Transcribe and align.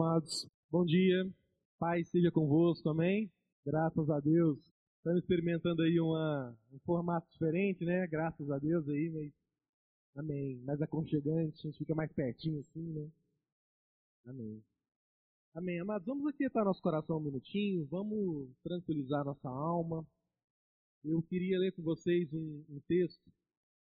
Amados. 0.00 0.46
Bom 0.70 0.84
dia. 0.84 1.28
Paz 1.76 2.08
seja 2.08 2.30
convosco, 2.30 2.88
amém? 2.88 3.28
Graças 3.66 4.08
a 4.08 4.20
Deus. 4.20 4.56
Estamos 4.98 5.18
experimentando 5.18 5.82
aí 5.82 5.98
uma, 5.98 6.56
um 6.72 6.78
formato 6.86 7.28
diferente, 7.32 7.84
né? 7.84 8.06
Graças 8.06 8.48
a 8.48 8.60
Deus 8.60 8.88
aí, 8.88 9.10
mas 9.10 9.32
amém. 10.14 10.62
Mais 10.64 10.80
aconchegante, 10.80 11.58
a 11.58 11.62
gente 11.68 11.78
fica 11.78 11.96
mais 11.96 12.12
pertinho 12.12 12.60
assim, 12.60 12.92
né? 12.92 13.10
Amém. 14.24 14.62
Amém. 15.52 15.80
Amados, 15.80 16.06
vamos 16.06 16.28
aquietar 16.28 16.64
nosso 16.64 16.80
coração 16.80 17.16
um 17.16 17.24
minutinho, 17.24 17.84
vamos 17.86 18.48
tranquilizar 18.62 19.24
nossa 19.24 19.48
alma. 19.48 20.06
Eu 21.04 21.20
queria 21.22 21.58
ler 21.58 21.72
com 21.72 21.82
vocês 21.82 22.32
um, 22.32 22.64
um 22.70 22.80
texto 22.86 23.32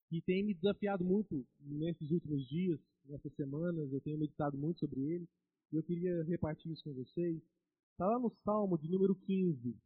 que 0.09 0.21
tem 0.23 0.43
me 0.43 0.55
desafiado 0.55 1.05
muito 1.05 1.47
nesses 1.61 2.11
últimos 2.11 2.49
dias, 2.49 2.81
nessas 3.05 3.33
semanas, 3.37 3.93
eu 3.93 4.01
tenho 4.01 4.19
meditado 4.19 4.59
muito 4.59 4.81
sobre 4.81 5.01
ele, 5.03 5.29
e 5.73 5.77
eu 5.77 5.83
queria 5.83 6.23
repartir 6.25 6.73
isso 6.73 6.85
com 6.85 6.93
vocês. 6.95 7.41
Está 7.93 8.07
lá 8.07 8.19
no 8.19 8.31
Salmo 8.45 8.79
de 8.79 8.89
número 8.89 9.15
15. 9.15 9.77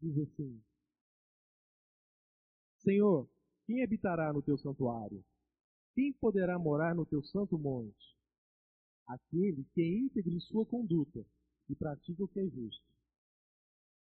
Diz 0.00 0.18
assim: 0.18 0.62
Senhor, 2.78 3.28
quem 3.66 3.82
habitará 3.82 4.32
no 4.32 4.42
teu 4.42 4.58
santuário? 4.58 5.24
Quem 5.94 6.12
poderá 6.14 6.58
morar 6.58 6.94
no 6.94 7.04
teu 7.04 7.22
santo 7.22 7.58
monte? 7.58 8.16
Aquele 9.06 9.64
que 9.74 9.82
é 9.82 9.86
íntegro 9.86 10.32
em 10.32 10.40
sua 10.40 10.64
conduta 10.64 11.24
e 11.68 11.74
pratica 11.74 12.24
o 12.24 12.28
que 12.28 12.40
é 12.40 12.48
justo. 12.48 12.86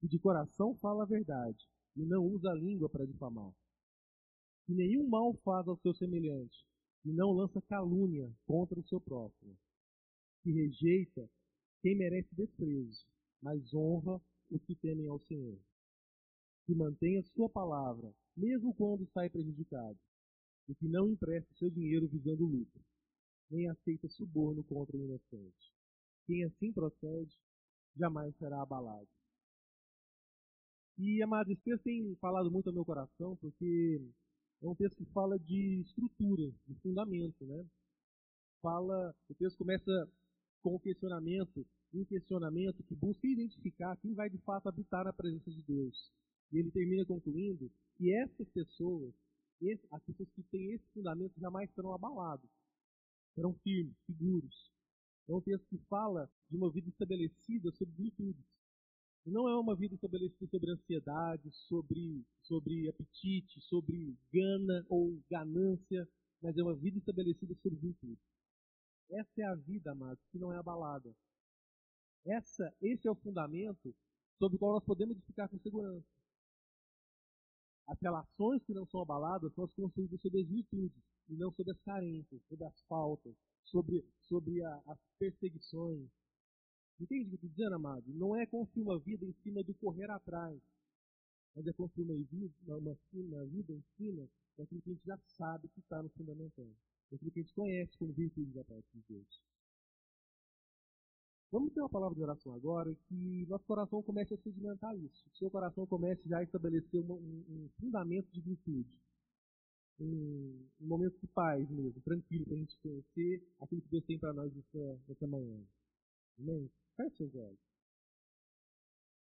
E 0.04 0.08
de 0.08 0.20
coração 0.20 0.76
fala 0.76 1.04
a 1.04 1.08
verdade 1.08 1.68
e 1.96 2.06
não 2.06 2.24
usa 2.24 2.52
a 2.52 2.56
língua 2.56 2.90
para 2.90 3.06
difamar 3.06 3.54
que 4.66 4.74
nenhum 4.74 5.08
mal 5.08 5.34
faz 5.44 5.68
ao 5.68 5.78
seu 5.78 5.94
semelhante, 5.94 6.66
e 7.04 7.12
não 7.12 7.32
lança 7.32 7.62
calúnia 7.64 8.32
contra 8.46 8.80
o 8.80 8.88
seu 8.88 9.02
próximo, 9.02 9.58
que 10.44 10.52
rejeita 10.52 11.30
quem 11.82 11.96
merece 11.96 12.34
desprezo, 12.36 13.06
mas 13.42 13.74
honra 13.74 14.22
os 14.50 14.64
que 14.66 14.76
temem 14.76 15.08
ao 15.08 15.20
Senhor, 15.22 15.58
que 16.66 16.76
mantém 16.76 17.18
a 17.18 17.24
sua 17.24 17.50
palavra, 17.50 18.14
mesmo 18.36 18.74
quando 18.74 19.08
sai 19.14 19.30
prejudicado, 19.30 19.98
e 20.68 20.76
que 20.76 20.88
não 20.88 21.10
empresta 21.10 21.54
seu 21.56 21.70
dinheiro 21.70 22.08
visando 22.08 22.46
lucro, 22.46 22.82
nem 23.50 23.68
aceita 23.70 24.08
suborno 24.10 24.64
contra 24.64 24.96
o 24.96 25.04
inocente. 25.04 25.74
Quem 26.28 26.44
assim 26.44 26.72
procede, 26.72 27.36
jamais 27.96 28.36
será 28.38 28.62
abalado. 28.62 29.08
E, 30.98 31.22
amados, 31.24 31.52
esse 31.52 31.64
texto 31.64 31.84
tem 31.84 32.16
falado 32.18 32.52
muito 32.52 32.68
ao 32.68 32.74
meu 32.74 32.86
coração, 32.86 33.36
porque 33.38 34.00
é 34.62 34.68
um 34.68 34.76
texto 34.76 34.98
que 34.98 35.12
fala 35.12 35.40
de 35.40 35.82
estrutura, 35.82 36.52
de 36.68 36.76
fundamento, 36.76 37.46
né? 37.46 37.66
Fala, 38.62 39.16
o 39.28 39.34
texto 39.34 39.58
começa 39.58 40.10
com 40.62 40.76
um 40.76 40.80
questionamento, 40.80 41.66
um 41.94 42.06
questionamento 42.06 42.84
que 42.84 42.96
busca 42.96 43.28
identificar 43.28 43.98
quem 43.98 44.14
vai 44.14 44.30
de 44.30 44.38
fato 44.40 44.68
habitar 44.68 45.04
na 45.04 45.14
presença 45.14 45.50
de 45.52 45.62
Deus. 45.64 46.12
E 46.52 46.60
ele 46.60 46.72
termina 46.72 47.06
concluindo 47.06 47.72
que 47.98 48.14
essas 48.14 48.48
pessoas, 48.50 49.14
as 49.92 50.04
pessoas 50.04 50.30
que 50.32 50.44
têm 50.44 50.74
esse 50.74 50.86
fundamento 50.94 51.40
jamais 51.40 51.70
serão 51.74 51.94
abaladas. 51.94 52.50
Serão 53.36 53.54
firmes, 53.64 53.96
seguros. 54.06 54.72
É 55.30 55.34
um 55.34 55.42
texto 55.42 55.66
que 55.70 55.78
fala 55.90 56.30
de 56.50 56.58
uma 56.58 56.72
vida 56.72 56.90
estabelecida 56.90 57.72
sobre 57.72 57.96
virtudes. 57.96 58.46
Não 59.26 59.48
é 59.48 59.56
uma 59.56 59.76
vida 59.76 59.94
estabelecida 59.96 60.48
sobre 60.48 60.72
ansiedade, 60.72 61.50
sobre, 61.68 62.26
sobre 62.42 62.90
apetite, 62.90 63.62
sobre 63.62 64.18
gana 64.34 64.86
ou 64.90 65.22
ganância, 65.30 66.10
mas 66.42 66.58
é 66.58 66.64
uma 66.64 66.76
vida 66.76 66.98
estabelecida 66.98 67.56
sobre 67.62 67.78
virtude. 67.80 68.20
Essa 69.12 69.42
é 69.42 69.46
a 69.46 69.56
vida, 69.56 69.92
amados, 69.92 70.24
que 70.32 70.40
não 70.40 70.52
é 70.52 70.58
abalada. 70.58 71.14
Essa, 72.26 72.74
esse 72.82 73.08
é 73.08 73.12
o 73.12 73.16
fundamento 73.16 73.94
sobre 74.38 74.56
o 74.56 74.60
qual 74.60 74.74
nós 74.74 74.84
podemos 74.84 75.16
edificar 75.16 75.50
com 75.50 75.60
segurança. 75.60 76.08
As 77.88 78.00
relações 78.00 78.64
que 78.64 78.74
não 78.74 78.86
são 78.86 79.02
abaladas 79.02 79.54
são 79.54 79.66
as 79.66 79.72
construídas 79.74 80.22
sobre 80.22 80.42
as 80.42 80.48
virtudes, 80.48 81.04
e 81.30 81.36
não 81.36 81.52
sobre 81.52 81.72
as 81.72 81.82
carências, 81.82 82.42
sobre 82.48 82.66
as 82.66 82.82
faltas, 82.84 83.36
sobre, 83.66 84.06
sobre 84.20 84.64
a, 84.64 84.82
as 84.88 85.00
perseguições, 85.20 86.10
Entende 87.02 87.24
o 87.24 87.30
que 87.30 87.34
eu 87.34 87.36
estou 87.36 87.50
dizendo, 87.50 87.76
amado? 87.76 88.14
Não 88.14 88.36
é 88.36 88.46
construir 88.46 88.84
uma 88.84 89.00
vida 89.00 89.26
em 89.26 89.34
cima 89.42 89.64
do 89.64 89.74
correr 89.74 90.08
atrás, 90.12 90.62
mas 91.56 91.66
é 91.66 91.74
construir 91.74 92.06
uma 92.06 92.24
vida, 92.26 92.78
uma, 92.78 92.98
uma 93.14 93.46
vida 93.48 93.74
em 93.74 93.84
cima 93.98 94.30
daquilo 94.56 94.82
que 94.84 94.92
a 94.92 94.94
gente 94.94 95.06
já 95.08 95.18
sabe 95.26 95.68
que 95.70 95.80
está 95.80 96.04
no 96.04 96.10
fundamental, 96.10 96.68
daquilo 97.12 97.32
que 97.32 97.40
a 97.40 97.44
gente 97.44 97.54
conhece 97.54 97.98
como 97.98 98.14
virtude 98.14 98.52
da 98.54 98.64
parte 98.64 98.88
de 98.94 99.04
Deus. 99.10 99.42
Vamos 101.52 101.74
ter 101.74 101.82
uma 101.82 101.90
palavra 101.90 102.16
de 102.16 102.24
oração 102.24 102.56
agora 102.56 102.96
que 103.10 103.46
nosso 103.48 103.66
coração 103.66 104.02
comece 104.02 104.34
a 104.34 104.38
sedimentar 104.38 104.96
isso. 104.96 105.30
Que 105.32 105.40
seu 105.40 105.52
coração 105.52 105.86
comece 105.86 106.28
já 106.30 106.38
a 106.38 106.44
estabelecer 106.44 107.02
um, 107.02 107.14
um, 107.14 107.70
fundamento 107.78 108.32
de 108.32 108.40
virtude. 108.40 108.98
Um, 110.00 110.66
um, 110.80 110.88
momento 110.88 111.20
de 111.20 111.28
paz 111.28 111.70
mesmo, 111.70 112.02
tranquilo, 112.02 112.46
para 112.46 112.56
a 112.56 112.58
gente 112.58 112.80
conhecer 112.80 113.44
aquilo 113.60 113.82
que 113.82 113.90
Deus 113.90 114.06
tem 114.06 114.18
para 114.18 114.32
nós 114.32 114.52
nessa, 114.56 115.00
nessa 115.10 115.28
manhã. 115.28 115.62
Amém? 116.40 116.72
Feche 116.96 117.18
seus 117.18 117.36
olhos. 117.36 117.60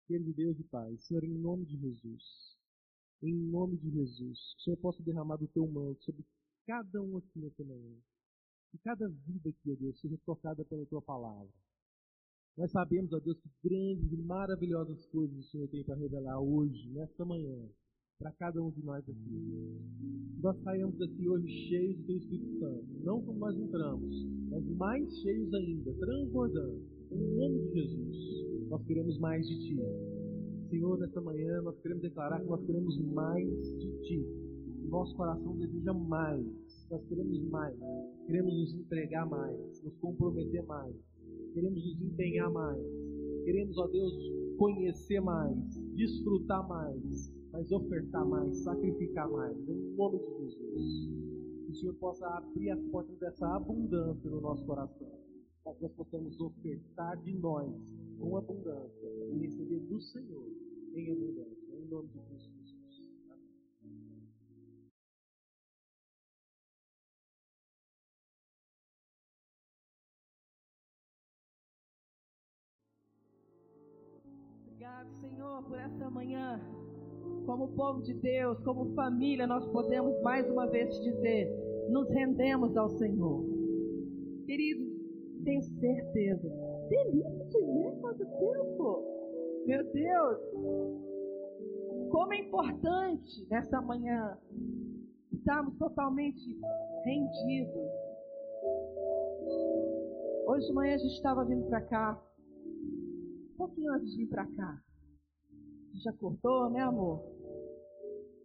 Querido 0.06 0.32
Deus 0.32 0.58
e 0.58 0.64
Pai, 0.64 0.96
Senhor, 0.98 1.24
em 1.24 1.38
nome 1.38 1.66
de 1.66 1.76
Jesus, 1.78 2.56
em 3.22 3.34
nome 3.34 3.76
de 3.76 3.90
Jesus, 3.90 4.38
o 4.58 4.62
Senhor 4.62 4.76
possa 4.78 5.02
derramar 5.02 5.36
do 5.36 5.48
teu 5.48 5.66
manto 5.66 6.02
sobre 6.02 6.24
cada 6.66 7.02
um 7.02 7.18
aqui 7.18 7.38
nessa 7.38 7.64
manhã. 7.64 7.96
E 8.72 8.78
cada 8.78 9.08
vida 9.08 9.50
aqui, 9.50 9.70
ó 9.70 9.76
Deus, 9.76 10.00
seja 10.00 10.18
tocada 10.24 10.64
pela 10.64 10.84
tua 10.86 11.00
palavra. 11.02 11.48
Nós 12.56 12.70
sabemos, 12.70 13.12
ó 13.12 13.18
Deus, 13.18 13.38
que 13.40 13.50
grandes 13.62 14.12
e 14.12 14.16
maravilhosas 14.22 15.04
coisas 15.06 15.36
o 15.36 15.50
Senhor 15.50 15.68
tem 15.68 15.84
para 15.84 15.96
revelar 15.96 16.40
hoje, 16.40 16.88
nesta 16.90 17.24
manhã, 17.24 17.68
para 18.18 18.32
cada 18.32 18.62
um 18.62 18.70
de 18.70 18.82
nós 18.84 19.02
aqui. 19.08 19.80
Nós 20.40 20.56
saímos 20.62 20.96
daqui 20.98 21.28
hoje 21.28 21.48
cheios 21.68 21.98
do 22.04 22.12
Espírito 22.16 22.58
Santo. 22.60 22.86
Não 23.02 23.22
como 23.22 23.38
nós 23.38 23.56
entramos, 23.56 24.14
mas 24.50 24.64
mais 24.76 25.18
cheios 25.20 25.52
ainda, 25.52 25.92
transbordando. 25.94 26.82
Em 27.10 27.36
nome 27.36 27.60
de 27.60 27.74
Jesus, 27.74 28.68
nós 28.68 28.84
queremos 28.86 29.18
mais 29.18 29.46
de 29.46 29.58
Ti. 29.58 29.76
Senhor, 30.70 30.98
nesta 30.98 31.20
manhã 31.20 31.60
nós 31.62 31.78
queremos 31.80 32.02
declarar 32.02 32.40
que 32.40 32.46
nós 32.46 32.64
queremos 32.64 32.98
mais 33.12 33.48
de 33.78 34.00
Ti. 34.02 34.43
Nosso 34.88 35.16
coração 35.16 35.56
deseja 35.56 35.92
mais. 35.92 36.44
Nós 36.90 37.04
queremos 37.06 37.42
mais. 37.50 37.76
Queremos 38.26 38.54
nos 38.54 38.74
entregar 38.74 39.28
mais, 39.28 39.82
nos 39.82 39.96
comprometer 39.98 40.64
mais. 40.66 40.94
Queremos 41.52 41.84
nos 41.84 42.02
empenhar 42.02 42.50
mais. 42.50 42.82
Queremos, 43.44 43.76
ó 43.78 43.86
Deus, 43.88 44.12
conhecer 44.58 45.20
mais, 45.20 45.56
desfrutar 45.94 46.66
mais, 46.68 47.32
mas 47.52 47.70
ofertar 47.72 48.26
mais, 48.26 48.56
sacrificar 48.58 49.30
mais. 49.30 49.56
Em 49.68 49.96
nome 49.96 50.18
de 50.18 50.26
Jesus. 50.26 51.08
Que 51.64 51.70
o 51.70 51.74
Senhor 51.74 51.94
possa 51.94 52.26
abrir 52.26 52.70
as 52.70 52.82
portas 52.84 53.18
dessa 53.18 53.46
abundância 53.56 54.30
no 54.30 54.40
nosso 54.40 54.64
coração 54.64 55.24
para 55.64 55.74
que 55.74 55.82
nós 55.82 55.92
possamos 55.94 56.38
ofertar 56.40 57.16
de 57.22 57.32
nós 57.38 57.72
com 58.18 58.36
abundância 58.36 59.08
e 59.32 59.38
receber 59.38 59.80
do 59.80 60.00
Senhor 60.00 60.46
em 60.94 61.10
abundância. 61.10 61.74
Em 61.74 61.88
nome 61.88 62.08
de 62.08 62.20
Jesus. 62.20 62.53
Senhor, 75.54 75.62
por 75.62 75.78
essa 75.78 76.10
manhã. 76.10 76.60
Como 77.46 77.68
povo 77.74 78.02
de 78.02 78.14
Deus, 78.14 78.58
como 78.60 78.92
família, 78.94 79.46
nós 79.46 79.64
podemos 79.68 80.20
mais 80.22 80.48
uma 80.50 80.66
vez 80.66 80.92
te 80.96 81.12
dizer: 81.12 81.48
nos 81.90 82.08
rendemos 82.10 82.76
ao 82.76 82.88
Senhor. 82.90 83.44
Queridos, 84.46 84.88
tenho 85.44 85.62
certeza. 85.62 86.48
Delícia 86.88 87.44
de 87.46 87.60
ver 87.60 88.00
quanto 88.00 88.24
tempo! 88.24 89.02
Meu 89.66 89.84
Deus! 89.92 90.38
Como 92.10 92.32
é 92.32 92.38
importante 92.38 93.46
nessa 93.48 93.80
manhã 93.80 94.36
estarmos 95.32 95.76
totalmente 95.78 96.58
rendidos. 97.04 97.90
Hoje 100.46 100.66
de 100.66 100.72
manhã 100.72 100.94
a 100.94 100.98
gente 100.98 101.14
estava 101.14 101.44
vindo 101.44 101.66
para 101.66 101.80
cá, 101.82 102.22
um 102.66 103.56
pouquinho 103.56 103.92
antes 103.92 104.10
de 104.10 104.18
vir 104.18 104.28
para 104.28 104.46
cá. 104.46 104.82
Gente 105.94 106.08
acordou, 106.08 106.70
né, 106.70 106.80
amor? 106.80 107.22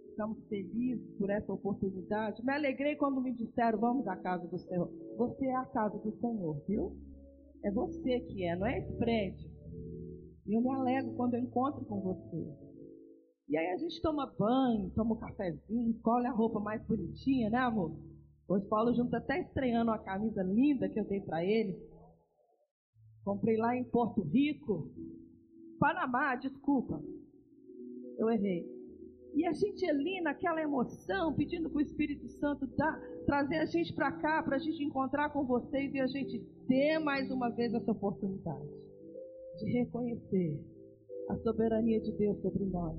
Estamos 0.09 0.37
felizes 0.47 1.17
por 1.17 1.31
essa 1.31 1.51
oportunidade. 1.51 2.45
Me 2.45 2.53
alegrei 2.53 2.95
quando 2.95 3.19
me 3.21 3.33
disseram: 3.33 3.79
vamos 3.79 4.07
à 4.07 4.15
casa 4.17 4.47
do 4.47 4.59
Senhor. 4.59 4.87
Você 5.17 5.45
é 5.47 5.55
a 5.55 5.65
casa 5.65 5.97
do 5.97 6.15
Senhor, 6.19 6.61
viu? 6.67 6.95
É 7.65 7.71
você 7.71 8.19
que 8.19 8.45
é, 8.45 8.55
não 8.55 8.67
é 8.67 8.77
esse 8.77 8.93
prédio. 8.97 9.49
E 10.45 10.55
eu 10.55 10.61
me 10.61 10.69
alegro 10.75 11.15
quando 11.15 11.33
eu 11.33 11.39
encontro 11.39 11.83
com 11.85 11.99
você. 12.01 12.55
E 13.49 13.57
aí 13.57 13.67
a 13.73 13.77
gente 13.77 13.99
toma 14.01 14.31
banho, 14.37 14.91
toma 14.91 15.15
um 15.15 15.19
cafezinho, 15.19 15.89
escolhe 15.89 16.27
a 16.27 16.31
roupa 16.31 16.59
mais 16.59 16.85
bonitinha, 16.85 17.49
né, 17.49 17.57
amor? 17.57 17.97
Hoje 18.47 18.67
Paulo 18.67 18.91
Júnior 18.93 19.07
está 19.07 19.17
até 19.17 19.41
estreando 19.41 19.89
uma 19.89 19.97
camisa 19.97 20.43
linda 20.43 20.87
que 20.87 20.99
eu 20.99 21.05
dei 21.05 21.21
para 21.21 21.43
ele. 21.43 21.75
Comprei 23.23 23.57
lá 23.57 23.75
em 23.75 23.83
Porto 23.85 24.21
Rico. 24.21 24.91
Panamá, 25.79 26.35
desculpa. 26.35 27.01
Eu 28.19 28.29
errei. 28.29 28.67
E 29.33 29.45
a 29.45 29.53
gente 29.53 29.85
ali 29.89 30.19
naquela 30.21 30.61
emoção, 30.61 31.33
pedindo 31.33 31.69
para 31.69 31.77
o 31.77 31.81
Espírito 31.81 32.27
Santo 32.27 32.67
dar, 32.75 32.99
trazer 33.25 33.57
a 33.57 33.65
gente 33.65 33.93
para 33.93 34.11
cá, 34.11 34.43
para 34.43 34.57
a 34.57 34.59
gente 34.59 34.83
encontrar 34.83 35.29
com 35.29 35.45
vocês 35.45 35.93
e 35.93 35.99
a 35.99 36.07
gente 36.07 36.39
ter 36.67 36.99
mais 36.99 37.31
uma 37.31 37.49
vez 37.49 37.73
essa 37.73 37.91
oportunidade 37.91 38.69
de 39.59 39.71
reconhecer 39.71 40.59
a 41.29 41.37
soberania 41.37 42.01
de 42.01 42.11
Deus 42.11 42.41
sobre 42.41 42.65
nós. 42.65 42.97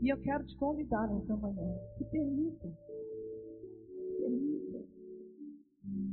E 0.00 0.08
eu 0.08 0.20
quero 0.20 0.46
te 0.46 0.56
convidar 0.56 1.08
nessa 1.08 1.36
manhã. 1.36 1.76
Permita. 2.10 2.10
Permita. 2.10 2.91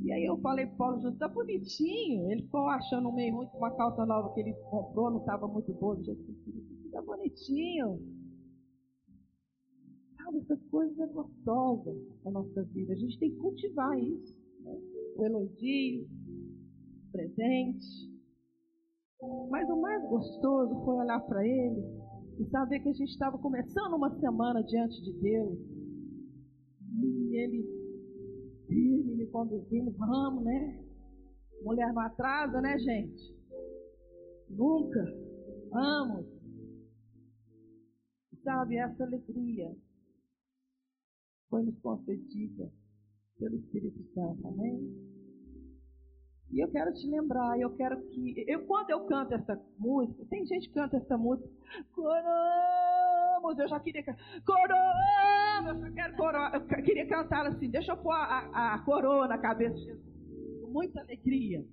E 0.10 0.12
aí 0.12 0.26
eu 0.26 0.40
falei 0.40 0.66
para 0.66 0.76
Paulo 0.76 1.02
Júnior, 1.02 1.20
tá 1.20 1.28
bonitinho. 1.28 2.32
Ele 2.32 2.42
ficou 2.42 2.62
achando 2.62 3.12
meio 3.12 3.36
ruim 3.36 3.46
com 3.46 3.60
uma 3.60 3.70
calça 3.76 4.04
nova 4.08 4.34
que 4.34 4.40
ele 4.40 4.54
comprou, 4.72 5.12
não 5.12 5.20
estava 5.20 5.48
muito 5.48 5.72
boa. 5.72 5.96
Do 5.96 6.04
jeito 6.04 6.24
que 6.24 6.90
tá 6.92 7.00
bonitinho. 7.00 8.00
Sabe, 10.18 10.40
essas 10.40 10.66
coisas 10.72 10.98
é 10.98 11.06
gostosas 11.14 11.96
na 12.26 12.32
nossa 12.32 12.64
vida. 12.64 12.94
A 12.94 12.96
gente 12.96 13.20
tem 13.20 13.30
que 13.30 13.38
cultivar 13.38 14.00
isso. 14.00 14.36
Né? 14.62 14.80
O 15.16 15.26
elogio, 15.26 16.08
o 16.08 17.12
presente. 17.12 18.12
Mas 19.52 19.70
o 19.70 19.80
mais 19.80 20.02
gostoso 20.10 20.86
foi 20.86 20.96
olhar 20.96 21.20
para 21.20 21.46
ele 21.46 21.84
e 22.40 22.50
saber 22.50 22.80
que 22.80 22.90
a 22.90 22.94
gente 22.94 23.12
estava 23.12 23.38
começando 23.38 23.94
uma 23.94 24.10
semana 24.20 24.64
diante 24.64 25.00
de 25.04 25.14
Deus. 25.22 25.60
E 27.00 27.36
ele 27.36 27.79
firme, 28.70 29.16
me 29.16 29.28
conduzindo, 29.28 29.92
vamos, 29.98 30.44
né? 30.46 30.86
Mulher 31.64 31.92
não 31.92 32.02
atrasa, 32.04 32.62
né, 32.62 32.78
gente? 32.80 33.36
Nunca. 34.50 35.04
Vamos. 35.72 36.26
Sabe, 38.44 38.78
essa 38.78 39.04
alegria 39.04 39.76
foi 41.50 41.64
nos 41.64 41.78
concedida 41.80 42.72
pelo 43.38 43.56
Espírito 43.58 44.02
Santo, 44.14 44.48
amém? 44.48 45.10
E 46.52 46.64
eu 46.64 46.72
quero 46.72 46.92
te 46.94 47.08
lembrar, 47.08 47.60
eu 47.60 47.76
quero 47.76 48.02
que. 48.08 48.46
Eu, 48.48 48.66
quando 48.66 48.90
eu 48.90 49.06
canto 49.06 49.36
essa 49.36 49.62
música, 49.78 50.26
tem 50.30 50.46
gente 50.48 50.68
que 50.68 50.74
canta 50.74 50.98
essa 50.98 51.18
música. 51.18 51.48
Coramos! 51.94 53.60
Eu 53.60 53.68
já 53.68 53.80
queria. 53.80 54.04
Eu, 55.68 55.94
quero 55.94 56.16
coro, 56.16 56.38
eu 56.54 56.84
queria 56.84 57.08
cantar 57.08 57.46
assim. 57.48 57.70
Deixa 57.70 57.92
eu 57.92 57.98
pôr 57.98 58.14
a, 58.14 58.50
a, 58.54 58.76
a 58.76 58.80
coroa 58.80 59.28
na 59.28 59.38
cabeça 59.38 59.76
de 59.76 59.86
Jesus. 59.86 60.62
Com 60.62 60.68
muita 60.72 61.02
alegria. 61.02 61.66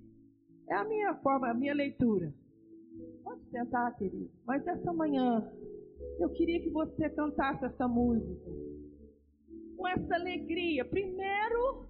É 0.69 0.75
a 0.75 0.83
minha 0.83 1.15
forma, 1.15 1.49
a 1.49 1.53
minha 1.53 1.73
leitura. 1.73 2.33
Pode 3.23 3.41
sentar, 3.49 3.95
querido. 3.97 4.29
Mas 4.45 4.65
essa 4.67 4.91
manhã, 4.93 5.49
eu 6.19 6.29
queria 6.31 6.61
que 6.61 6.69
você 6.69 7.09
cantasse 7.09 7.65
essa 7.65 7.87
música. 7.87 8.51
Com 9.77 9.87
essa 9.87 10.15
alegria. 10.15 10.83
Primeiro, 10.85 11.87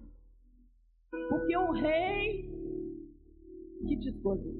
porque 1.28 1.56
o 1.56 1.72
rei 1.72 2.50
que 3.86 3.96
te 3.96 4.08
escolheu. 4.10 4.54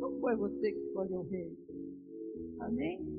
Não 0.00 0.20
foi 0.20 0.36
você 0.36 0.72
que 0.72 0.78
escolheu 0.78 1.20
o 1.20 1.28
rei. 1.28 1.56
Amém? 2.60 3.13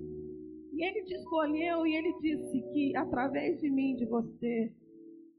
E 0.75 0.83
ele 0.83 1.03
te 1.05 1.13
escolheu 1.15 1.87
e 1.87 1.95
ele 1.95 2.13
disse 2.19 2.61
que 2.73 2.95
através 2.97 3.59
de 3.61 3.69
mim, 3.69 3.95
de 3.95 4.05
você, 4.05 4.73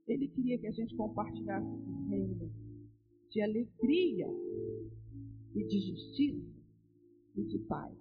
ele 0.08 0.28
queria 0.28 0.58
que 0.58 0.66
a 0.66 0.72
gente 0.72 0.96
compartilhasse 0.96 1.66
esse 1.66 2.08
reino 2.08 2.50
de 3.30 3.42
alegria 3.42 4.26
e 5.54 5.64
de 5.66 5.80
justiça 5.80 6.56
e 7.36 7.44
de 7.44 7.58
paz. 7.60 7.94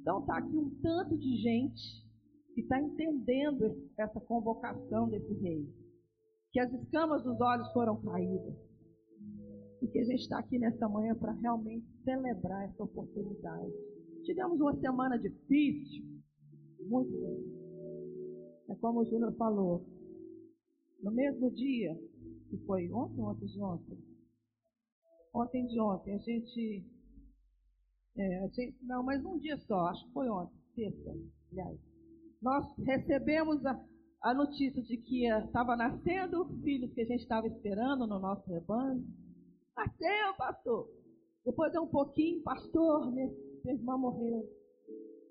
Então 0.00 0.20
está 0.20 0.36
aqui 0.36 0.56
um 0.56 0.70
tanto 0.82 1.16
de 1.16 1.36
gente 1.36 2.06
que 2.54 2.60
está 2.60 2.78
entendendo 2.78 3.88
essa 3.96 4.20
convocação 4.20 5.08
desse 5.08 5.32
rei. 5.40 5.66
Que 6.52 6.60
as 6.60 6.70
escamas 6.74 7.22
dos 7.24 7.40
olhos 7.40 7.72
foram 7.72 7.98
caídas 8.02 8.54
porque 9.82 9.98
a 9.98 10.04
gente 10.04 10.20
está 10.20 10.38
aqui 10.38 10.60
nessa 10.60 10.88
manhã 10.88 11.12
para 11.16 11.32
realmente 11.32 11.84
celebrar 12.04 12.68
essa 12.68 12.84
oportunidade. 12.84 13.72
Tivemos 14.24 14.60
uma 14.60 14.74
semana 14.78 15.18
difícil, 15.18 16.04
muito 16.80 17.10
bem. 17.10 17.62
É 18.68 18.74
como 18.76 19.00
o 19.00 19.04
Júnior 19.04 19.34
falou, 19.36 19.84
no 21.02 21.10
mesmo 21.10 21.50
dia, 21.50 21.98
que 22.48 22.56
foi 22.58 22.90
ontem 22.92 23.20
ontem 23.20 23.46
de 23.46 23.60
ontem? 23.60 23.98
Ontem 25.34 25.66
de 25.66 25.80
ontem, 25.80 26.14
a 26.14 26.18
gente, 26.18 26.86
é, 28.16 28.44
a 28.44 28.48
gente. 28.48 28.76
Não, 28.82 29.02
mas 29.02 29.24
um 29.24 29.38
dia 29.38 29.58
só, 29.58 29.88
acho 29.88 30.06
que 30.06 30.12
foi 30.12 30.28
ontem, 30.28 30.56
sexta, 30.74 31.10
aliás. 31.50 31.80
Nós 32.40 32.64
recebemos 32.78 33.64
a, 33.66 33.84
a 34.22 34.34
notícia 34.34 34.82
de 34.82 34.96
que 34.98 35.26
estava 35.26 35.74
nascendo 35.74 36.46
filhos 36.62 36.92
que 36.92 37.00
a 37.00 37.06
gente 37.06 37.22
estava 37.22 37.46
esperando 37.48 38.06
no 38.06 38.20
nosso 38.20 38.48
rebanho. 38.48 39.04
Nasceu, 39.76 40.34
pastor. 40.36 40.88
Depois 41.44 41.72
de 41.72 41.78
um 41.80 41.88
pouquinho, 41.88 42.42
pastor, 42.42 43.10
minha, 43.12 43.28
minha 43.64 43.74
irmã 43.74 43.96
morreu. 43.96 44.48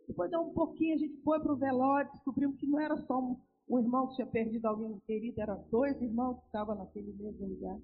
Depois 0.08 0.30
de 0.30 0.38
um 0.38 0.52
pouquinho, 0.54 0.96
a 0.96 0.98
gente 0.98 1.22
foi 1.22 1.40
para 1.40 1.54
o 1.54 1.58
velório, 1.58 2.12
descobrimos 2.12 2.58
que 2.58 2.68
não 2.68 2.80
era 2.80 2.98
só 3.06 3.20
um, 3.20 3.38
um 3.70 3.80
irmão 3.80 4.08
que 4.08 4.16
tinha 4.16 4.28
perdido 4.28 4.66
alguém 4.66 5.00
querido, 5.08 5.40
eram 5.40 5.66
dois 5.70 6.02
irmãos 6.02 6.40
que 6.40 6.46
estavam 6.46 6.76
naquele 6.76 7.14
mesmo 7.14 7.48
lugar. 7.48 7.80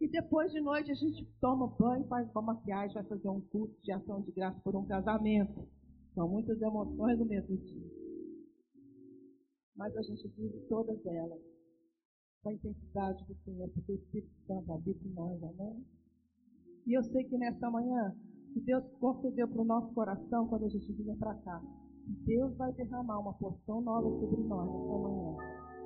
E 0.00 0.08
depois 0.08 0.52
de 0.52 0.60
noite 0.60 0.90
a 0.90 0.94
gente 0.94 1.24
toma 1.40 1.68
banho, 1.78 2.06
faz 2.06 2.30
uma 2.30 2.42
maquiagem, 2.42 2.94
vai 2.94 3.04
fazer 3.04 3.28
um 3.28 3.40
curso 3.40 3.74
de 3.82 3.92
ação 3.92 4.20
de 4.22 4.32
graça 4.32 4.60
por 4.60 4.76
um 4.76 4.86
casamento. 4.86 5.66
São 6.14 6.28
muitas 6.28 6.60
emoções 6.60 7.18
no 7.18 7.24
mesmo 7.24 7.56
dia. 7.56 7.90
Mas 9.74 9.96
a 9.96 10.02
gente 10.02 10.28
vive 10.28 10.58
todas 10.68 11.04
elas 11.04 11.40
com 12.42 12.50
a 12.50 12.54
intensidade 12.54 13.24
do 13.26 13.34
Senhor, 13.42 13.68
porque 13.70 13.92
o 13.92 13.96
Espírito 13.96 14.32
Santo 14.46 14.72
habita 14.72 15.06
em 15.06 15.12
nós, 15.12 15.42
amém? 15.42 15.84
E 16.86 16.96
eu 16.96 17.02
sei 17.02 17.24
que 17.24 17.36
nessa 17.36 17.70
manhã, 17.70 18.16
que 18.56 18.60
Deus 18.62 18.82
concedeu 18.98 19.46
para 19.48 19.60
o 19.60 19.66
nosso 19.66 19.92
coração 19.92 20.48
quando 20.48 20.64
a 20.64 20.68
gente 20.70 20.90
vinha 20.94 21.14
para 21.16 21.34
cá, 21.34 21.62
Deus 22.24 22.56
vai 22.56 22.72
derramar 22.72 23.18
uma 23.18 23.34
porção 23.34 23.82
nova 23.82 24.08
sobre 24.18 24.42
nós 24.44 24.66
nessa 24.66 24.98
manhã. 24.98 25.36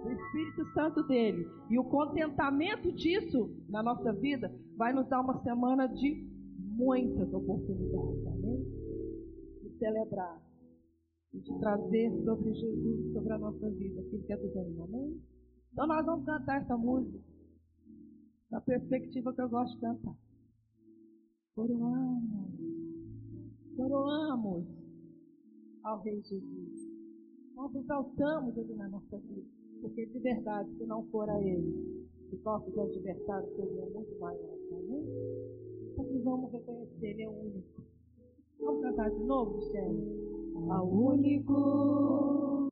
O 0.05 0.11
Espírito 0.13 0.73
Santo 0.73 1.03
dele 1.09 1.45
e 1.69 1.79
o 1.81 1.85
contentamento 1.85 2.93
disso 2.93 3.51
na 3.69 3.83
nossa 3.83 4.13
vida 4.13 4.55
vai 4.77 4.93
nos 4.93 5.09
dar 5.09 5.21
uma 5.21 5.43
semana 5.43 5.89
de 5.89 6.25
muitas 6.61 7.33
oportunidades, 7.35 8.27
amém? 8.29 8.65
De 9.63 9.77
celebrar 9.77 10.41
e 11.35 11.41
de 11.41 11.59
trazer 11.59 12.25
sobre 12.25 12.55
Jesus, 12.55 13.13
sobre 13.13 13.33
a 13.33 13.39
nossa 13.39 13.69
vida, 13.71 14.01
aquilo 14.01 14.23
que 14.23 14.33
é 14.33 14.37
do 14.37 14.55
reino, 14.55 14.85
amém? 14.85 15.21
Então 15.73 15.89
nós 15.89 16.07
vamos 16.07 16.25
cantar 16.25 16.63
essa 16.63 16.77
música 16.77 17.19
na 18.49 18.61
perspectiva 18.61 19.35
que 19.35 19.43
eu 19.43 19.49
gosto 19.49 19.75
de 19.75 19.81
cantar. 19.81 20.30
Coroamos, 21.61 22.25
coroamos 23.77 24.65
ao 25.85 26.01
Rei 26.01 26.23
Jesus. 26.23 26.89
Nós 27.55 27.75
exaltamos 27.75 28.57
Ele 28.57 28.75
na 28.77 28.89
nossa 28.89 29.19
vida, 29.19 29.47
porque 29.83 30.07
de 30.07 30.19
verdade, 30.21 30.75
se 30.79 30.87
não 30.87 31.05
for 31.11 31.29
a 31.29 31.39
Ele, 31.43 32.09
os 32.33 32.43
nossos 32.43 32.79
adversários 32.79 33.55
seriam 33.57 33.91
muito 33.91 34.19
maiores, 34.19 34.73
amém? 34.73 35.05
Então 35.93 36.23
vamos 36.25 36.51
reconhecer, 36.51 37.07
Ele 37.07 37.25
é 37.25 37.29
o 37.29 37.33
único. 37.33 37.83
Vamos 38.59 38.81
cantar 38.81 39.11
de 39.11 39.23
novo, 39.25 39.59
Michelle? 39.59 40.01
Ao 40.71 40.89
único 40.89 42.70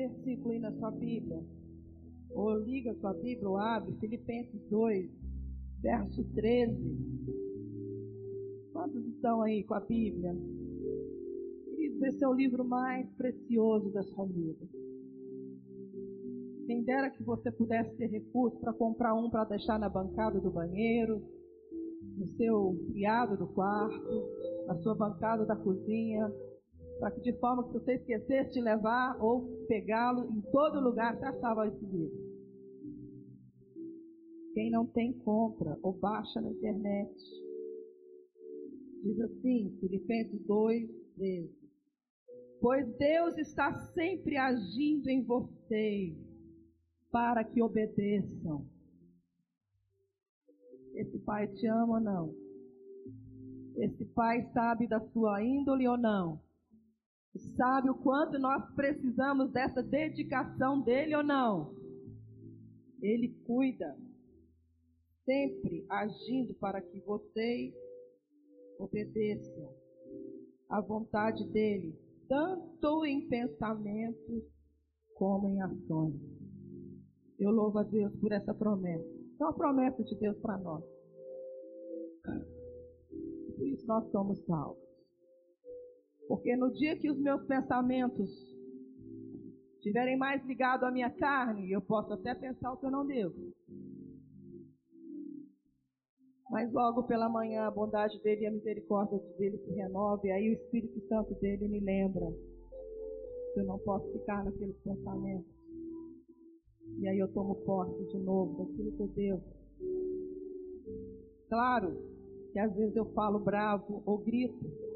versículo 0.00 0.52
aí 0.52 0.58
na 0.58 0.72
sua 0.72 0.90
Bíblia. 0.90 1.44
Ou 2.30 2.58
liga 2.58 2.92
a 2.92 2.94
sua 2.94 3.12
Bíblia, 3.14 3.48
ou 3.48 3.58
abre, 3.58 3.92
Filipenses 3.98 4.60
2, 4.70 5.10
verso 5.82 6.24
13. 6.34 6.74
Quantos 8.72 9.04
estão 9.06 9.42
aí 9.42 9.64
com 9.64 9.74
a 9.74 9.80
Bíblia? 9.80 10.34
Queridos, 11.64 12.02
esse 12.02 12.24
é 12.24 12.28
o 12.28 12.32
livro 12.32 12.64
mais 12.64 13.10
precioso 13.14 13.90
da 13.92 14.02
sua 14.02 14.26
vida. 14.26 14.66
Quem 16.66 16.84
dera 16.84 17.10
que 17.10 17.22
você 17.24 17.50
pudesse 17.50 17.94
ter 17.96 18.06
recurso 18.06 18.58
para 18.60 18.72
comprar 18.72 19.12
um 19.14 19.28
para 19.28 19.44
deixar 19.44 19.78
na 19.78 19.88
bancada 19.88 20.40
do 20.40 20.52
banheiro, 20.52 21.20
no 22.16 22.26
seu 22.28 22.76
criado 22.92 23.36
do 23.36 23.48
quarto, 23.48 24.28
na 24.66 24.76
sua 24.76 24.94
bancada 24.94 25.44
da 25.44 25.56
cozinha, 25.56 26.32
para 27.00 27.10
que 27.12 27.20
de 27.22 27.32
forma 27.40 27.66
que 27.66 27.72
você 27.72 27.94
esquecesse 27.94 28.52
de 28.52 28.60
levar 28.60 29.16
ou 29.22 29.64
pegá-lo 29.66 30.30
em 30.30 30.42
todo 30.52 30.80
lugar, 30.80 31.16
você 31.16 31.24
achava 31.24 31.66
esse 31.66 31.84
livro. 31.86 32.30
Quem 34.52 34.70
não 34.70 34.86
tem, 34.86 35.14
compra 35.20 35.78
ou 35.82 35.94
baixa 35.94 36.40
na 36.42 36.50
internet. 36.50 37.14
Diz 39.02 39.18
assim, 39.18 39.74
Filipenses 39.80 40.44
2, 40.46 40.90
13. 41.16 41.60
Pois 42.60 42.86
Deus 42.98 43.38
está 43.38 43.72
sempre 43.94 44.36
agindo 44.36 45.08
em 45.08 45.24
vocês 45.24 46.14
para 47.10 47.42
que 47.42 47.62
obedeçam. 47.62 48.66
Esse 50.94 51.18
pai 51.20 51.48
te 51.48 51.66
ama 51.66 51.94
ou 51.94 52.00
não? 52.00 52.34
Esse 53.76 54.04
pai 54.04 54.42
sabe 54.52 54.86
da 54.86 55.00
sua 55.00 55.42
índole 55.42 55.88
ou 55.88 55.96
não? 55.96 56.49
Sabe 57.36 57.90
o 57.90 57.94
quanto 57.94 58.38
nós 58.38 58.74
precisamos 58.74 59.52
dessa 59.52 59.82
dedicação 59.82 60.80
dele 60.80 61.14
ou 61.14 61.22
não? 61.22 61.74
Ele 63.00 63.28
cuida, 63.46 63.96
sempre 65.24 65.86
agindo 65.88 66.54
para 66.54 66.80
que 66.82 67.00
vocês 67.00 67.72
obedeçam 68.78 69.74
à 70.68 70.80
vontade 70.80 71.46
dele, 71.50 71.96
tanto 72.28 73.04
em 73.06 73.28
pensamentos 73.28 74.44
como 75.14 75.48
em 75.48 75.62
ações. 75.62 76.20
Eu 77.38 77.50
louvo 77.50 77.78
a 77.78 77.82
Deus 77.82 78.14
por 78.16 78.32
essa 78.32 78.52
promessa. 78.52 79.08
É 79.40 79.44
uma 79.44 79.54
promessa 79.54 80.02
de 80.02 80.14
Deus 80.16 80.36
para 80.40 80.58
nós. 80.58 80.84
Por 83.56 83.66
isso 83.66 83.86
nós 83.86 84.10
somos 84.10 84.38
salvos. 84.44 84.89
Porque 86.30 86.54
no 86.54 86.70
dia 86.70 86.96
que 86.96 87.10
os 87.10 87.18
meus 87.18 87.44
pensamentos 87.44 88.30
estiverem 89.78 90.16
mais 90.16 90.40
ligados 90.46 90.86
à 90.86 90.90
minha 90.92 91.10
carne, 91.10 91.72
eu 91.72 91.82
posso 91.82 92.12
até 92.12 92.32
pensar 92.36 92.72
o 92.72 92.76
que 92.76 92.86
eu 92.86 92.90
não 92.92 93.04
devo. 93.04 93.52
Mas 96.48 96.72
logo 96.72 97.02
pela 97.02 97.28
manhã 97.28 97.62
a 97.64 97.70
bondade 97.72 98.16
dele 98.22 98.42
e 98.42 98.46
a 98.46 98.52
misericórdia 98.52 99.18
dele 99.38 99.58
se 99.58 99.72
renova, 99.72 100.24
e 100.24 100.30
aí 100.30 100.50
o 100.50 100.52
Espírito 100.52 101.00
Santo 101.08 101.34
dele 101.40 101.66
me 101.66 101.80
lembra 101.80 102.30
que 103.52 103.58
eu 103.58 103.64
não 103.64 103.80
posso 103.80 104.08
ficar 104.12 104.44
naqueles 104.44 104.78
pensamentos. 104.84 105.52
E 107.00 107.08
aí 107.08 107.18
eu 107.18 107.26
tomo 107.32 107.56
posse 107.64 108.04
de 108.06 108.18
novo 108.20 108.66
daquilo 108.66 108.92
que 108.92 109.02
eu 109.02 109.08
devo. 109.08 109.42
Claro 111.48 112.00
que 112.52 112.58
às 112.60 112.72
vezes 112.76 112.94
eu 112.94 113.06
falo 113.14 113.40
bravo 113.40 114.00
ou 114.06 114.18
grito, 114.18 114.89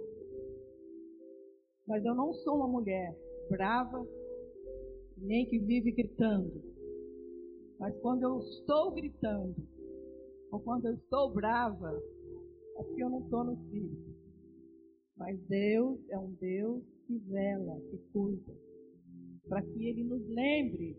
mas 1.87 2.05
eu 2.05 2.15
não 2.15 2.33
sou 2.33 2.57
uma 2.57 2.69
mulher 2.69 3.17
brava, 3.49 4.07
nem 5.19 5.47
que 5.47 5.59
vive 5.59 5.93
gritando. 5.93 6.63
Mas 7.79 7.97
quando 8.01 8.23
eu 8.23 8.39
estou 8.39 8.93
gritando, 8.93 9.55
ou 10.51 10.61
quando 10.61 10.87
eu 10.87 10.95
estou 10.95 11.33
brava, 11.33 11.91
é 12.77 12.83
porque 12.83 13.03
eu 13.03 13.11
não 13.11 13.21
estou 13.21 13.45
no 13.45 13.55
espírito. 13.55 14.15
Mas 15.17 15.39
Deus 15.47 15.99
é 16.11 16.19
um 16.19 16.33
Deus 16.33 16.83
que 17.07 17.19
vela, 17.19 17.81
que 17.91 17.99
cuida, 18.13 18.53
para 19.49 19.63
que 19.63 19.89
Ele 19.89 20.05
nos 20.05 20.27
lembre 20.29 20.97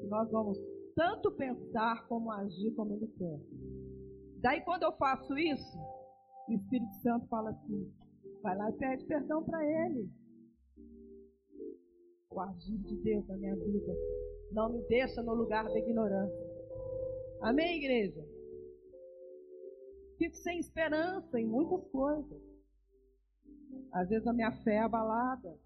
que 0.00 0.06
nós 0.06 0.30
vamos 0.30 0.58
tanto 0.94 1.32
pensar 1.32 2.06
como 2.06 2.30
agir 2.30 2.72
como 2.74 2.94
Ele 2.94 3.08
quer. 3.18 3.40
Daí 4.40 4.60
quando 4.62 4.84
eu 4.84 4.92
faço 4.92 5.36
isso, 5.38 5.78
o 6.48 6.52
Espírito 6.52 6.92
Santo 7.02 7.26
fala 7.28 7.50
assim, 7.50 7.92
Vai 8.42 8.56
lá 8.56 8.70
e 8.70 8.72
pede 8.74 9.04
perdão 9.04 9.44
para 9.44 9.64
Ele. 9.64 10.08
O 12.30 12.40
agir 12.40 12.78
de 12.78 12.96
Deus 13.02 13.26
na 13.26 13.36
minha 13.36 13.56
vida 13.56 13.92
não 14.52 14.72
me 14.72 14.82
deixa 14.88 15.22
no 15.22 15.34
lugar 15.34 15.64
da 15.64 15.78
ignorância. 15.78 16.50
Amém, 17.40 17.78
igreja? 17.78 18.24
Fico 20.16 20.36
sem 20.36 20.58
esperança 20.58 21.40
em 21.40 21.46
muitas 21.46 21.86
coisas. 21.90 22.40
Às 23.92 24.08
vezes 24.08 24.26
a 24.26 24.32
minha 24.32 24.52
fé 24.62 24.74
é 24.74 24.80
abalada. 24.80 25.58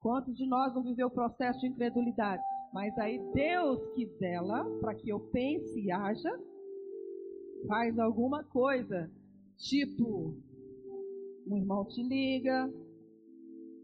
Quantos 0.00 0.34
de 0.36 0.46
nós 0.46 0.74
não 0.74 0.82
viveu 0.82 1.06
o 1.06 1.10
processo 1.10 1.60
de 1.60 1.68
incredulidade? 1.68 2.42
Mas 2.72 2.96
aí 2.98 3.18
Deus 3.32 3.86
que 3.94 4.06
dela, 4.18 4.64
para 4.80 4.94
que 4.94 5.10
eu 5.10 5.20
pense 5.30 5.80
e 5.80 5.92
haja, 5.92 6.30
faz 7.68 7.98
alguma 7.98 8.42
coisa, 8.44 9.10
tipo, 9.58 10.34
um 11.46 11.56
irmão 11.56 11.84
te 11.86 12.02
liga, 12.02 12.70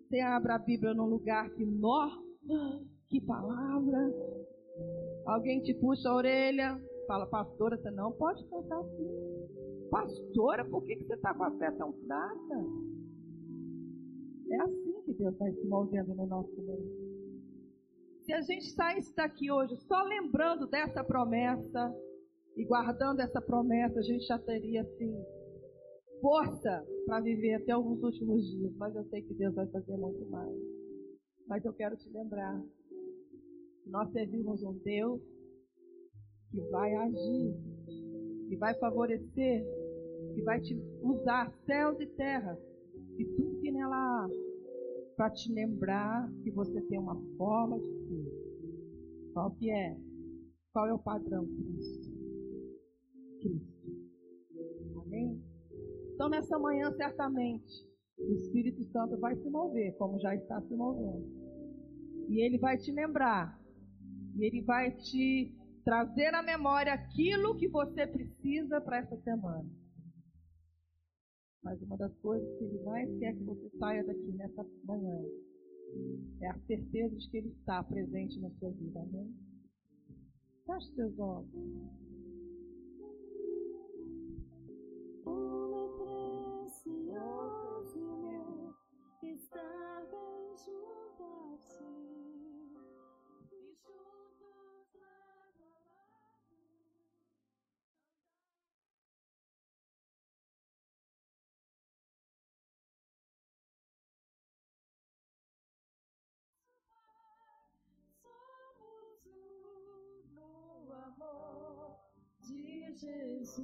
você 0.08 0.20
abre 0.20 0.52
a 0.52 0.58
Bíblia 0.58 0.94
num 0.94 1.06
lugar 1.06 1.50
que, 1.50 1.64
nó, 1.64 2.08
que 3.08 3.20
palavra. 3.20 4.12
Alguém 5.26 5.60
te 5.60 5.74
puxa 5.74 6.08
a 6.08 6.14
orelha, 6.14 6.80
fala, 7.06 7.26
pastora, 7.26 7.76
você 7.76 7.90
não 7.90 8.12
pode 8.12 8.42
cantar 8.48 8.78
assim. 8.78 9.88
Pastora, 9.90 10.64
por 10.64 10.84
que, 10.84 10.96
que 10.96 11.04
você 11.04 11.14
está 11.14 11.34
com 11.34 11.44
a 11.44 11.50
fé 11.58 11.70
tão 11.72 11.92
fraca? 11.92 12.64
É 14.50 14.60
assim 14.60 15.02
que 15.04 15.12
Deus 15.14 15.36
vai 15.36 15.52
se 15.52 15.66
movendo 15.66 16.14
no 16.14 16.26
nosso 16.26 16.54
meio. 16.62 17.08
Se 18.24 18.32
a 18.32 18.40
gente 18.42 18.70
saísse 18.70 19.14
daqui 19.14 19.50
hoje 19.50 19.76
só 19.86 20.02
lembrando 20.02 20.66
dessa 20.66 21.02
promessa 21.02 21.94
e 22.56 22.64
guardando 22.64 23.20
essa 23.20 23.40
promessa, 23.40 23.98
a 23.98 24.02
gente 24.02 24.26
já 24.26 24.38
teria 24.38 24.82
assim 24.82 25.14
força 26.20 26.84
para 27.06 27.20
viver 27.20 27.54
até 27.54 27.72
alguns 27.72 28.02
últimos 28.02 28.44
dias, 28.50 28.74
mas 28.76 28.94
eu 28.94 29.04
sei 29.06 29.22
que 29.22 29.34
Deus 29.34 29.54
vai 29.54 29.66
fazer 29.68 29.96
muito 29.96 30.24
mais. 30.30 30.56
Mas 31.46 31.64
eu 31.64 31.72
quero 31.72 31.96
te 31.96 32.08
lembrar 32.10 32.62
nós 33.88 34.10
servimos 34.12 34.62
um 34.62 34.74
Deus 34.84 35.20
que 36.50 36.60
vai 36.70 36.94
agir, 36.94 37.54
que 38.48 38.56
vai 38.56 38.74
favorecer, 38.78 39.64
que 40.34 40.42
vai 40.42 40.60
te 40.60 40.74
usar 41.02 41.50
céus 41.66 41.98
e 42.00 42.06
terra 42.06 42.58
e 43.18 43.24
tudo 43.24 43.60
que 43.60 43.70
nela 43.70 43.96
há 43.96 44.28
para 45.16 45.30
te 45.30 45.52
lembrar 45.52 46.30
que 46.42 46.50
você 46.50 46.80
tem 46.82 46.98
uma 46.98 47.16
forma 47.36 47.78
de 47.80 47.86
ser. 48.06 49.32
Qual 49.32 49.50
que 49.52 49.70
é? 49.70 49.96
Qual 50.72 50.86
é 50.86 50.92
o 50.92 50.98
padrão 50.98 51.46
Cristo? 51.46 52.12
Cristo. 53.40 53.78
Amém? 55.04 55.42
Então, 56.18 56.28
nessa 56.28 56.58
manhã, 56.58 56.92
certamente, 56.96 57.86
o 58.18 58.32
Espírito 58.32 58.84
Santo 58.90 59.16
vai 59.20 59.36
se 59.36 59.48
mover, 59.48 59.96
como 59.98 60.18
já 60.18 60.34
está 60.34 60.60
se 60.62 60.74
movendo. 60.74 61.24
E 62.28 62.44
ele 62.44 62.58
vai 62.58 62.76
te 62.76 62.90
lembrar. 62.90 63.56
E 64.34 64.44
ele 64.44 64.60
vai 64.62 64.90
te 64.96 65.54
trazer 65.84 66.34
à 66.34 66.42
memória 66.42 66.92
aquilo 66.92 67.56
que 67.56 67.68
você 67.68 68.04
precisa 68.04 68.80
para 68.80 68.98
essa 68.98 69.16
semana. 69.18 69.64
Mas 71.62 71.80
uma 71.82 71.96
das 71.96 72.12
coisas 72.18 72.48
que 72.58 72.64
ele 72.64 72.82
mais 72.82 73.16
quer 73.20 73.36
que 73.36 73.44
você 73.44 73.70
saia 73.78 74.04
daqui 74.04 74.32
nessa 74.32 74.66
manhã 74.86 75.22
é 76.40 76.48
a 76.48 76.58
certeza 76.66 77.14
de 77.14 77.30
que 77.30 77.36
ele 77.36 77.50
está 77.50 77.80
presente 77.84 78.40
na 78.40 78.50
sua 78.58 78.72
vida. 78.72 79.00
Amém? 79.02 79.32
Feche 80.66 80.94
seus 80.96 81.16
olhos. 81.16 81.48
Jesus. 112.94 113.58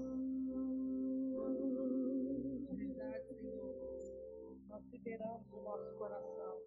nós 4.75 4.83
liberamos 4.91 5.53
o 5.53 5.63
nosso 5.63 5.97
coração. 5.97 6.59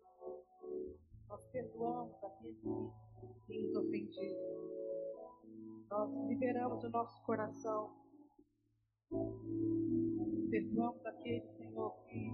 Nós 1.27 1.41
perdoamos 1.51 2.23
aqueles 2.23 2.57
que 3.45 3.61
nos 3.61 3.75
ofendido. 3.75 4.37
Nós 5.89 6.27
liberamos 6.29 6.83
o 6.83 6.89
nosso 6.89 7.21
coração. 7.23 7.91
Perdoamos 10.49 11.05
aqueles, 11.05 11.49
Senhor, 11.57 11.91
que 12.05 12.31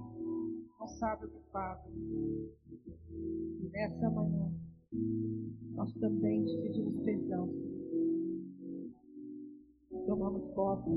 não 0.80 0.88
sabem 0.88 1.27
o 1.27 1.32
que 1.32 1.51
fazem. 1.51 1.94
E 3.12 3.70
nessa 3.72 4.10
manhã, 4.12 4.53
nós 5.72 5.92
também 5.96 6.46
te 6.46 6.62
pedimos 6.62 7.03
perdão. 7.03 7.73
Tomamos 10.05 10.43
posse 10.53 10.89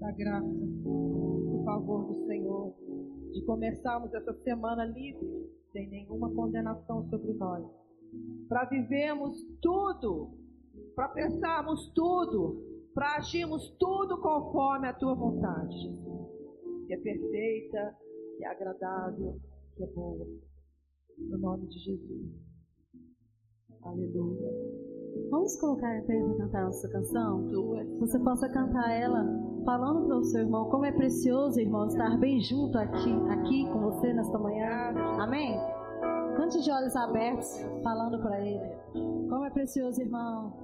da 0.00 0.10
graça, 0.12 0.46
do 0.46 1.62
favor 1.64 2.06
do 2.06 2.26
Senhor 2.26 2.74
de 3.32 3.44
começarmos 3.44 4.12
essa 4.14 4.32
semana 4.42 4.84
livre, 4.84 5.50
sem 5.72 5.88
nenhuma 5.88 6.30
condenação 6.34 7.08
sobre 7.10 7.32
nós, 7.34 7.64
para 8.48 8.64
vivermos 8.64 9.42
tudo 9.60 10.46
para 10.96 11.08
pensarmos 11.10 11.92
tudo, 11.94 12.90
para 12.94 13.16
agirmos 13.16 13.70
tudo 13.78 14.18
conforme 14.20 14.88
a 14.88 14.94
tua 14.94 15.14
vontade, 15.14 15.76
que 16.86 16.94
é 16.94 16.96
perfeita, 16.96 17.96
que 18.36 18.44
é 18.44 18.48
agradável, 18.48 19.38
que 19.76 19.84
é 19.84 19.86
boa. 19.88 20.26
No 21.18 21.38
nome 21.38 21.66
de 21.68 21.78
Jesus. 21.78 22.30
Aleluia. 23.82 25.05
Vamos 25.36 25.54
colocar 25.56 26.02
para 26.06 26.14
cantar 26.38 26.64
nossa 26.64 26.88
canção? 26.88 27.46
Você 28.00 28.18
possa 28.20 28.48
cantar 28.48 28.90
ela 28.90 29.22
falando 29.66 30.06
para 30.06 30.16
o 30.16 30.24
seu 30.24 30.40
irmão 30.40 30.70
como 30.70 30.86
é 30.86 30.92
precioso, 30.92 31.60
irmão, 31.60 31.88
estar 31.88 32.16
bem 32.16 32.40
junto 32.40 32.78
aqui, 32.78 33.12
aqui 33.28 33.68
com 33.70 33.80
você 33.80 34.14
nesta 34.14 34.38
manhã. 34.38 34.94
Amém? 35.20 35.60
Cante 36.38 36.62
de 36.62 36.70
olhos 36.70 36.96
abertos, 36.96 37.62
falando 37.84 38.18
para 38.22 38.40
ele. 38.40 38.78
Como 39.28 39.44
é 39.44 39.50
precioso, 39.50 40.00
irmão. 40.00 40.54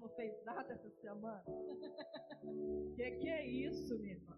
Não 0.00 0.08
fez 0.10 0.32
nada 0.44 0.72
essa 0.72 0.90
semana? 1.00 1.44
que 2.96 3.10
que 3.12 3.28
é 3.28 3.46
isso, 3.46 3.98
minha 3.98 4.14
irmã? 4.14 4.36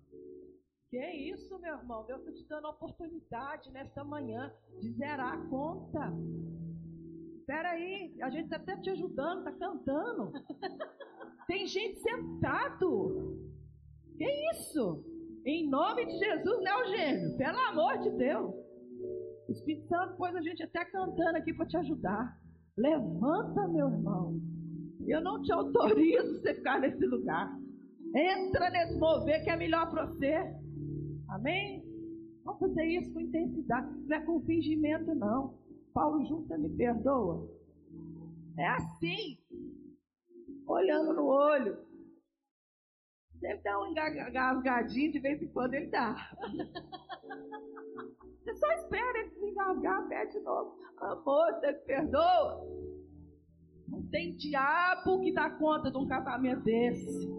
Que 0.90 0.98
é 0.98 1.16
isso, 1.16 1.58
meu 1.58 1.74
irmão? 1.74 2.04
Deus 2.04 2.20
está 2.20 2.32
te 2.32 2.48
dando 2.48 2.66
a 2.66 2.70
oportunidade 2.70 3.70
nesta 3.70 4.04
manhã 4.04 4.52
de 4.80 4.92
zerar 4.92 5.34
a 5.34 5.48
conta. 5.48 6.12
Espera 7.38 7.70
aí, 7.70 8.14
a 8.22 8.30
gente 8.30 8.44
está 8.44 8.56
até 8.56 8.76
te 8.76 8.90
ajudando, 8.90 9.38
está 9.38 9.52
cantando. 9.52 10.32
Tem 11.46 11.66
gente 11.66 12.00
sentado. 12.00 13.38
Que 14.16 14.26
isso? 14.52 15.02
Em 15.44 15.68
nome 15.68 16.06
de 16.06 16.18
Jesus, 16.18 16.62
né, 16.62 16.70
Eugênio? 16.70 17.36
Pelo 17.36 17.58
amor 17.58 17.98
de 17.98 18.10
Deus. 18.10 18.54
O 19.48 19.52
Espírito 19.52 19.88
Santo 19.88 20.16
pôs 20.16 20.34
a 20.36 20.40
gente 20.40 20.62
até 20.62 20.84
cantando 20.84 21.36
aqui 21.36 21.52
para 21.52 21.66
te 21.66 21.76
ajudar. 21.78 22.38
Levanta, 22.76 23.66
meu 23.68 23.88
irmão. 23.88 24.40
Eu 25.06 25.20
não 25.22 25.42
te 25.42 25.52
autorizo 25.52 26.40
você 26.40 26.54
ficar 26.54 26.80
nesse 26.80 27.04
lugar. 27.06 27.58
Entra 28.14 28.70
nesse 28.70 28.98
mover 28.98 29.42
que 29.42 29.50
é 29.50 29.56
melhor 29.56 29.90
para 29.90 30.06
você. 30.06 30.34
Amém? 31.28 31.82
Vamos 32.44 32.60
fazer 32.60 32.84
isso 32.84 33.12
com 33.12 33.20
intensidade. 33.20 33.88
Não 34.06 34.16
é 34.16 34.20
com 34.20 34.40
fingimento, 34.42 35.14
não. 35.14 35.58
Paulo 35.94 36.24
Junta 36.26 36.58
me 36.58 36.68
perdoa. 36.70 37.48
É 38.58 38.68
assim. 38.68 39.38
Olhando 40.66 41.14
no 41.14 41.26
olho. 41.26 41.78
Sempre 43.40 43.62
dá 43.64 43.80
um 43.80 43.86
engasgadinho, 43.88 45.12
de 45.12 45.18
vez 45.18 45.42
em 45.42 45.48
quando 45.48 45.74
ele 45.74 45.86
dá. 45.86 46.14
Você 48.42 48.54
só 48.54 48.72
espera 48.72 49.18
ele 49.20 49.30
se 49.30 49.46
engasgar, 49.46 50.08
pede 50.08 50.32
de 50.32 50.40
novo. 50.40 50.76
Amor, 50.98 51.52
você 51.54 51.72
perdoa. 51.72 52.60
Não 53.92 54.02
tem 54.08 54.34
diabo 54.36 55.20
que 55.20 55.32
dá 55.32 55.50
conta 55.50 55.90
de 55.90 55.98
um 55.98 56.06
casamento 56.06 56.62
desse. 56.62 57.30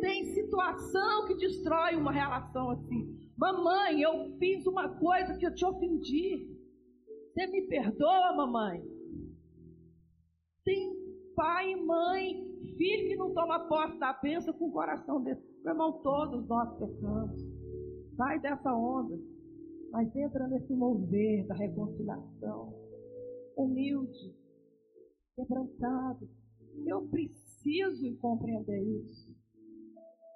Tem 0.00 0.24
situação 0.34 1.26
que 1.26 1.34
destrói 1.34 1.96
uma 1.96 2.12
relação 2.12 2.70
assim. 2.70 3.18
Mamãe, 3.36 4.02
eu 4.02 4.36
fiz 4.38 4.66
uma 4.66 4.88
coisa 4.90 5.36
que 5.36 5.46
eu 5.46 5.54
te 5.54 5.64
ofendi. 5.64 6.46
Você 7.32 7.46
me 7.46 7.62
perdoa, 7.62 8.36
mamãe? 8.36 8.82
Tem 10.64 10.94
pai 11.34 11.72
e 11.72 11.76
mãe, 11.76 12.46
filho 12.76 13.08
que 13.08 13.16
não 13.16 13.32
toma 13.32 13.66
posse 13.68 13.98
da 13.98 14.12
bênção 14.12 14.52
com 14.52 14.68
o 14.68 14.72
coração 14.72 15.22
desse. 15.22 15.42
Meu 15.64 15.72
irmão, 15.72 15.92
todos 16.02 16.46
nós 16.46 16.78
pecamos. 16.78 17.40
Sai 18.16 18.38
dessa 18.40 18.72
onda 18.72 19.18
mas 19.96 20.14
entra 20.14 20.46
nesse 20.48 20.74
mover 20.74 21.46
da 21.46 21.54
reconciliação, 21.54 22.74
humilde, 23.56 24.34
quebrantado. 25.36 26.28
Eu 26.86 27.06
preciso 27.08 28.16
compreender 28.18 28.82
isso. 28.82 29.36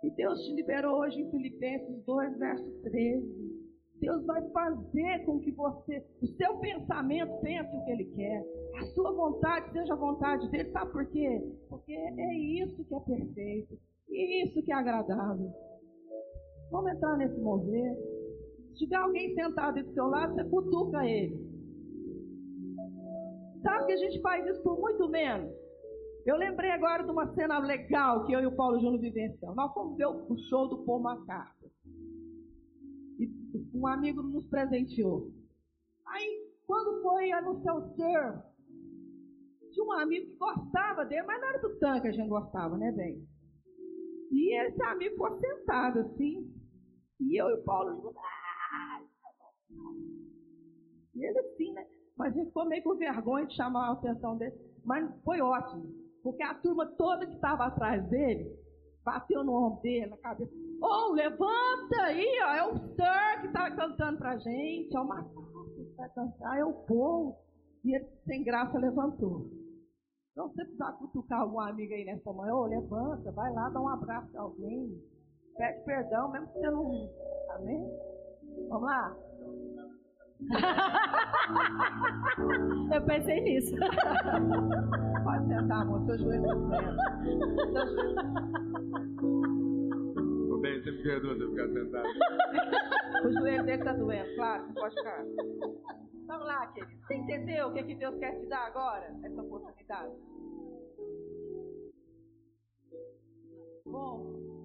E 0.05 0.11
Deus 0.11 0.39
te 0.45 0.55
liberou 0.55 1.01
hoje 1.01 1.21
em 1.21 1.31
Filipenses 1.31 2.05
2, 2.05 2.39
verso 2.39 2.71
13. 2.83 3.61
Deus 4.01 4.25
vai 4.25 4.43
fazer 4.51 5.25
com 5.27 5.39
que 5.41 5.53
você, 5.53 6.03
o 6.23 6.27
seu 6.27 6.59
pensamento 6.59 7.39
pense 7.43 7.77
o 7.77 7.85
que 7.85 7.91
Ele 7.91 8.05
quer. 8.17 8.43
A 8.77 8.87
sua 8.95 9.13
vontade 9.13 9.71
seja 9.73 9.93
a 9.93 9.97
vontade 9.97 10.51
dele. 10.51 10.71
Sabe 10.71 10.91
por 10.91 11.07
quê? 11.07 11.43
Porque 11.69 11.93
é 11.93 12.35
isso 12.35 12.83
que 12.85 12.95
é 12.95 13.01
perfeito. 13.01 13.79
E 14.09 14.45
isso 14.45 14.63
que 14.63 14.73
é 14.73 14.75
agradável. 14.75 15.53
Vamos 16.71 16.93
entrar 16.93 17.17
nesse 17.19 17.39
mover. 17.41 17.95
Se 18.71 18.79
tiver 18.79 18.97
alguém 18.97 19.35
sentado 19.35 19.83
do 19.83 19.93
seu 19.93 20.07
lado, 20.07 20.35
você 20.35 20.45
cutuca 20.45 21.05
ele. 21.05 21.60
Sabe 23.63 23.87
que 23.87 23.93
a 23.93 23.97
gente 23.97 24.21
faz 24.21 24.47
isso 24.47 24.63
por 24.63 24.79
muito 24.79 25.09
menos? 25.09 25.53
Eu 26.27 26.37
lembrei 26.37 26.71
agora 26.71 27.03
de 27.03 27.11
uma 27.11 27.33
cena 27.35 27.59
legal 27.59 28.25
que 28.27 28.33
eu 28.33 28.41
e 28.41 28.47
o 28.47 28.57
Paulo 28.57 28.79
Júnior 28.79 29.01
vivenciamos. 29.01 29.57
Nós 29.57 29.73
fomos 29.73 29.97
ver 29.97 30.07
o 30.07 30.37
show 30.49 30.69
do 30.69 30.85
Paul 30.85 31.03
McCartney. 31.03 31.71
E 33.19 33.29
um 33.75 33.87
amigo 33.87 34.23
nos 34.23 34.47
presenteou. 34.47 35.31
Aí, 36.07 36.51
quando 36.67 37.03
foi 37.03 37.33
anunciar 37.33 37.77
o 37.77 37.95
Sir, 37.95 38.43
tinha 39.73 39.87
um 39.87 39.93
amigo 39.93 40.27
que 40.27 40.37
gostava 40.37 41.05
dele, 41.05 41.23
mas 41.23 41.41
não 41.41 41.49
era 41.49 41.59
do 41.61 41.79
tanque 41.79 42.03
que 42.03 42.09
a 42.09 42.13
gente 42.13 42.29
gostava, 42.29 42.77
né, 42.77 42.93
bem? 42.93 43.27
E 44.31 44.55
esse 44.67 44.83
amigo 44.85 45.15
ficou 45.15 45.39
sentado 45.39 46.01
assim. 46.01 46.53
E 47.21 47.41
eu 47.41 47.49
e 47.51 47.55
o 47.55 47.65
Paulo 47.65 47.95
Júnior, 47.97 48.15
e 51.15 51.25
ele 51.25 51.39
assim, 51.39 51.73
né? 51.73 51.87
Mas 52.21 52.35
a 52.35 52.37
gente 52.37 52.49
ficou 52.49 52.67
meio 52.67 52.83
com 52.83 52.97
vergonha 52.97 53.47
de 53.47 53.57
chamar 53.57 53.89
a 53.89 53.93
atenção 53.93 54.37
dele. 54.37 54.55
Mas 54.85 55.11
foi 55.25 55.41
ótimo. 55.41 55.89
Porque 56.23 56.43
a 56.43 56.53
turma 56.53 56.85
toda 56.99 57.27
que 57.27 57.33
estava 57.33 57.65
atrás 57.65 58.07
dele 58.11 58.55
bateu 59.03 59.43
no 59.43 59.55
ombro 59.55 59.81
dele, 59.81 60.11
na 60.11 60.19
cabeça. 60.19 60.53
Oh, 60.83 61.13
levanta 61.13 62.03
aí, 62.03 62.39
ó. 62.45 62.53
É 62.53 62.65
o 62.67 62.77
Sir 62.77 63.41
que 63.41 63.47
está 63.47 63.71
cantando 63.75 64.19
pra 64.19 64.37
gente. 64.37 64.95
É 64.95 65.01
o 65.01 65.09
Macaco 65.09 65.71
que 65.75 65.97
vai 65.97 66.11
cantar, 66.11 66.59
é 66.59 66.65
o 66.65 66.75
povo. 66.75 67.39
E 67.83 67.97
ele, 67.97 68.07
sem 68.27 68.45
graça, 68.45 68.79
levantou. 68.79 69.49
Então, 70.33 70.51
se 70.51 70.57
você 70.57 70.65
precisar 70.65 70.93
cutucar 70.93 71.41
alguma 71.41 71.71
amiga 71.71 71.95
aí 71.95 72.05
nessa 72.05 72.31
manhã, 72.35 72.55
oh, 72.55 72.67
levanta, 72.67 73.33
vai 73.33 73.51
lá, 73.55 73.71
dá 73.71 73.81
um 73.81 73.89
abraço 73.89 74.37
a 74.37 74.43
alguém. 74.43 75.03
Pede 75.57 75.85
perdão, 75.87 76.31
mesmo 76.31 76.49
que 76.49 76.59
você 76.59 76.71
não. 76.71 77.11
Amém? 77.55 77.91
Vamos 78.69 78.85
lá? 78.85 79.17
Eu 82.95 83.03
pensei 83.03 83.41
nisso. 83.41 83.75
Pode 85.25 85.49
sentar, 85.49 85.83
amor. 85.83 86.05
Seu 86.07 86.19
joelho 86.19 86.43
está 86.45 86.55
doendo. 86.55 87.01
Ô, 90.53 90.59
bem, 90.59 90.83
você 90.83 90.91
me 90.91 91.03
perdoa 91.03 91.37
se 91.37 91.43
eu 91.43 91.51
ficar 91.51 91.69
sentado. 91.69 92.09
O 93.25 93.33
joelho 93.33 93.65
dele 93.65 93.79
está 93.79 93.93
doendo, 93.93 94.35
claro, 94.35 94.67
você 94.67 94.73
pode 94.75 94.95
ficar. 94.95 95.25
Vamos 96.27 96.47
lá, 96.47 96.67
querido. 96.69 97.01
Você 97.07 97.15
entendeu 97.15 97.69
o 97.69 97.73
que, 97.73 97.83
que 97.83 97.95
Deus 97.97 98.17
quer 98.19 98.39
te 98.41 98.47
dar 98.47 98.67
agora? 98.67 99.15
Essa 99.23 99.43
oportunidade. 99.43 100.13
Bom, 103.87 104.60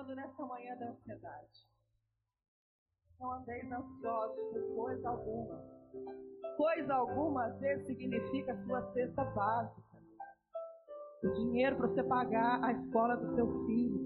libertando 0.00 0.14
nessa 0.14 0.46
manhã 0.46 0.76
da 0.76 0.90
ansiedade. 0.90 1.68
Não 3.18 3.32
andeis 3.32 3.70
ansiosos 3.70 4.52
por 4.52 4.74
coisa 4.74 5.08
alguma. 5.08 5.62
Coisa 6.56 6.94
alguma, 6.94 7.46
às 7.46 7.60
vezes, 7.60 7.86
significa 7.86 8.56
sua 8.64 8.82
cesta 8.92 9.24
básica. 9.24 9.90
O 11.22 11.28
dinheiro 11.32 11.76
para 11.76 11.88
você 11.88 12.02
pagar 12.04 12.64
a 12.64 12.72
escola 12.72 13.16
do 13.16 13.34
seu 13.34 13.46
filho. 13.66 14.00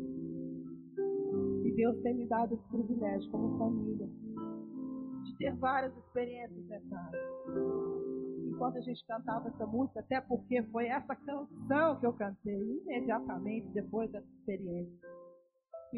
E 1.64 1.72
Deus 1.76 2.02
tem 2.02 2.14
me 2.16 2.26
dado 2.26 2.54
esse 2.54 2.68
privilégio 2.68 3.30
como 3.30 3.56
família. 3.58 4.08
De 5.24 5.36
ter 5.38 5.54
várias 5.56 5.96
experiências 5.96 6.66
nessa 6.66 6.96
área. 6.96 7.20
Enquanto 8.46 8.78
a 8.78 8.80
gente 8.80 9.04
cantava 9.06 9.48
essa 9.48 9.66
música, 9.66 10.00
até 10.00 10.20
porque 10.20 10.62
foi 10.64 10.88
essa 10.88 11.14
canção 11.14 12.00
que 12.00 12.06
eu 12.06 12.12
cantei 12.12 12.80
imediatamente 12.82 13.68
depois 13.68 14.10
dessa 14.10 14.26
experiência. 14.38 15.23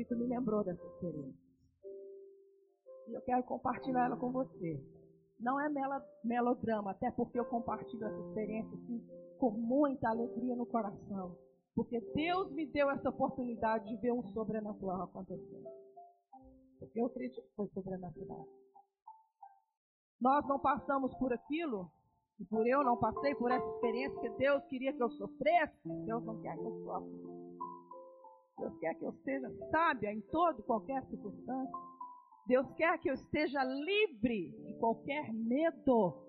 Isso 0.01 0.17
me 0.17 0.27
lembrou 0.27 0.63
dessa 0.63 0.85
experiência. 0.87 1.47
E 3.09 3.15
eu 3.15 3.23
quero 3.23 3.43
compartilhar 3.45 4.07
ela 4.07 4.17
com 4.17 4.31
você. 4.31 4.81
Não 5.41 5.61
é 5.61 5.69
melodrama, 6.25 6.91
até 6.91 7.11
porque 7.11 7.39
eu 7.39 7.45
compartilho 7.45 8.05
essa 8.05 8.21
experiência 8.29 8.75
assim, 8.75 9.07
com 9.39 9.51
muita 9.51 10.09
alegria 10.09 10.57
no 10.57 10.67
coração. 10.67 11.37
Porque 11.75 12.01
Deus 12.15 12.51
me 12.53 12.67
deu 12.67 12.91
essa 12.91 13.11
oportunidade 13.11 13.87
de 13.87 13.97
ver 13.97 14.13
um 14.13 14.23
sobrenatural 14.33 15.03
acontecer. 15.03 15.63
Porque 16.79 17.01
eu 17.01 17.07
acredito 17.07 17.43
que 17.43 17.55
foi 17.55 17.69
sobrenatural. 17.69 18.47
Nós 20.21 20.47
não 20.47 20.59
passamos 20.59 21.15
por 21.19 21.33
aquilo, 21.33 21.91
e 22.41 22.45
por 22.47 22.67
eu 22.67 22.83
não 22.83 22.97
passei 22.97 23.35
por 23.35 23.51
essa 23.51 23.67
experiência 23.67 24.21
que 24.21 24.31
Deus 24.31 24.65
queria 24.65 24.93
que 24.93 25.03
eu 25.03 25.11
sofresse. 25.11 25.89
Deus 26.07 26.25
não 26.25 26.41
quer 26.41 26.57
que 26.57 26.65
eu 26.65 26.85
sofra. 26.85 27.37
Deus 28.59 28.79
quer 28.79 28.95
que 28.95 29.05
eu 29.05 29.12
seja 29.25 29.51
sábia 29.71 30.12
em 30.12 30.21
toda 30.23 30.61
e 30.61 30.64
qualquer 30.64 31.05
circunstância. 31.07 31.79
Deus 32.47 32.73
quer 32.75 32.99
que 32.99 33.11
eu 33.11 33.14
esteja 33.14 33.62
livre 33.64 34.51
de 34.64 34.75
qualquer 34.79 35.33
medo. 35.33 36.25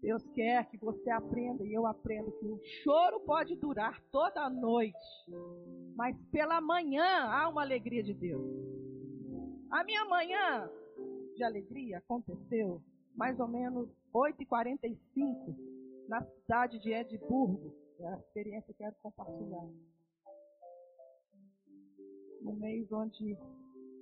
Deus 0.00 0.22
quer 0.34 0.68
que 0.70 0.78
você 0.78 1.10
aprenda 1.10 1.64
e 1.64 1.72
eu 1.72 1.86
aprenda 1.86 2.30
que 2.30 2.46
o 2.46 2.60
choro 2.82 3.20
pode 3.20 3.56
durar 3.56 4.00
toda 4.12 4.42
a 4.42 4.50
noite, 4.50 4.96
mas 5.96 6.16
pela 6.30 6.60
manhã 6.60 7.28
há 7.28 7.48
uma 7.48 7.62
alegria 7.62 8.02
de 8.02 8.14
Deus. 8.14 8.44
A 9.70 9.82
minha 9.84 10.04
manhã 10.04 10.70
de 11.34 11.42
alegria 11.42 11.98
aconteceu 11.98 12.80
mais 13.14 13.38
ou 13.40 13.48
menos 13.48 13.88
8h45 14.14 15.56
na 16.08 16.22
cidade 16.22 16.78
de 16.78 16.92
Edimburgo. 16.92 17.85
É 17.98 18.08
a 18.08 18.18
experiência 18.18 18.74
que 18.74 18.82
eu 18.82 18.86
quero 18.86 18.96
compartilhar 19.02 19.68
no 22.42 22.52
mês 22.54 22.90
onde 22.92 23.36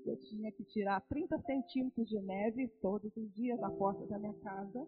eu 0.04 0.16
tinha 0.20 0.52
que 0.52 0.64
tirar 0.64 1.00
30 1.02 1.38
centímetros 1.42 2.08
de 2.08 2.20
neve 2.20 2.68
todos 2.80 3.16
os 3.16 3.34
dias 3.34 3.58
da 3.60 3.70
porta 3.70 4.06
da 4.06 4.18
minha 4.18 4.34
casa 4.40 4.86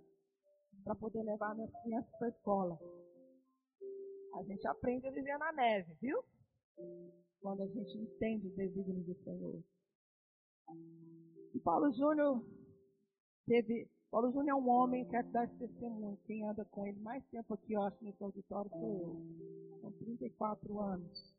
para 0.85 0.95
poder 0.95 1.23
levar 1.23 1.55
minhas 1.55 1.73
crianças 1.83 2.11
para 2.19 2.27
a 2.27 2.31
escola. 2.31 2.79
A 4.35 4.43
gente 4.43 4.67
aprende 4.69 5.07
a 5.07 5.11
viver 5.11 5.39
na 5.39 5.53
neve, 5.53 5.95
viu? 6.01 6.23
Quando 7.41 7.63
a 7.63 7.67
gente 7.67 7.97
entende 7.97 8.49
os 8.49 8.55
desígnios 8.55 9.07
do 9.07 9.15
Senhor. 9.25 9.63
E 11.55 11.61
Paulo 11.61 11.91
Júnior 11.93 12.45
teve. 13.47 13.89
Paulo 14.17 14.33
Júnior 14.33 14.49
é 14.49 14.55
um 14.55 14.71
homem, 14.71 15.07
quero 15.09 15.31
dar 15.31 15.45
esse 15.45 15.59
testemunho. 15.59 16.19
Quem 16.25 16.43
anda 16.43 16.65
com 16.71 16.87
ele 16.87 16.99
mais 17.01 17.23
tempo 17.27 17.53
aqui, 17.53 17.75
eu 17.75 17.83
acho, 17.83 18.03
nesse 18.03 18.25
auditório 18.25 18.71
sou 18.71 18.99
eu. 18.99 19.81
São 19.83 19.93
34 19.93 20.81
anos. 20.81 21.35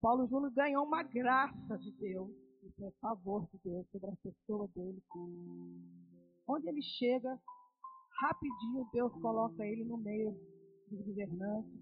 Paulo 0.00 0.26
Júnior 0.26 0.50
ganhou 0.52 0.86
uma 0.86 1.02
graça 1.02 1.76
de 1.76 1.92
Deus, 1.92 2.30
isso 2.62 2.82
é 2.82 2.90
favor 2.92 3.46
de 3.52 3.58
Deus 3.62 3.86
sobre 3.90 4.08
a 4.08 4.16
pessoa 4.22 4.66
dele. 4.68 5.02
Onde 6.48 6.66
ele 6.66 6.80
chega, 6.80 7.38
rapidinho 8.22 8.88
Deus 8.90 9.12
coloca 9.20 9.62
ele 9.66 9.84
no 9.84 9.98
meio 9.98 10.34
dos 10.90 11.04
governantes, 11.04 11.78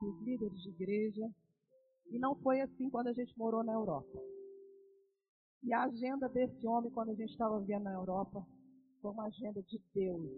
dos 0.00 0.20
líderes 0.22 0.60
de 0.60 0.70
igreja. 0.70 1.30
E 2.10 2.18
não 2.18 2.34
foi 2.34 2.60
assim 2.60 2.90
quando 2.90 3.06
a 3.06 3.12
gente 3.12 3.38
morou 3.38 3.62
na 3.62 3.72
Europa. 3.72 4.18
E 5.62 5.72
a 5.72 5.84
agenda 5.84 6.28
desse 6.28 6.66
homem, 6.66 6.90
quando 6.90 7.10
a 7.10 7.14
gente 7.14 7.30
estava 7.30 7.60
vivendo 7.60 7.84
na 7.84 7.92
Europa, 7.92 8.44
foi 9.04 9.10
uma 9.10 9.26
agenda 9.26 9.62
de 9.62 9.78
Deus. 9.94 10.30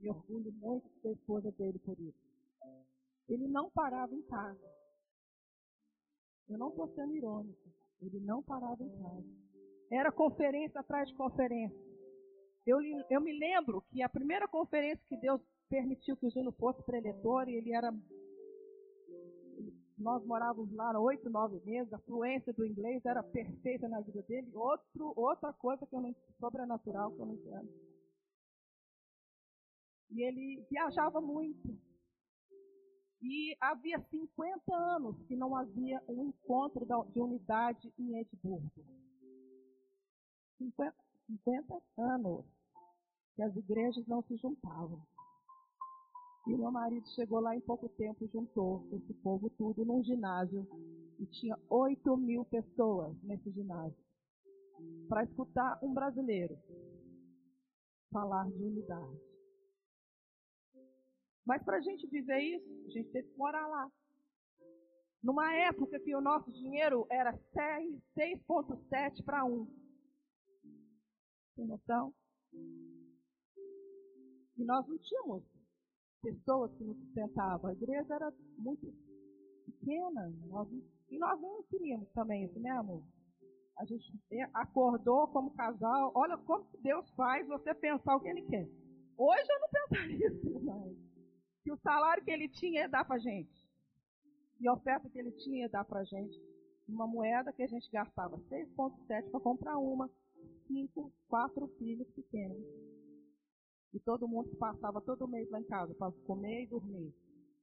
E 0.00 0.08
orgulho 0.08 0.52
muito 0.52 0.88
da 1.02 1.10
esposa 1.10 1.50
dele 1.50 1.80
por 1.80 1.98
isso. 1.98 2.30
Ele 3.28 3.48
não 3.48 3.68
parava 3.70 4.14
em 4.14 4.22
casa. 4.22 4.70
Eu 6.48 6.56
não 6.56 6.68
estou 6.68 6.86
sendo 6.94 7.12
irônico. 7.16 7.68
Ele 8.00 8.20
não 8.20 8.40
parava 8.40 8.80
em 8.84 8.90
casa. 8.90 9.26
Era 9.90 10.12
conferência 10.12 10.80
atrás 10.80 11.08
de 11.08 11.14
conferência. 11.16 11.76
Eu, 12.64 12.78
eu 13.10 13.20
me 13.20 13.36
lembro 13.36 13.82
que 13.90 14.00
a 14.00 14.08
primeira 14.08 14.46
conferência 14.46 15.04
que 15.08 15.16
Deus 15.16 15.40
permitiu 15.68 16.16
que 16.16 16.26
o 16.26 16.30
Júnior 16.30 16.54
fosse 16.54 16.80
preletor, 16.84 17.48
e 17.48 17.56
ele 17.56 17.74
era. 17.74 17.92
Nós 20.00 20.24
morávamos 20.24 20.72
lá 20.72 20.98
oito, 20.98 21.28
nove 21.28 21.60
meses, 21.60 21.92
a 21.92 21.98
fluência 21.98 22.54
do 22.54 22.64
inglês 22.64 23.04
era 23.04 23.22
perfeita 23.22 23.86
na 23.86 24.00
vida 24.00 24.22
dele. 24.22 24.50
Outro, 24.54 25.12
outra 25.14 25.52
coisa 25.52 25.86
que 25.86 25.94
eu 25.94 26.00
não, 26.00 26.16
sobrenatural 26.38 27.12
que 27.12 27.20
eu 27.20 27.26
não 27.26 27.34
entendo. 27.34 27.68
E 30.10 30.22
ele 30.22 30.66
viajava 30.70 31.20
muito. 31.20 31.78
E 33.20 33.54
havia 33.60 34.00
50 34.00 34.74
anos 34.74 35.22
que 35.28 35.36
não 35.36 35.54
havia 35.54 36.02
um 36.08 36.28
encontro 36.28 36.86
de 36.86 37.20
unidade 37.20 37.92
em 37.98 38.18
Edimburgo. 38.18 38.70
50, 40.56 40.96
50 41.26 41.82
anos 41.98 42.46
que 43.36 43.42
as 43.42 43.54
igrejas 43.54 44.06
não 44.06 44.22
se 44.22 44.34
juntavam. 44.38 45.06
E 46.46 46.56
meu 46.56 46.70
marido 46.70 47.06
chegou 47.10 47.40
lá 47.40 47.54
em 47.54 47.60
pouco 47.60 47.88
tempo, 47.90 48.26
juntou 48.28 48.86
esse 48.92 49.12
povo 49.14 49.50
tudo 49.50 49.84
num 49.84 50.02
ginásio. 50.02 50.66
E 51.18 51.26
tinha 51.26 51.58
8 51.68 52.16
mil 52.16 52.44
pessoas 52.46 53.14
nesse 53.22 53.50
ginásio. 53.50 53.98
Para 55.08 55.24
escutar 55.24 55.78
um 55.82 55.92
brasileiro 55.92 56.58
falar 58.10 58.50
de 58.50 58.62
unidade. 58.62 59.20
Mas 61.44 61.62
para 61.62 61.76
a 61.76 61.80
gente 61.80 62.06
viver 62.06 62.40
isso, 62.40 62.86
a 62.86 62.90
gente 62.90 63.10
teve 63.10 63.28
que 63.28 63.36
morar 63.36 63.66
lá. 63.66 63.90
Numa 65.22 65.54
época 65.54 66.00
que 66.00 66.14
o 66.14 66.20
nosso 66.20 66.50
dinheiro 66.52 67.06
era 67.10 67.36
6,7 67.54 69.22
para 69.24 69.44
1. 69.44 69.66
Tem 71.56 71.66
noção? 71.66 72.14
E 74.56 74.64
nós 74.64 74.86
não 74.88 74.98
tínhamos 74.98 75.44
pessoas 76.20 76.72
que 76.76 76.84
nos 76.84 76.96
sustentavam. 76.98 77.70
A 77.70 77.72
igreja 77.72 78.14
era 78.14 78.32
muito 78.58 78.92
pequena. 79.66 80.32
Nós, 80.46 80.68
e 81.10 81.18
nós 81.18 81.40
não 81.40 81.62
queríamos 81.64 82.08
também 82.10 82.44
isso, 82.44 82.58
né, 82.60 82.70
amor? 82.70 83.02
A 83.78 83.84
gente 83.84 84.12
acordou 84.54 85.28
como 85.28 85.54
casal. 85.54 86.12
Olha 86.14 86.36
como 86.38 86.66
Deus 86.82 87.08
faz 87.12 87.46
você 87.46 87.74
pensar 87.74 88.16
o 88.16 88.20
que 88.20 88.28
Ele 88.28 88.42
quer. 88.42 88.68
Hoje 89.16 89.46
eu 89.50 89.60
não 89.60 89.68
pensaria 89.68 90.26
isso 90.32 90.60
mais 90.64 91.10
que 91.62 91.72
o 91.72 91.78
salário 91.78 92.24
que 92.24 92.30
ele 92.30 92.48
tinha 92.48 92.82
ia 92.82 92.88
dar 92.88 93.04
para 93.04 93.18
gente. 93.18 93.52
E 94.60 94.68
a 94.68 94.72
oferta 94.72 95.08
que 95.08 95.18
ele 95.18 95.32
tinha 95.32 95.62
ia 95.62 95.68
dar 95.68 95.84
para 95.84 96.04
gente. 96.04 96.40
Uma 96.88 97.06
moeda 97.06 97.52
que 97.52 97.62
a 97.62 97.66
gente 97.66 97.88
gastava 97.90 98.36
6,7 98.50 99.30
para 99.30 99.40
comprar 99.40 99.78
uma, 99.78 100.10
cinco, 100.66 101.12
quatro 101.28 101.68
filhos 101.78 102.08
pequenos. 102.10 102.58
E 103.92 103.98
todo 104.00 104.28
mundo 104.28 104.54
passava 104.56 105.00
todo 105.00 105.26
mês 105.26 105.48
lá 105.50 105.60
em 105.60 105.64
casa 105.64 105.94
para 105.94 106.12
comer 106.26 106.64
e 106.64 106.66
dormir. 106.68 107.12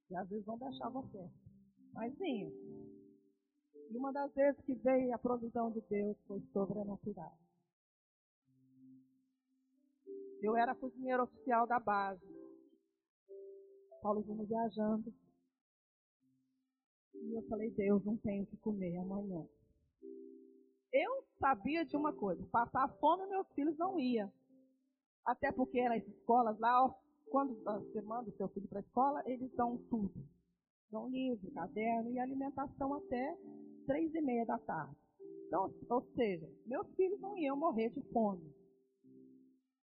E 0.10 0.16
às 0.16 0.28
vezes 0.30 0.46
não 0.46 0.58
deixava 0.58 1.00
oferta. 1.00 1.34
Mas 1.94 2.18
vinha. 2.18 2.52
E 3.90 3.98
uma 3.98 4.12
das 4.12 4.34
vezes 4.34 4.60
que 4.66 4.74
veio 4.76 5.13
a 5.13 5.18
provisão 5.18 5.72
de 5.72 5.82
Deus 5.90 6.18
foi 6.28 6.42
sobrenatural. 6.52 7.38
Eu 10.42 10.56
era 10.56 10.76
cozinheiro 10.76 11.24
oficial 11.24 11.66
da 11.66 11.80
base. 11.80 12.22
Paulo 14.02 14.22
Júnior 14.24 14.48
viajando. 14.48 15.13
E 17.16 17.34
eu 17.34 17.42
falei, 17.48 17.72
Deus, 17.72 18.04
não 18.06 18.18
tenho 18.18 18.44
o 18.44 18.48
que 18.48 18.58
comer 18.58 18.98
amanhã. 18.98 19.48
Eu 20.94 21.24
sabia 21.40 21.84
de 21.86 21.96
uma 21.98 22.13
coisa, 22.13 22.46
passar 22.48 22.88
fome 23.00 23.28
meus 23.28 23.48
filhos 23.54 23.78
não 23.78 24.00
ia. 24.00 24.32
Até 25.28 25.52
porque 25.52 25.88
nas 25.88 26.04
escolas 26.08 26.58
lá, 26.58 26.90
quando 27.30 27.54
você 27.63 28.02
manda 28.02 28.30
o 28.30 28.38
seu 28.38 28.48
filho 28.50 28.68
para 28.68 28.80
a 28.80 28.82
escola, 28.82 29.22
eles 29.28 29.54
dão 29.56 29.78
tudo. 29.90 30.28
Dão 30.90 31.08
livro, 31.10 31.52
caderno 31.52 32.10
e 32.10 32.20
alimentação 32.20 32.96
até 32.96 33.38
três 33.86 34.12
e 34.16 34.22
meia 34.22 34.46
da 34.46 34.58
tarde. 34.58 34.96
Então, 35.46 35.72
ou 35.90 36.02
seja, 36.16 36.50
meus 36.66 36.88
filhos 36.96 37.20
não 37.20 37.38
iam 37.38 37.56
morrer 37.56 37.90
de 37.90 38.02
fome. 38.12 38.52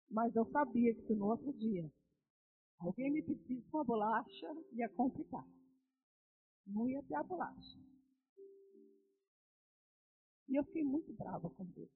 Mas 0.10 0.34
eu 0.36 0.46
sabia 0.52 0.94
que 0.94 1.14
no 1.14 1.28
outro 1.28 1.52
dia 1.54 1.92
Alguém 2.84 3.12
me 3.12 3.22
pedisse 3.22 3.66
uma 3.74 3.84
bolacha, 3.86 4.48
ia 4.74 4.90
complicar. 4.90 5.48
Não 6.68 6.90
ia 6.90 7.02
ter 7.04 7.16
a 7.16 7.24
bolacha. 7.24 7.80
E 10.50 10.56
eu 10.56 10.66
fiquei 10.66 10.84
muito 10.84 11.14
brava 11.14 11.50
com 11.50 11.64
Deus. 11.64 11.90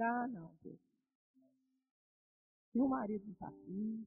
Ah, 0.00 0.26
não, 0.28 0.56
Deus. 0.62 0.80
Meu 2.76 2.88
marido 2.88 3.24
não 3.24 3.32
está 3.32 3.48
aqui. 3.48 4.06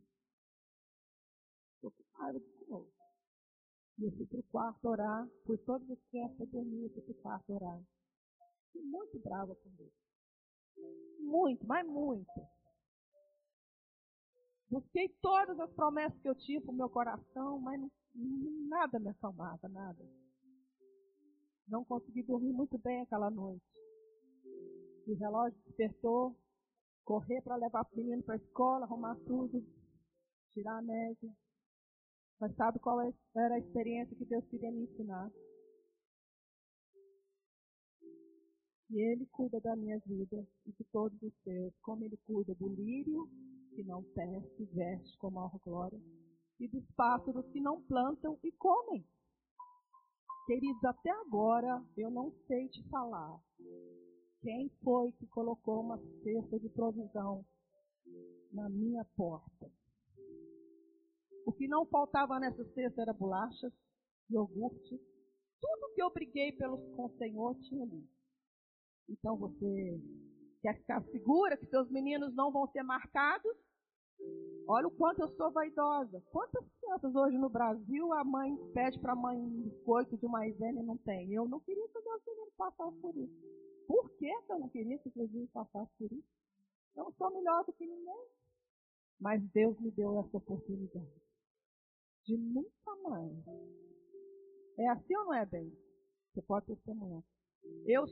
Estou 1.73 1.89
com 1.89 2.03
raiva 2.13 2.39
de 2.39 2.69
novo. 2.69 2.87
E 3.97 4.03
eu 4.03 4.11
fui 4.11 4.27
para 4.27 4.39
o 4.39 4.43
quarto 4.43 4.87
orar. 4.87 5.27
Fui 5.47 5.57
todos 5.57 5.89
os 5.89 5.99
crianças 6.11 6.47
dormir, 6.51 6.83
eu 6.83 6.89
fui 6.91 7.01
para 7.01 7.11
o 7.11 7.15
quarto 7.15 7.53
orar. 7.53 7.81
Fiquei 8.67 8.83
muito 8.83 9.19
brava 9.21 9.55
com 9.55 9.69
Deus. 9.71 9.91
Muito, 11.19 11.65
mas 11.65 11.87
muito. 11.87 12.31
Busquei 14.69 15.09
todas 15.19 15.59
as 15.59 15.71
promessas 15.73 16.21
que 16.21 16.29
eu 16.29 16.35
tinha 16.35 16.61
para 16.61 16.71
o 16.71 16.75
meu 16.75 16.89
coração, 16.91 17.59
mas 17.59 17.81
não, 17.81 17.89
nada 18.67 18.99
me 18.99 19.09
acalmava, 19.09 19.67
nada. 19.67 20.05
Não 21.67 21.83
consegui 21.83 22.21
dormir 22.21 22.53
muito 22.53 22.77
bem 22.77 23.01
aquela 23.01 23.31
noite. 23.31 23.65
O 25.07 25.15
relógio 25.15 25.59
despertou, 25.65 26.37
correr 27.09 27.41
para 27.41 27.55
levar 27.55 27.81
o 27.91 27.97
menino 27.97 28.21
para 28.21 28.35
a 28.35 28.37
escola, 28.37 28.85
arrumar 28.85 29.15
tudo, 29.25 29.65
tirar 30.53 30.77
a 30.77 30.81
média. 30.83 31.35
Mas 32.39 32.55
sabe 32.55 32.77
qual 32.77 33.01
é, 33.01 33.11
era 33.35 33.55
a 33.55 33.59
experiência 33.59 34.15
que 34.15 34.25
Deus 34.25 34.45
queria 34.45 34.71
me 34.71 34.83
ensinar? 34.83 35.31
E 38.91 39.01
Ele 39.01 39.25
cuida 39.31 39.59
da 39.59 39.75
minha 39.75 39.97
vida 40.05 40.47
e 40.67 40.71
de 40.71 40.83
todos 40.91 41.19
os 41.23 41.33
seus, 41.43 41.73
como 41.81 42.05
Ele 42.05 42.17
cuida 42.27 42.53
do 42.53 42.69
lírio 42.69 43.27
que 43.73 43.83
não 43.83 44.03
tece, 44.13 44.65
veste 44.65 45.17
com 45.17 45.31
maior 45.31 45.57
glória, 45.65 45.99
e 46.59 46.67
dos 46.67 46.85
pássaros 46.91 47.47
que 47.47 47.59
não 47.59 47.81
plantam 47.81 48.37
e 48.43 48.51
comem. 48.51 49.03
Queridos, 50.45 50.83
até 50.83 51.09
agora 51.09 51.83
eu 51.97 52.11
não 52.11 52.31
sei 52.45 52.69
te 52.69 52.87
falar 52.89 53.41
quem 54.41 54.69
foi 54.83 55.11
que 55.13 55.27
colocou 55.27 55.81
uma 55.81 55.97
cesta 56.23 56.59
de 56.59 56.69
provisão 56.69 57.45
na 58.51 58.69
minha 58.69 59.05
porta. 59.15 59.71
O 61.45 61.51
que 61.51 61.67
não 61.67 61.85
faltava 61.85 62.39
nessa 62.39 62.63
cesta 62.73 63.01
era 63.01 63.13
bolachas, 63.13 63.73
iogurte, 64.29 65.01
tudo 65.59 65.93
que 65.93 66.01
eu 66.01 66.11
briguei 66.11 66.51
pelos, 66.53 66.79
com 66.95 67.05
o 67.05 67.17
Senhor 67.17 67.55
tinha 67.61 67.83
ali. 67.83 68.07
Então 69.09 69.35
você 69.37 69.99
quer 70.61 70.77
ficar 70.77 71.03
segura 71.05 71.57
que 71.57 71.65
seus 71.67 71.89
meninos 71.89 72.33
não 72.35 72.51
vão 72.51 72.67
ser 72.67 72.83
marcados? 72.83 73.57
Olha 74.67 74.87
o 74.87 74.91
quanto 74.91 75.21
eu 75.21 75.29
sou 75.35 75.51
vaidosa. 75.51 76.21
Quantas 76.31 76.63
crianças 76.79 77.15
hoje 77.15 77.37
no 77.37 77.49
Brasil 77.49 78.13
a 78.13 78.23
mãe 78.23 78.55
pede 78.73 78.99
para 78.99 79.13
a 79.13 79.15
mãe 79.15 79.37
um 79.37 79.63
biscoito 79.63 80.17
de 80.17 80.27
maisena 80.27 80.79
e 80.79 80.83
não 80.83 80.97
tem? 80.97 81.33
Eu 81.33 81.47
não 81.47 81.59
queria 81.61 81.87
que 81.87 81.99
meus 82.01 82.21
meninos 82.25 82.53
passassem 82.55 83.01
por 83.01 83.17
isso. 83.17 83.68
Por 83.89 84.07
que 84.17 84.27
eu 84.27 84.59
não 84.59 84.69
queria 84.69 84.99
que 84.99 85.09
os 85.09 85.15
meninos 85.15 85.49
passassem 85.49 85.95
por 85.97 86.13
isso? 86.13 86.29
Eu 86.95 87.05
não 87.05 87.11
sou 87.13 87.31
melhor 87.31 87.65
do 87.65 87.73
que 87.73 87.87
ninguém. 87.87 88.27
Mas 89.19 89.41
Deus 89.51 89.79
me 89.79 89.89
deu 89.89 90.19
essa 90.19 90.37
oportunidade 90.37 91.19
de 92.23 92.37
nunca 92.37 92.95
mais. 93.01 93.33
É 94.77 94.87
assim 94.89 95.15
ou 95.15 95.25
não 95.25 95.33
é, 95.33 95.43
bem? 95.43 95.75
Você 96.31 96.41
pode 96.43 96.67
testemunhar. 96.67 97.23
Eu, 97.87 98.05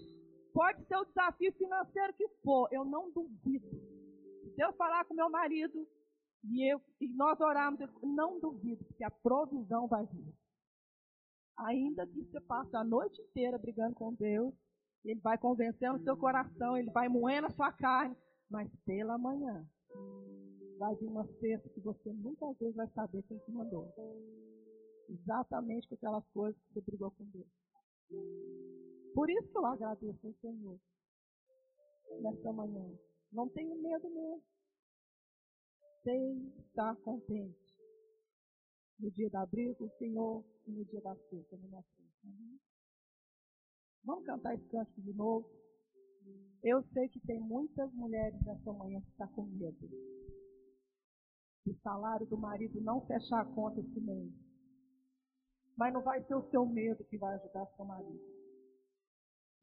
pode 0.51 0.83
ser 0.87 0.97
o 0.97 1.05
desafio 1.05 1.53
financeiro 1.53 2.13
que 2.15 2.27
for, 2.43 2.67
eu 2.71 2.83
não 2.83 3.11
duvido. 3.11 3.69
Se 4.41 4.49
Deus 4.55 4.75
falar 4.77 5.05
com 5.05 5.13
meu 5.13 5.29
marido 5.29 5.87
e, 6.43 6.73
eu, 6.73 6.81
e 6.99 7.07
nós 7.09 7.39
orarmos, 7.39 7.79
eu 7.79 7.89
não 8.01 8.39
duvido, 8.39 8.83
porque 8.85 9.03
a 9.03 9.11
provisão 9.11 9.87
vai 9.87 10.07
vir. 10.07 10.33
Ainda 11.57 12.07
que 12.07 12.23
você 12.23 12.41
passe 12.41 12.75
a 12.75 12.83
noite 12.83 13.21
inteira 13.21 13.59
brigando 13.59 13.93
com 13.93 14.15
Deus, 14.15 14.55
ele 15.03 15.19
vai 15.21 15.37
convencendo 15.37 15.97
o 15.97 16.03
seu 16.03 16.17
coração, 16.17 16.77
ele 16.77 16.91
vai 16.91 17.07
moendo 17.07 17.47
a 17.47 17.51
sua 17.51 17.71
carne, 17.71 18.15
mas 18.49 18.69
pela 18.85 19.17
manhã 19.17 19.65
vai 20.77 20.95
vir 20.95 21.07
uma 21.07 21.25
cesta 21.39 21.69
que 21.69 21.79
você 21.81 22.13
nunca 22.13 22.51
vezes 22.53 22.75
vai 22.75 22.87
saber 22.89 23.23
quem 23.23 23.37
te 23.39 23.51
mandou. 23.51 23.91
Exatamente 25.09 25.87
com 25.87 25.95
aquelas 25.95 26.27
coisas 26.29 26.61
que 26.61 26.73
você 26.73 26.81
brigou 26.81 27.11
com 27.11 27.25
Deus. 27.25 27.47
Por 29.13 29.29
isso 29.29 29.49
que 29.49 29.57
eu 29.57 29.65
agradeço 29.65 30.27
ao 30.27 30.33
Senhor 30.35 30.79
nesta 32.21 32.53
manhã. 32.53 32.85
Não 33.31 33.49
tenho 33.49 33.75
medo 33.81 34.09
mesmo. 34.09 34.43
Sei 36.03 36.53
estar 36.59 36.95
contente. 36.97 37.77
No 38.99 39.11
dia 39.11 39.29
da 39.29 39.45
briga, 39.45 39.83
o 39.83 39.89
Senhor, 39.97 40.43
e 40.65 40.71
no 40.71 40.85
dia 40.85 41.01
da 41.01 41.15
cesta, 41.15 41.57
na 41.57 41.67
minha 41.67 41.83
frente. 41.83 42.61
Vamos 44.07 44.25
cantar 44.25 44.55
esse 44.55 44.67
cântico 44.69 45.01
de 45.01 45.13
novo. 45.13 45.47
Eu 46.63 46.81
sei 46.93 47.07
que 47.09 47.19
tem 47.19 47.39
muitas 47.39 47.93
mulheres 47.93 48.43
nessa 48.43 48.73
manhã 48.73 48.99
que 49.01 49.09
estão 49.09 49.27
com 49.27 49.43
medo 49.43 49.87
o 51.69 51.75
salário 51.81 52.25
do 52.27 52.37
marido 52.37 52.81
não 52.81 53.01
fechar 53.05 53.41
a 53.41 53.45
conta 53.45 53.79
esse 53.79 53.99
mês. 53.99 54.31
Mas 55.77 55.93
não 55.93 56.01
vai 56.01 56.23
ser 56.23 56.35
o 56.35 56.49
seu 56.49 56.65
medo 56.65 57.03
que 57.05 57.17
vai 57.17 57.35
ajudar 57.35 57.67
seu 57.75 57.85
marido. 57.85 58.19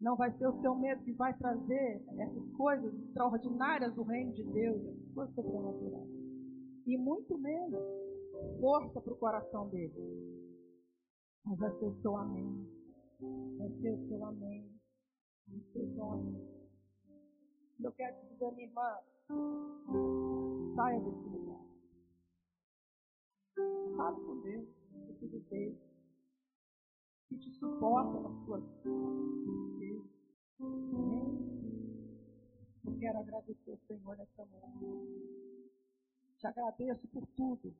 Não 0.00 0.16
vai 0.16 0.30
ser 0.36 0.46
o 0.46 0.60
seu 0.60 0.74
medo 0.74 1.02
que 1.02 1.12
vai 1.12 1.36
trazer 1.38 2.04
essas 2.18 2.50
coisas 2.56 2.94
extraordinárias 2.94 3.94
do 3.94 4.02
reino 4.02 4.32
de 4.32 4.44
Deus, 4.44 4.84
essas 4.84 5.14
coisas 5.14 5.34
sobrenaturais. 5.34 6.10
E 6.86 6.96
muito 6.96 7.38
menos 7.38 7.82
força 8.60 9.00
para 9.00 9.12
o 9.12 9.16
coração 9.16 9.68
dele. 9.70 9.94
Mas 11.44 11.58
vai 11.58 11.70
ser 11.78 11.86
o 11.86 12.00
seu 12.02 12.16
amém. 12.16 12.73
Vai 13.58 13.70
ser 13.80 13.92
o 13.92 14.08
seu 14.08 14.24
amém. 14.24 14.70
O 15.48 15.60
seu 15.72 16.10
amém. 16.10 16.54
Eu 17.80 17.92
quero 17.92 18.16
te 18.16 18.62
irmã, 18.62 18.98
saia 20.74 21.00
desse 21.00 21.28
lugar. 21.28 21.60
Fale 23.96 24.16
com 24.24 24.40
Deus, 24.40 24.68
precisa 25.06 25.40
dele. 25.50 25.78
Que 27.28 27.36
te 27.38 27.50
suporta 27.58 28.20
nas 28.20 28.44
suas 28.44 28.64
vidas. 29.78 30.06
Eu 32.84 32.98
quero 32.98 33.18
agradecer 33.18 33.70
ao 33.70 33.78
Senhor 33.86 34.16
nessa 34.16 34.44
manhã. 34.46 34.72
Te 36.38 36.46
agradeço 36.46 37.08
por 37.08 37.26
tudo. 37.36 37.74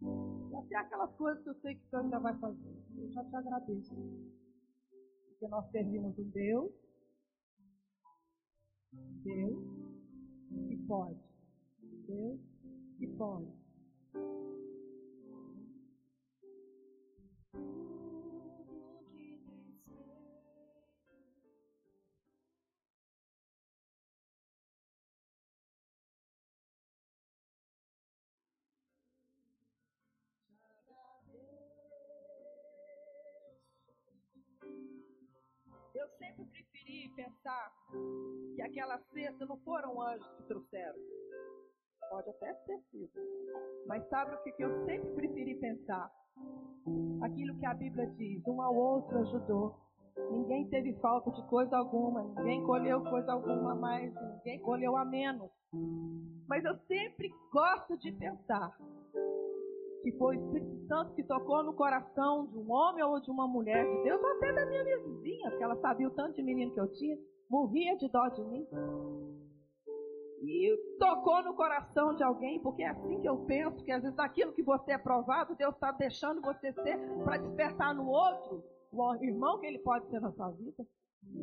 E 0.00 0.56
até 0.56 0.76
aquelas 0.76 1.14
coisas 1.16 1.42
que 1.42 1.50
eu 1.50 1.54
sei 1.60 1.74
que 1.74 1.84
o 1.86 1.90
Senhor 1.90 2.08
já 2.08 2.18
vai 2.18 2.38
fazer. 2.38 2.76
Eu 2.96 3.10
já 3.12 3.24
te 3.24 3.36
agradeço. 3.36 3.94
Porque 5.42 5.50
nós 5.50 5.68
servimos 5.72 6.16
um 6.16 6.30
Deus. 6.30 6.70
Deus 9.24 9.58
que 10.68 10.76
pode. 10.86 11.18
Deus 12.06 12.40
que 12.96 13.06
pode. 13.08 13.50
Que 38.54 38.62
aquela 38.62 38.98
cesta 39.12 39.46
não 39.46 39.56
foram 39.58 40.00
anjos 40.00 40.28
que 40.36 40.42
trouxeram. 40.44 40.98
Pode 42.10 42.30
até 42.30 42.52
ter 42.52 42.78
sido. 42.90 43.10
Mas 43.86 44.06
sabe 44.08 44.34
o 44.34 44.42
que, 44.42 44.52
que 44.52 44.64
eu 44.64 44.84
sempre 44.84 45.08
preferi 45.14 45.54
pensar? 45.54 46.10
Aquilo 47.22 47.58
que 47.58 47.66
a 47.66 47.74
Bíblia 47.74 48.06
diz: 48.16 48.46
um 48.46 48.60
ao 48.60 48.74
outro 48.74 49.18
ajudou. 49.18 49.74
Ninguém 50.30 50.68
teve 50.68 50.92
falta 51.00 51.30
de 51.30 51.42
coisa 51.48 51.76
alguma, 51.76 52.22
ninguém 52.22 52.62
colheu 52.64 53.02
coisa 53.02 53.32
alguma 53.32 53.74
mais, 53.74 54.12
ninguém 54.14 54.60
colheu 54.60 54.94
a 54.94 55.06
menos. 55.06 55.50
Mas 56.46 56.62
eu 56.64 56.76
sempre 56.86 57.30
gosto 57.50 57.96
de 57.96 58.12
pensar 58.12 58.76
que 60.02 60.12
foi 60.18 60.36
o 60.36 60.44
Espírito 60.44 60.86
Santo 60.86 61.14
que 61.14 61.22
tocou 61.22 61.62
no 61.62 61.74
coração 61.74 62.46
de 62.46 62.58
um 62.58 62.70
homem 62.70 63.02
ou 63.04 63.20
de 63.20 63.30
uma 63.30 63.46
mulher 63.46 63.84
de 63.88 64.02
Deus, 64.02 64.20
ou 64.20 64.30
até 64.32 64.52
da 64.52 64.66
minha 64.66 64.84
vizinha, 64.84 65.48
porque 65.48 65.64
ela 65.64 65.76
sabia 65.76 66.08
o 66.08 66.10
tanto 66.10 66.34
de 66.34 66.42
menino 66.42 66.72
que 66.72 66.80
eu 66.80 66.92
tinha, 66.92 67.16
morria 67.52 67.94
de 67.98 68.08
dó 68.08 68.28
de 68.28 68.42
mim. 68.42 68.66
E 70.42 70.96
tocou 70.98 71.44
no 71.44 71.54
coração 71.54 72.16
de 72.16 72.24
alguém, 72.24 72.58
porque 72.60 72.82
é 72.82 72.88
assim 72.88 73.20
que 73.20 73.28
eu 73.28 73.44
penso, 73.44 73.84
que 73.84 73.92
às 73.92 74.02
vezes 74.02 74.18
aquilo 74.18 74.54
que 74.54 74.62
você 74.62 74.92
é 74.92 74.98
provado, 74.98 75.54
Deus 75.54 75.74
está 75.74 75.92
deixando 75.92 76.40
você 76.40 76.72
ser 76.72 76.98
para 77.22 77.36
despertar 77.36 77.94
no 77.94 78.08
outro 78.08 78.64
o 78.90 79.14
irmão 79.22 79.60
que 79.60 79.66
ele 79.66 79.78
pode 79.80 80.08
ser 80.08 80.20
na 80.20 80.32
sua 80.32 80.50
vida. 80.50 80.84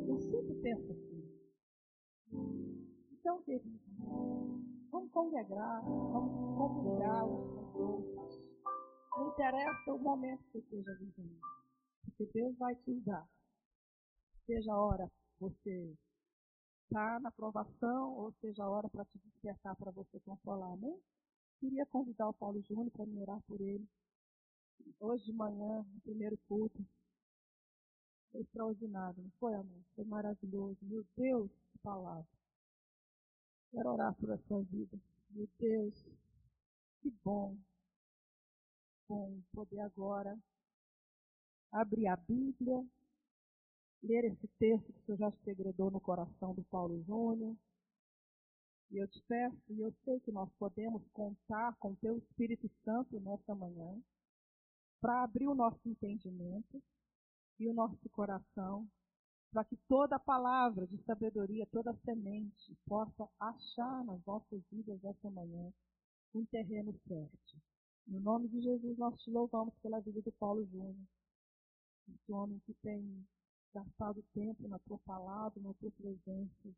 Eu 0.07 0.19
sempre 0.19 0.55
penso 0.61 0.91
assim. 0.91 1.29
Então, 3.13 3.41
querido, 3.43 3.79
vamos 4.91 5.11
congregar, 5.11 5.81
vamos 5.85 6.57
convidar 6.57 7.25
os 7.25 7.75
outros. 7.75 8.49
Não 9.15 9.27
interessa 9.29 9.93
o 9.93 9.99
momento 9.99 10.43
que 10.45 10.51
você 10.51 10.57
esteja 10.59 10.93
vivendo, 10.99 11.39
porque 12.03 12.29
Deus 12.33 12.57
vai 12.57 12.75
te 12.75 12.91
usar. 12.91 13.25
Seja 14.45 14.73
a 14.73 14.81
hora 14.81 15.09
você 15.39 15.95
está 16.83 17.19
na 17.19 17.31
provação, 17.31 18.13
ou 18.15 18.33
seja, 18.41 18.63
a 18.63 18.69
hora 18.69 18.89
para 18.89 19.05
te 19.05 19.19
despertar 19.19 19.75
para 19.77 19.91
você 19.91 20.19
consolar, 20.21 20.77
né? 20.77 20.99
Queria 21.59 21.85
convidar 21.87 22.29
o 22.29 22.33
Paulo 22.33 22.61
Júnior 22.63 22.91
para 22.91 23.05
me 23.05 23.21
orar 23.21 23.41
por 23.47 23.59
ele. 23.61 23.87
Hoje 24.99 25.25
de 25.25 25.33
manhã, 25.33 25.85
no 25.93 26.01
primeiro 26.01 26.37
culto, 26.47 26.85
Foi 28.31 28.41
extraordinário, 28.41 29.21
não 29.21 29.31
foi, 29.39 29.53
amor? 29.53 29.83
Foi 29.95 30.05
maravilhoso. 30.05 30.77
Meu 30.83 31.05
Deus, 31.15 31.51
que 31.71 31.77
palavra. 31.79 32.27
Quero 33.71 33.89
orar 33.93 34.13
por 34.15 34.31
essa 34.31 34.61
vida. 34.63 34.99
Meu 35.31 35.47
Deus, 35.59 36.05
que 37.01 37.11
bom. 37.23 37.57
Bom 39.09 39.41
poder 39.53 39.79
agora 39.81 40.37
abrir 41.71 42.07
a 42.07 42.15
Bíblia, 42.17 42.85
ler 44.01 44.25
esse 44.25 44.47
texto 44.59 44.93
que 44.93 44.99
o 44.99 45.05
Senhor 45.05 45.17
já 45.17 45.31
segredou 45.43 45.91
no 45.91 45.99
coração 45.99 46.53
do 46.53 46.63
Paulo 46.65 47.01
Júnior. 47.03 47.55
E 48.91 48.97
eu 48.97 49.07
te 49.07 49.21
peço, 49.27 49.61
e 49.69 49.81
eu 49.81 49.93
sei 50.03 50.19
que 50.21 50.31
nós 50.31 50.49
podemos 50.57 51.03
contar 51.13 51.75
com 51.77 51.91
o 51.91 51.95
Teu 51.97 52.17
Espírito 52.17 52.69
Santo 52.83 53.19
nesta 53.19 53.53
manhã, 53.53 54.01
para 54.99 55.23
abrir 55.23 55.47
o 55.47 55.55
nosso 55.55 55.79
entendimento 55.87 56.81
e 57.59 57.67
o 57.67 57.73
nosso 57.73 58.09
coração, 58.09 58.87
para 59.51 59.63
que 59.63 59.77
toda 59.87 60.19
palavra 60.19 60.87
de 60.87 60.97
sabedoria, 61.03 61.67
toda 61.67 61.93
semente 62.03 62.75
possa 62.87 63.29
achar 63.39 64.03
nas 64.05 64.23
nossas 64.25 64.61
vidas 64.71 65.03
esta 65.03 65.29
manhã 65.29 65.71
um 66.33 66.45
terreno 66.45 66.93
fértil. 67.07 67.59
No 68.07 68.19
nome 68.19 68.47
de 68.47 68.61
Jesus, 68.61 68.97
nós 68.97 69.19
te 69.21 69.29
louvamos 69.29 69.73
pela 69.81 69.99
vida 69.99 70.21
do 70.21 70.31
Paulo 70.33 70.65
Júnior, 70.65 71.07
esse 72.07 72.31
homem 72.31 72.59
que 72.65 72.73
tem 72.81 73.23
gastado 73.73 74.23
tempo 74.33 74.67
na 74.67 74.79
tua 74.79 74.97
palavra, 74.99 75.61
na 75.61 75.73
tua 75.75 75.91
presença, 75.91 76.75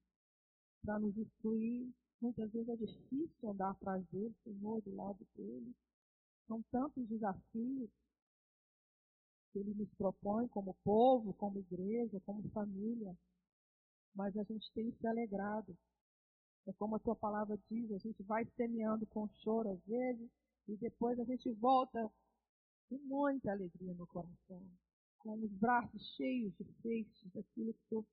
para 0.84 1.00
nos 1.00 1.16
instruir. 1.18 1.90
Muitas 2.22 2.52
vezes 2.52 2.70
é 2.70 2.76
difícil 2.76 3.50
andar 3.50 3.72
atrás 3.72 4.06
dele, 4.08 4.36
Senhor, 4.44 4.82
do 4.82 4.96
lado 4.96 5.28
dele. 5.36 5.74
São 6.48 6.62
tantos 6.72 7.08
desafios 7.08 7.90
que 9.52 9.60
ele 9.60 9.74
nos 9.74 9.90
propõe 9.96 10.48
como 10.50 10.76
povo, 10.84 11.34
como 11.34 11.60
igreja, 11.60 12.20
como 12.26 12.48
família. 12.50 13.18
Mas 14.16 14.36
a 14.38 14.44
gente 14.44 14.72
tem 14.74 14.92
se 14.92 15.08
alegrado. 15.08 15.76
É 16.68 16.74
como 16.74 16.96
a 16.96 17.00
tua 17.00 17.16
palavra 17.16 17.58
diz, 17.70 17.92
a 17.92 17.98
gente 17.98 18.22
vai 18.24 18.46
semeando 18.56 19.06
com 19.08 19.28
choro 19.44 19.72
às 19.72 19.84
vezes, 19.86 20.30
e 20.68 20.78
depois 20.78 21.20
a 21.20 21.24
gente 21.24 21.52
volta 21.54 22.10
com 22.88 22.98
muita 23.00 23.52
alegria 23.52 23.94
no 23.96 24.06
coração, 24.06 24.62
com 25.24 25.34
os 25.34 25.52
braços 25.54 26.02
cheios 26.16 26.54
de 26.58 26.64
feixes 26.82 27.32
daquilo 27.34 27.74
que 27.74 27.86
tu 27.90 28.06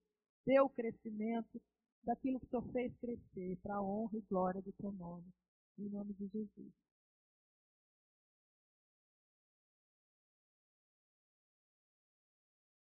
deu 0.46 0.68
crescimento, 0.70 1.60
daquilo 2.04 2.40
que 2.40 2.46
tu 2.46 2.62
fez 2.72 2.94
crescer, 2.98 3.56
para 3.62 3.76
a 3.76 3.82
honra 3.82 4.16
e 4.16 4.22
glória 4.22 4.62
do 4.62 4.72
teu 4.72 4.92
nome. 4.92 5.26
Em 5.78 5.88
nome 5.88 6.12
de 6.14 6.26
Jesus. 6.28 6.72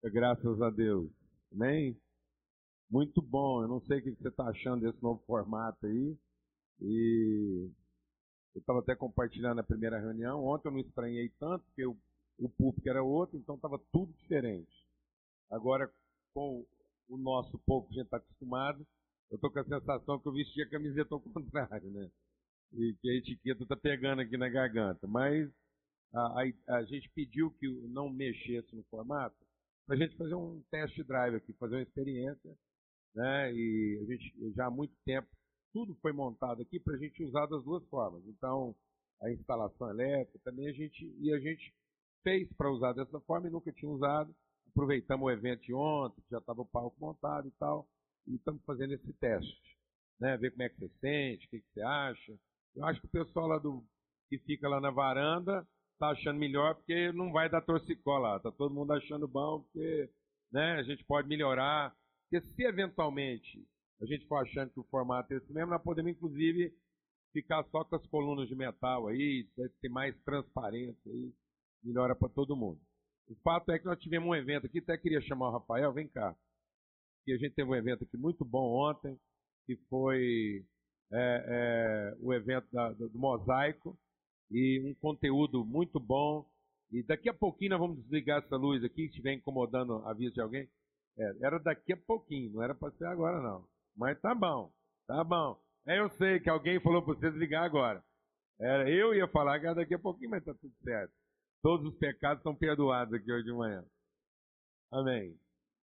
Graças 0.02 0.60
a 0.62 0.70
Deus. 0.70 1.10
Amém? 1.52 1.96
Muito 2.90 3.20
bom. 3.20 3.62
Eu 3.62 3.68
não 3.68 3.80
sei 3.82 3.98
o 3.98 4.02
que 4.02 4.10
você 4.12 4.28
está 4.28 4.48
achando 4.48 4.82
desse 4.82 5.02
novo 5.02 5.22
formato 5.26 5.86
aí. 5.86 6.16
E 6.80 7.70
eu 8.54 8.60
estava 8.60 8.80
até 8.80 8.96
compartilhando 8.96 9.56
na 9.56 9.62
primeira 9.62 10.00
reunião. 10.00 10.44
Ontem 10.44 10.68
eu 10.68 10.72
não 10.72 10.80
estranhei 10.80 11.28
tanto, 11.38 11.64
porque 11.66 11.86
o, 11.86 11.96
o 12.40 12.48
público 12.48 12.88
era 12.88 13.02
outro, 13.02 13.38
então 13.38 13.54
estava 13.54 13.78
tudo 13.92 14.12
diferente. 14.14 14.72
Agora, 15.50 15.92
com 16.34 16.66
o 17.08 17.16
nosso 17.18 17.58
pouco 17.66 17.88
que 17.88 17.94
a 17.94 17.96
gente 17.98 18.06
está 18.06 18.16
acostumado, 18.16 18.86
eu 19.30 19.36
estou 19.36 19.50
com 19.50 19.58
a 19.58 19.64
sensação 19.64 20.18
que 20.18 20.26
eu 20.26 20.32
vesti 20.32 20.62
a 20.62 20.68
camiseta 20.68 21.14
ao 21.14 21.20
contrário, 21.20 21.90
né? 21.90 22.10
E 22.72 22.94
que 23.00 23.10
a 23.10 23.14
etiqueta 23.14 23.62
está 23.62 23.76
pegando 23.76 24.22
aqui 24.22 24.36
na 24.36 24.48
garganta. 24.48 25.06
Mas 25.06 25.50
a, 26.14 26.42
a, 26.42 26.76
a 26.76 26.84
gente 26.84 27.08
pediu 27.10 27.50
que 27.52 27.68
não 27.88 28.08
mexesse 28.08 28.74
no 28.74 28.82
formato, 28.84 29.36
para 29.86 29.96
a 29.96 29.98
gente 29.98 30.16
fazer 30.16 30.34
um 30.34 30.62
test 30.70 30.96
drive 31.02 31.36
aqui, 31.36 31.52
fazer 31.54 31.76
uma 31.76 31.82
experiência, 31.82 32.56
né? 33.14 33.52
E 33.52 34.00
a 34.02 34.04
gente 34.06 34.52
já 34.54 34.66
há 34.66 34.70
muito 34.70 34.94
tempo 35.04 35.28
tudo 35.72 35.94
foi 35.96 36.12
montado 36.12 36.62
aqui 36.62 36.80
para 36.80 36.94
a 36.94 36.98
gente 36.98 37.22
usar 37.22 37.46
das 37.46 37.62
duas 37.64 37.84
formas. 37.88 38.24
Então, 38.26 38.74
a 39.22 39.30
instalação 39.30 39.90
elétrica 39.90 40.38
também 40.44 40.68
a 40.68 40.72
gente 40.72 41.14
e 41.20 41.32
a 41.32 41.38
gente 41.38 41.72
fez 42.22 42.48
para 42.54 42.70
usar 42.70 42.92
dessa 42.92 43.20
forma 43.20 43.48
e 43.48 43.50
nunca 43.50 43.72
tinha 43.72 43.90
usado. 43.90 44.34
Aproveitamos 44.70 45.26
o 45.26 45.30
evento 45.30 45.62
de 45.62 45.74
ontem, 45.74 46.22
já 46.30 46.38
estava 46.38 46.62
o 46.62 46.66
palco 46.66 46.96
montado 47.00 47.48
e 47.48 47.50
tal, 47.52 47.88
e 48.26 48.36
estamos 48.36 48.62
fazendo 48.64 48.94
esse 48.94 49.12
teste, 49.14 49.76
né? 50.20 50.36
Ver 50.36 50.52
como 50.52 50.62
é 50.62 50.68
que 50.68 50.78
você 50.78 50.88
sente, 51.00 51.46
o 51.46 51.50
que, 51.50 51.60
que 51.60 51.72
você 51.72 51.82
acha. 51.82 52.38
Eu 52.76 52.84
acho 52.84 53.00
que 53.00 53.06
o 53.06 53.10
pessoal 53.10 53.48
lá 53.48 53.58
do 53.58 53.84
que 54.28 54.38
fica 54.38 54.68
lá 54.68 54.80
na 54.80 54.90
varanda 54.90 55.66
está 55.94 56.10
achando 56.10 56.38
melhor 56.38 56.76
porque 56.76 57.12
não 57.12 57.32
vai 57.32 57.50
dar 57.50 57.60
torcicó 57.60 58.18
lá. 58.18 58.36
Está 58.36 58.52
todo 58.52 58.74
mundo 58.74 58.92
achando 58.92 59.26
bom 59.26 59.62
porque 59.62 60.08
né, 60.52 60.78
a 60.78 60.82
gente 60.82 61.04
pode 61.04 61.28
melhorar. 61.28 61.94
Porque 62.30 62.46
se 62.54 62.62
eventualmente 62.62 63.66
a 64.00 64.06
gente 64.06 64.26
for 64.26 64.36
achando 64.36 64.70
que 64.70 64.80
o 64.80 64.84
formato 64.84 65.32
é 65.34 65.36
esse 65.36 65.52
mesmo, 65.52 65.70
nós 65.70 65.82
podemos 65.82 66.12
inclusive 66.12 66.72
ficar 67.32 67.64
só 67.70 67.84
com 67.84 67.96
as 67.96 68.06
colunas 68.06 68.48
de 68.48 68.54
metal 68.54 69.08
aí, 69.08 69.46
ter 69.80 69.88
mais 69.88 70.16
transparência 70.22 71.12
aí, 71.12 71.32
melhora 71.82 72.14
para 72.14 72.28
todo 72.28 72.56
mundo. 72.56 72.80
O 73.28 73.34
fato 73.42 73.70
é 73.70 73.78
que 73.78 73.84
nós 73.84 73.98
tivemos 73.98 74.28
um 74.28 74.34
evento 74.34 74.66
aqui, 74.66 74.78
até 74.78 74.96
queria 74.98 75.20
chamar 75.20 75.48
o 75.48 75.52
Rafael, 75.52 75.92
vem 75.92 76.08
cá. 76.08 76.34
Que 77.24 77.32
a 77.32 77.36
gente 77.36 77.54
teve 77.54 77.70
um 77.70 77.74
evento 77.74 78.04
aqui 78.04 78.16
muito 78.16 78.44
bom 78.44 78.88
ontem, 78.88 79.18
que 79.66 79.76
foi 79.88 80.64
é, 81.12 81.44
é, 81.46 82.16
o 82.20 82.32
evento 82.34 82.66
da, 82.72 82.92
do, 82.92 83.08
do 83.08 83.18
Mosaico, 83.18 83.96
e 84.50 84.80
um 84.84 84.94
conteúdo 84.94 85.64
muito 85.64 86.00
bom. 86.00 86.44
E 86.90 87.02
daqui 87.04 87.28
a 87.28 87.34
pouquinho 87.34 87.70
nós 87.70 87.80
vamos 87.80 87.98
desligar 88.02 88.42
essa 88.42 88.56
luz 88.56 88.82
aqui, 88.82 89.02
se 89.02 89.08
estiver 89.10 89.34
incomodando 89.34 90.04
a 90.06 90.12
vista 90.12 90.34
de 90.34 90.40
alguém. 90.40 90.68
É, 91.16 91.36
era 91.42 91.58
daqui 91.58 91.92
a 91.92 91.96
pouquinho, 91.96 92.52
não 92.52 92.62
era 92.62 92.74
para 92.74 92.90
ser 92.92 93.06
agora 93.06 93.40
não. 93.40 93.64
Mas 93.96 94.20
tá 94.20 94.34
bom, 94.34 94.72
tá 95.06 95.22
bom. 95.22 95.60
É, 95.86 96.00
eu 96.00 96.10
sei 96.10 96.40
que 96.40 96.50
alguém 96.50 96.80
falou 96.80 97.02
para 97.02 97.14
você 97.14 97.30
desligar 97.30 97.64
agora. 97.64 98.02
Era, 98.58 98.90
eu 98.90 99.14
ia 99.14 99.28
falar 99.28 99.58
que 99.60 99.66
era 99.66 99.74
daqui 99.74 99.94
a 99.94 99.98
pouquinho, 99.98 100.30
mas 100.30 100.44
tá 100.44 100.52
tudo 100.54 100.74
certo. 100.82 101.12
Todos 101.62 101.86
os 101.92 101.98
pecados 101.98 102.42
são 102.42 102.54
perdoados 102.54 103.12
aqui 103.14 103.30
hoje 103.30 103.44
de 103.44 103.52
manhã. 103.52 103.84
Amém. 104.90 105.38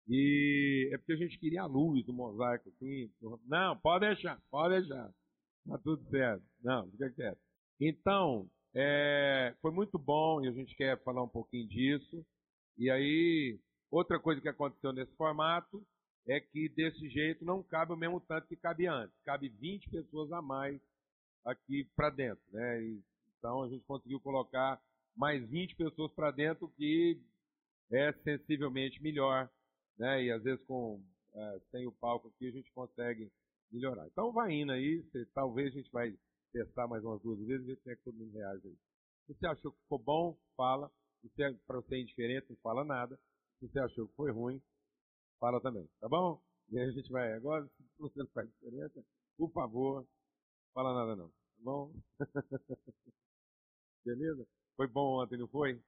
E 0.09 0.91
é 0.93 0.99
porque 0.99 1.15
a 1.15 1.17
gente 1.17 1.39
queria 1.39 1.63
a 1.63 1.67
luz 1.67 2.05
do 2.05 2.13
mosaico 2.13 2.69
assim. 2.69 3.11
Não, 3.47 3.77
pode 3.79 4.07
deixar, 4.07 4.41
pode 4.51 4.81
deixar. 4.81 5.11
Tá 5.67 5.79
tudo 5.79 6.03
certo. 6.11 6.45
Não, 6.63 6.91
fica 6.91 7.11
quieto. 7.11 7.39
Então, 7.81 8.49
é, 8.75 9.55
foi 9.61 9.71
muito 9.71 9.99
bom 9.99 10.45
e 10.45 10.49
a 10.49 10.53
gente 10.53 10.77
quer 10.77 11.03
falar 11.03 11.23
um 11.23 11.29
pouquinho 11.29 11.67
disso. 11.69 12.25
E 12.77 12.91
aí, 12.91 13.59
outra 13.91 14.19
coisa 14.21 14.41
que 14.41 14.49
aconteceu 14.49 14.93
nesse 14.93 15.15
formato 15.17 15.85
é 16.27 16.41
que 16.41 16.69
desse 16.69 17.09
jeito 17.09 17.45
não 17.45 17.63
cabe 17.63 17.93
o 17.93 17.97
mesmo 17.97 18.21
tanto 18.21 18.47
que 18.47 18.57
cabe 18.57 18.87
antes. 18.87 19.17
Cabe 19.25 19.49
20 19.49 19.91
pessoas 19.91 20.31
a 20.33 20.43
mais 20.43 20.81
aqui 21.45 21.89
para 21.97 22.11
dentro. 22.11 22.43
Né? 22.53 22.83
E, 22.83 23.03
então 23.39 23.63
a 23.63 23.69
gente 23.69 23.85
conseguiu 23.85 24.21
colocar 24.21 24.81
mais 25.17 25.47
20 25.49 25.77
pessoas 25.77 26.13
para 26.13 26.31
dentro, 26.31 26.69
que 26.77 27.21
é 27.91 28.13
sensivelmente 28.25 29.03
melhor. 29.03 29.51
Né? 29.99 30.25
E 30.25 30.33
às 30.33 30.43
vezes 30.43 30.65
com 30.67 31.03
é, 31.35 31.61
sem 31.71 31.87
o 31.87 31.93
palco 31.93 32.29
aqui 32.29 32.49
a 32.49 32.53
gente 32.53 32.71
consegue 32.73 33.31
melhorar. 33.71 34.07
Então 34.07 34.33
vai 34.33 34.53
indo 34.53 34.73
aí, 34.73 35.05
talvez 35.35 35.73
a 35.73 35.77
gente 35.77 35.91
vai 35.91 36.17
testar 36.53 36.87
mais 36.87 37.05
umas 37.05 37.21
duas 37.23 37.39
vezes 37.41 37.65
e 37.65 37.67
ver 37.67 37.77
como 37.77 37.93
é 37.93 37.97
que 37.97 38.05
todo 38.05 38.17
mundo 38.17 38.33
reage 38.33 38.69
aí. 38.69 38.79
Se 39.27 39.35
você 39.35 39.47
achou 39.47 39.73
que 39.73 39.81
ficou 39.83 39.99
bom, 39.99 40.39
fala. 40.57 40.91
Se 41.35 41.43
é 41.43 41.53
para 41.67 41.81
você 41.81 41.97
é 41.97 42.01
indiferente, 42.01 42.47
não 42.51 42.57
fala 42.59 42.85
nada. 42.85 43.19
Se 43.59 43.67
você 43.67 43.79
achou 43.79 44.07
que 44.07 44.15
foi 44.15 44.31
ruim, 44.31 44.63
fala 45.41 45.61
também, 45.61 45.89
tá 46.01 46.09
bom? 46.09 46.41
E 46.71 46.79
aí 46.79 46.89
a 46.89 46.93
gente 46.93 47.11
vai 47.11 47.33
agora, 47.33 47.67
se 47.67 47.85
você 47.99 48.19
não 48.19 48.29
faz 48.29 48.49
diferença, 48.51 49.05
por 49.37 49.51
favor, 49.53 50.07
fala 50.73 50.95
nada 50.95 51.17
não, 51.17 51.29
tá 51.29 51.35
bom? 51.59 51.93
Beleza? 54.05 54.47
Foi 54.77 54.89
bom 54.89 55.23
ontem, 55.23 55.37
não 55.37 55.47
foi? 55.47 55.81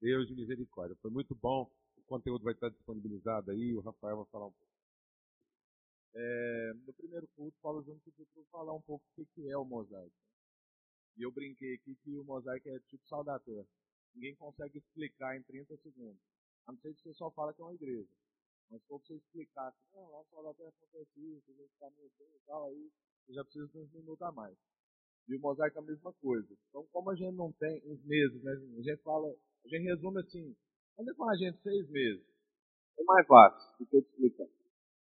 Deus 0.00 0.28
de 0.28 0.34
misericórdia. 0.34 0.96
Foi 1.00 1.10
muito 1.10 1.34
bom. 1.34 1.70
O 1.96 2.02
conteúdo 2.02 2.44
vai 2.44 2.52
estar 2.52 2.68
disponibilizado 2.68 3.50
aí, 3.50 3.74
o 3.74 3.80
Rafael 3.80 4.18
vai 4.18 4.26
falar 4.26 4.46
um 4.46 4.52
pouco. 4.52 4.66
É, 6.14 6.72
no 6.86 6.92
primeiro 6.94 7.26
culto, 7.36 7.56
Paulo 7.60 7.82
Júnior 7.82 8.00
pediu 8.04 8.26
falar 8.50 8.74
um 8.74 8.80
pouco 8.82 9.04
o 9.16 9.26
que 9.26 9.48
é 9.48 9.56
o 9.56 9.64
mosaico. 9.64 10.14
E 11.16 11.22
eu 11.22 11.32
brinquei 11.32 11.74
aqui 11.74 11.94
que 11.96 12.16
o 12.16 12.24
mosaico 12.24 12.68
é 12.68 12.78
tipo 12.80 13.06
sal 13.08 13.24
da 13.24 13.38
terra. 13.38 13.66
Ninguém 14.14 14.34
consegue 14.36 14.78
explicar 14.78 15.36
em 15.36 15.42
30 15.42 15.76
segundos. 15.78 16.20
A 16.66 16.72
não 16.72 16.78
ser 16.80 16.94
que 16.94 17.02
você 17.02 17.14
só 17.14 17.30
fala 17.30 17.54
que 17.54 17.60
é 17.60 17.64
uma 17.64 17.74
igreja. 17.74 18.08
Mas 18.70 18.82
se 18.82 18.86
for 18.86 19.00
você 19.00 19.14
explicar 19.14 19.68
assim, 19.68 19.86
não, 19.94 20.10
lá 20.10 20.18
no 20.18 20.26
sal 20.26 20.42
da 20.42 20.54
terra 20.54 20.68
acontece 20.68 21.20
isso, 21.20 21.50
a 21.50 21.54
gente 21.54 21.72
está 21.72 21.90
meio 21.90 22.10
e 22.18 22.40
tal, 22.46 22.66
aí 22.66 22.90
você 23.24 23.32
já 23.32 23.44
precisa 23.44 23.68
de 23.68 23.78
uns 23.78 23.92
minutos 23.92 24.22
a 24.22 24.32
mais. 24.32 24.56
E 25.28 25.36
o 25.36 25.40
mosaico 25.40 25.78
é 25.78 25.82
a 25.82 25.84
mesma 25.84 26.12
coisa. 26.14 26.48
Então, 26.68 26.86
como 26.92 27.10
a 27.10 27.14
gente 27.16 27.34
não 27.34 27.52
tem 27.52 27.82
uns 27.86 28.04
meses, 28.04 28.42
né? 28.42 28.52
A 28.52 28.82
gente 28.82 29.02
fala, 29.02 29.26
a 29.28 29.68
gente 29.68 29.84
resume 29.84 30.20
assim, 30.20 30.54
anda 30.98 31.14
com 31.14 31.28
a 31.28 31.36
gente 31.36 31.60
seis 31.62 31.90
meses. 31.90 32.24
É 32.98 33.02
mais 33.04 33.26
fácil 33.26 33.78
do 33.78 33.86
que 33.86 33.96
eu 33.96 34.02
te 34.02 34.08
explicar. 34.10 34.46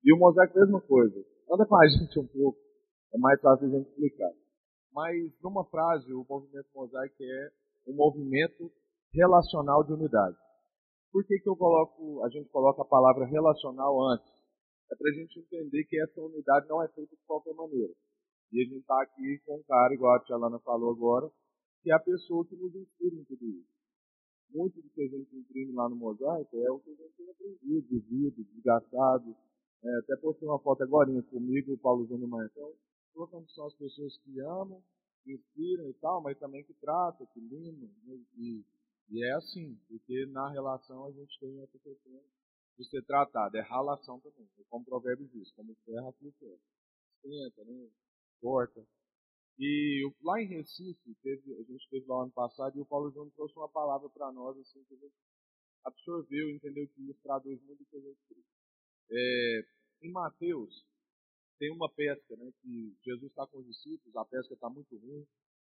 E 0.03 0.13
o 0.13 0.17
mosaico 0.17 0.57
é 0.57 0.61
a 0.61 0.65
mesma 0.65 0.81
coisa. 0.81 1.25
Anda 1.51 1.65
com 1.65 1.75
a 1.75 1.87
gente 1.87 2.19
um 2.19 2.27
pouco, 2.27 2.59
é 3.13 3.17
mais 3.17 3.39
fácil 3.41 3.67
a 3.67 3.69
gente 3.69 3.89
explicar. 3.89 4.31
Mas, 4.91 5.31
numa 5.41 5.63
frase, 5.65 6.11
o 6.11 6.25
movimento 6.27 6.67
mosaico 6.73 7.15
é 7.21 7.51
um 7.87 7.93
movimento 7.93 8.71
relacional 9.13 9.83
de 9.83 9.93
unidade. 9.93 10.37
Por 11.11 11.25
que, 11.25 11.39
que 11.39 11.49
eu 11.49 11.55
coloco, 11.55 12.23
a 12.23 12.29
gente 12.29 12.49
coloca 12.49 12.81
a 12.81 12.85
palavra 12.85 13.25
relacional 13.25 14.01
antes? 14.11 14.27
É 14.91 14.95
para 14.95 15.09
a 15.09 15.13
gente 15.13 15.39
entender 15.39 15.83
que 15.85 16.01
essa 16.01 16.21
unidade 16.21 16.67
não 16.67 16.83
é 16.83 16.87
feita 16.89 17.15
de 17.15 17.21
qualquer 17.25 17.53
maneira. 17.53 17.93
E 18.51 18.61
a 18.61 18.65
gente 18.65 18.79
está 18.79 19.01
aqui 19.01 19.39
com 19.45 19.57
um 19.57 19.63
cara, 19.63 19.93
igual 19.93 20.15
a 20.15 20.19
tia 20.19 20.37
Lana 20.37 20.59
falou 20.59 20.91
agora, 20.91 21.29
que 21.83 21.91
é 21.91 21.93
a 21.93 21.99
pessoa 21.99 22.45
que 22.45 22.55
nos 22.55 22.73
inspira 22.75 23.15
em 23.15 23.23
tudo 23.25 23.45
isso. 23.45 23.77
Muito 24.49 24.81
do 24.81 24.89
que 24.89 25.01
a 25.01 25.07
gente 25.07 25.35
imprime 25.35 25.73
lá 25.73 25.89
no 25.89 25.95
mosaico 25.95 26.57
é 26.57 26.71
o 26.71 26.79
que 26.79 26.91
a 26.91 26.95
gente 26.95 27.13
tem 27.17 27.29
aprendido, 27.29 27.87
vivido, 27.89 28.43
desgastado. 28.45 29.35
É, 29.83 29.99
até 29.99 30.15
postei 30.17 30.47
uma 30.47 30.59
foto 30.59 30.83
agora 30.83 31.09
comigo, 31.23 31.73
o 31.73 31.77
Paulo 31.77 32.07
Júnior 32.07 32.29
Marcão, 32.29 32.73
colocando 33.13 33.49
são 33.51 33.67
as 33.67 33.73
pessoas 33.75 34.17
que 34.19 34.39
amam, 34.39 34.81
que 35.23 35.33
inspiram 35.33 35.89
e 35.89 35.93
tal, 35.95 36.21
mas 36.21 36.39
também 36.39 36.63
que 36.63 36.73
tratam, 36.75 37.27
que 37.27 37.39
limam. 37.39 37.89
Né? 38.05 38.19
E, 38.37 38.65
e 39.09 39.23
é 39.23 39.33
assim, 39.33 39.77
porque 39.89 40.25
na 40.27 40.49
relação 40.49 41.05
a 41.05 41.11
gente 41.11 41.37
tem 41.39 41.61
essa 41.61 41.77
questão 41.79 42.21
de 42.77 42.89
ser 42.89 43.03
tratado. 43.03 43.57
É 43.57 43.61
relação 43.61 44.19
também, 44.19 44.47
é 44.59 44.63
como 44.69 44.83
o 44.83 44.85
provérbio 44.85 45.27
diz, 45.27 45.51
como 45.51 45.75
terra, 45.85 46.09
aquilo 46.09 46.31
terra. 46.39 46.59
Esquenta, 47.15 47.63
né? 47.65 47.89
Corta. 48.41 48.85
E 49.59 50.11
lá 50.21 50.41
em 50.41 50.47
Recife, 50.47 51.15
teve, 51.23 51.53
a 51.53 51.63
gente 51.63 51.89
teve 51.89 52.05
lá 52.07 52.23
ano 52.23 52.31
passado, 52.31 52.77
e 52.77 52.81
o 52.81 52.85
Paulo 52.85 53.09
Júnior 53.09 53.31
trouxe 53.35 53.55
uma 53.57 53.69
palavra 53.69 54.07
para 54.09 54.31
nós, 54.31 54.57
assim, 54.59 54.83
que 54.83 54.93
a 54.93 54.97
gente 54.97 55.15
absorveu, 55.83 56.49
entendeu 56.51 56.87
que 56.87 57.01
isso 57.01 57.19
traduz 57.23 57.59
muito 57.63 57.81
o 57.81 57.85
que 57.85 57.97
a 57.97 58.01
gente 58.01 58.19
fez. 58.27 58.45
É, 59.09 59.61
em 60.03 60.11
Mateus, 60.11 60.85
tem 61.57 61.71
uma 61.71 61.89
pesca, 61.89 62.35
né, 62.35 62.51
que 62.61 62.95
Jesus 63.03 63.31
está 63.31 63.47
com 63.47 63.59
os 63.59 63.65
discípulos, 63.65 64.15
a 64.15 64.25
pesca 64.25 64.53
está 64.53 64.69
muito 64.69 64.95
ruim, 64.95 65.25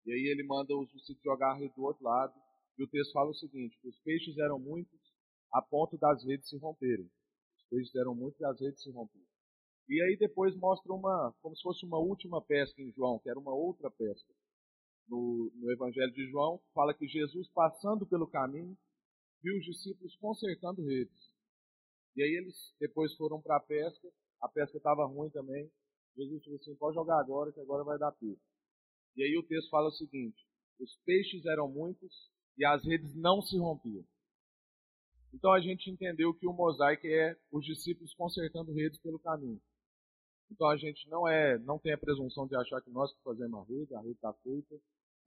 e 0.05 0.12
aí 0.12 0.28
ele 0.28 0.43
manda 0.43 0.76
os 0.76 0.91
discípulos 0.91 1.24
jogar 1.24 1.51
a 1.51 1.57
rede 1.57 1.74
do 1.76 1.84
outro 1.84 2.03
lado, 2.03 2.34
e 2.78 2.84
o 2.84 2.88
texto 2.88 3.14
fala 3.14 3.30
o 3.30 3.36
seguinte, 3.36 3.80
os 3.84 3.97
peixes 3.99 4.38
eram 4.38 4.60
muitos 4.60 4.99
a 5.51 5.62
ponto 5.62 5.97
das 5.97 6.24
redes 6.24 6.47
se 6.47 6.57
romperem. 6.57 7.10
Os 7.57 7.64
peixes 7.70 7.95
eram 7.95 8.14
muitos 8.14 8.39
e 8.39 8.45
as 8.45 8.60
redes 8.60 8.82
se 8.82 8.91
romperam. 8.91 9.29
E 9.90 10.00
aí 10.04 10.16
depois 10.16 10.56
mostra 10.56 10.94
uma, 10.94 11.34
como 11.42 11.56
se 11.56 11.64
fosse 11.64 11.84
uma 11.84 11.98
última 11.98 12.40
pesca 12.40 12.80
em 12.80 12.92
João, 12.92 13.18
que 13.18 13.28
era 13.28 13.40
uma 13.40 13.54
outra 13.54 13.90
pesca. 13.90 14.32
No, 15.08 15.52
no 15.56 15.72
Evangelho 15.72 16.14
de 16.14 16.30
João, 16.30 16.62
fala 16.76 16.94
que 16.94 17.08
Jesus, 17.08 17.50
passando 17.50 18.06
pelo 18.06 18.28
caminho, 18.28 18.78
viu 19.42 19.58
os 19.58 19.66
discípulos 19.66 20.16
consertando 20.18 20.86
redes. 20.86 21.34
E 22.16 22.22
aí 22.22 22.30
eles 22.30 22.56
depois 22.80 23.16
foram 23.16 23.42
para 23.42 23.58
a 23.58 23.60
pesca, 23.60 24.08
a 24.40 24.48
pesca 24.48 24.78
estava 24.78 25.06
ruim 25.06 25.32
também. 25.32 25.72
Jesus 26.16 26.44
falou 26.44 26.60
assim: 26.60 26.76
pode 26.76 26.96
jogar 26.96 27.20
agora, 27.20 27.52
que 27.52 27.60
agora 27.60 27.84
vai 27.84 27.98
dar 27.98 28.12
peixe. 28.12 28.42
E 29.16 29.24
aí 29.24 29.36
o 29.38 29.44
texto 29.44 29.72
fala 29.72 29.88
o 29.88 29.94
seguinte: 29.94 30.46
os 30.80 30.96
peixes 31.04 31.46
eram 31.48 31.68
muitos 31.68 32.30
e 32.56 32.64
as 32.64 32.84
redes 32.86 33.16
não 33.16 33.42
se 33.42 33.58
rompiam. 33.58 34.06
Então 35.34 35.52
a 35.52 35.60
gente 35.60 35.90
entendeu 35.90 36.32
que 36.34 36.46
o 36.46 36.54
mosaico 36.54 37.08
é 37.08 37.36
os 37.52 37.66
discípulos 37.66 38.14
consertando 38.14 38.72
redes 38.72 39.00
pelo 39.00 39.18
caminho. 39.20 39.60
Então 40.52 40.68
a 40.68 40.78
gente 40.78 41.08
não 41.10 41.28
é, 41.28 41.58
não 41.60 41.78
tem 41.78 41.93
a 41.93 41.97
presunção 41.97 42.47
de 42.47 42.56
achar 42.56 42.82
que 42.82 42.89
nós 42.89 43.14
que 43.14 43.22
fazemos 43.22 43.60
a 43.60 43.64
rede, 43.64 43.95
a 43.95 44.00
rede 44.00 44.14
está 44.14 44.34
feita. 44.34 44.76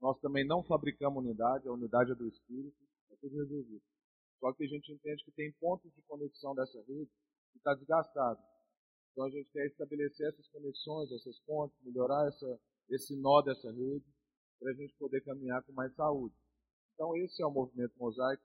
Nós 0.01 0.19
também 0.19 0.45
não 0.45 0.63
fabricamos 0.63 1.23
unidade, 1.23 1.67
a 1.67 1.71
unidade 1.71 2.11
é 2.11 2.15
do 2.15 2.27
Espírito, 2.27 2.75
é 3.11 3.15
tudo 3.21 3.37
resolvido. 3.37 3.81
Só 4.39 4.51
que 4.51 4.65
a 4.65 4.67
gente 4.67 4.91
entende 4.91 5.23
que 5.23 5.31
tem 5.31 5.51
pontos 5.53 5.89
de 5.93 6.01
conexão 6.01 6.53
dessa 6.53 6.77
rede 6.79 7.09
que 7.51 7.57
está 7.57 7.73
desgastado. 7.73 8.41
Então 9.11 9.25
a 9.25 9.29
gente 9.29 9.49
quer 9.51 9.65
estabelecer 9.67 10.27
essas 10.27 10.47
conexões, 10.49 11.11
essas 11.11 11.39
pontes, 11.41 11.77
melhorar 11.83 12.27
essa, 12.27 12.59
esse 12.89 13.15
nó 13.15 13.41
dessa 13.41 13.71
rede, 13.71 14.05
para 14.59 14.71
a 14.71 14.73
gente 14.73 14.93
poder 14.95 15.21
caminhar 15.21 15.63
com 15.63 15.71
mais 15.71 15.93
saúde. 15.95 16.35
Então 16.93 17.15
esse 17.15 17.41
é 17.41 17.45
o 17.45 17.51
movimento 17.51 17.93
mosaico. 17.97 18.43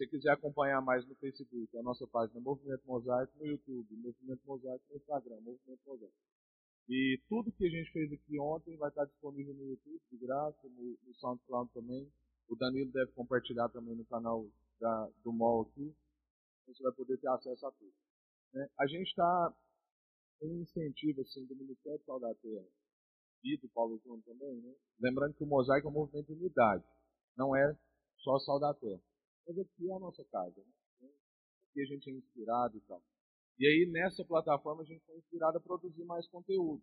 Você 0.00 0.06
quiser 0.06 0.30
acompanhar 0.30 0.80
mais 0.80 1.06
no 1.06 1.14
Facebook, 1.16 1.76
a 1.76 1.82
nossa 1.82 2.06
página 2.06 2.40
Movimento 2.40 2.80
Mosaico, 2.86 3.38
no 3.38 3.46
YouTube, 3.46 3.96
Movimento 3.96 4.40
Mosaico 4.46 4.82
no 4.88 4.96
Instagram, 4.96 5.40
Movimento 5.42 5.80
Mosaico. 5.86 6.14
E 6.88 7.20
tudo 7.28 7.52
que 7.52 7.66
a 7.66 7.68
gente 7.68 7.92
fez 7.92 8.10
aqui 8.10 8.40
ontem 8.40 8.78
vai 8.78 8.88
estar 8.88 9.04
disponível 9.04 9.52
no 9.52 9.62
YouTube, 9.62 10.00
de 10.10 10.16
graça, 10.16 10.68
no, 10.70 10.96
no 11.06 11.14
SoundCloud 11.16 11.70
também. 11.74 12.10
O 12.48 12.56
Danilo 12.56 12.90
deve 12.90 13.12
compartilhar 13.12 13.68
também 13.68 13.94
no 13.94 14.06
canal 14.06 14.48
da, 14.80 15.10
do 15.22 15.34
MOL 15.34 15.68
aqui. 15.68 15.94
Você 16.66 16.82
vai 16.82 16.92
poder 16.92 17.18
ter 17.18 17.28
acesso 17.28 17.66
a 17.66 17.72
tudo. 17.72 17.92
Né? 18.54 18.70
A 18.78 18.86
gente 18.86 19.08
está 19.08 19.54
com 20.38 20.46
um 20.46 20.62
incentivo 20.62 21.20
assim, 21.20 21.44
do 21.44 21.54
Ministério 21.54 22.00
Sal 22.06 22.18
da 22.18 22.34
Terra 22.36 22.64
e 23.44 23.54
do 23.58 23.68
Paulo 23.68 24.00
Júnior 24.02 24.22
também. 24.24 24.62
Né? 24.62 24.74
Lembrando 24.98 25.34
que 25.34 25.44
o 25.44 25.46
Mosaico 25.46 25.88
é 25.88 25.90
um 25.90 25.92
movimento 25.92 26.28
de 26.28 26.40
unidade, 26.40 26.84
não 27.36 27.54
é 27.54 27.78
só 28.16 28.38
Sal 28.38 28.58
da 28.58 28.72
Terra. 28.72 29.09
Mas 29.46 29.58
aqui 29.58 29.90
é 29.90 29.94
a 29.94 29.98
nossa 29.98 30.24
casa. 30.24 30.62
Né? 31.00 31.08
Aqui 31.70 31.82
a 31.82 31.86
gente 31.86 32.10
é 32.10 32.12
inspirado 32.12 32.76
e 32.76 32.80
tal. 32.82 33.02
E 33.58 33.66
aí, 33.66 33.86
nessa 33.90 34.24
plataforma, 34.24 34.82
a 34.82 34.86
gente 34.86 35.04
foi 35.04 35.18
inspirado 35.18 35.58
a 35.58 35.60
produzir 35.60 36.04
mais 36.04 36.26
conteúdo. 36.28 36.82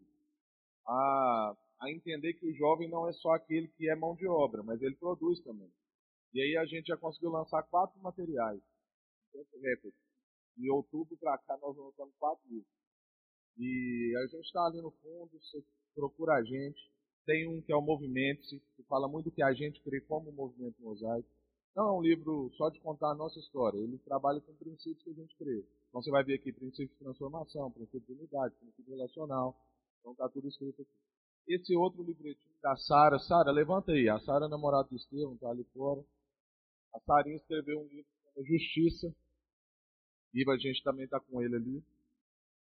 A, 0.85 1.57
a 1.81 1.91
entender 1.91 2.33
que 2.33 2.47
o 2.47 2.55
jovem 2.55 2.89
não 2.89 3.07
é 3.09 3.13
só 3.13 3.31
aquele 3.31 3.67
que 3.69 3.89
é 3.89 3.95
mão 3.95 4.15
de 4.15 4.27
obra, 4.27 4.61
mas 4.63 4.81
ele 4.81 4.95
produz 4.95 5.41
também. 5.41 5.71
E 6.33 6.41
aí 6.41 6.57
a 6.57 6.65
gente 6.65 6.87
já 6.87 6.97
conseguiu 6.97 7.31
lançar 7.31 7.63
quatro 7.63 7.99
materiais. 8.01 8.61
Tempo. 9.31 9.93
De 10.55 10.69
outubro 10.69 11.17
para 11.17 11.37
cá 11.39 11.57
nós 11.57 11.75
lançamos 11.75 12.13
quatro 12.19 12.43
livros. 12.47 12.71
E 13.57 14.15
a 14.17 14.27
gente 14.27 14.45
está 14.45 14.65
ali 14.65 14.81
no 14.81 14.91
fundo, 14.91 15.31
você 15.39 15.63
procura 15.95 16.35
a 16.35 16.43
gente. 16.43 16.91
Tem 17.25 17.47
um 17.47 17.61
que 17.61 17.71
é 17.71 17.75
o 17.75 17.81
Movimento-se, 17.81 18.59
que 18.75 18.83
fala 18.83 19.07
muito 19.07 19.31
que 19.31 19.41
a 19.41 19.51
gente 19.53 19.81
crê 19.81 19.99
como 20.01 20.31
movimento 20.31 20.79
mosaico. 20.81 21.27
Não 21.77 21.89
é 21.89 21.91
um 21.91 22.01
livro 22.01 22.51
só 22.57 22.71
de 22.71 22.79
contar 22.79 23.11
a 23.11 23.15
nossa 23.15 23.37
história, 23.37 23.77
ele 23.77 23.99
trabalha 23.99 24.41
com 24.41 24.51
princípios 24.55 25.03
que 25.03 25.11
a 25.11 25.13
gente 25.13 25.35
crê. 25.35 25.63
Então 25.89 26.01
você 26.01 26.09
vai 26.09 26.23
ver 26.23 26.33
aqui 26.33 26.51
princípio 26.51 26.87
de 26.87 27.03
transformação, 27.03 27.69
princípio 27.69 28.01
de 28.01 28.13
unidade, 28.13 28.55
princípio 28.55 28.95
relacional. 28.95 29.55
Então 29.99 30.13
está 30.13 30.27
tudo 30.27 30.47
escrito 30.47 30.81
aqui. 30.81 30.91
Esse 31.47 31.75
outro 31.75 32.01
livretinho 32.01 32.55
da 32.63 32.75
Sara, 32.77 33.19
Sara, 33.19 33.51
levanta 33.51 33.91
aí. 33.91 34.09
A 34.09 34.17
Sara 34.21 34.47
é 34.47 34.49
namorada 34.49 34.89
do 34.89 34.95
Estevão, 34.95 35.35
está 35.35 35.51
ali 35.51 35.63
fora. 35.65 36.03
A 36.95 36.99
Sarinha 37.01 37.35
escreveu 37.35 37.79
um 37.79 37.87
livro 37.87 38.09
chamado 38.23 38.47
Justiça. 38.47 39.15
E 40.33 40.49
a 40.49 40.57
gente 40.57 40.81
também 40.81 41.05
está 41.05 41.19
com 41.19 41.43
ele 41.43 41.57
ali. 41.57 41.83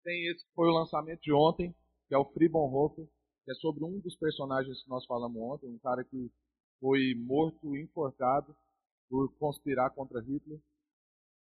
Tem 0.05 0.29
esse 0.29 0.45
que 0.45 0.55
foi 0.55 0.69
o 0.69 0.79
lançamento 0.79 1.21
de 1.21 1.33
ontem, 1.33 1.75
que 2.07 2.15
é 2.15 2.19
o 2.19 2.27
Free 2.27 2.49
Bonhoeffer, 2.49 3.09
que 3.45 3.51
é 3.51 3.55
sobre 3.55 3.83
um 3.83 3.99
dos 3.99 4.15
personagens 4.15 4.85
que 4.85 4.89
nós 4.89 5.05
falamos 5.05 5.43
ontem, 5.43 5.69
um 5.69 5.79
cara 5.79 6.05
que 6.05 6.31
foi 6.79 7.13
morto, 7.17 7.77
enforcado 7.77 8.55
por 9.11 9.31
conspirar 9.35 9.91
contra 9.91 10.21
Hitler. 10.21 10.61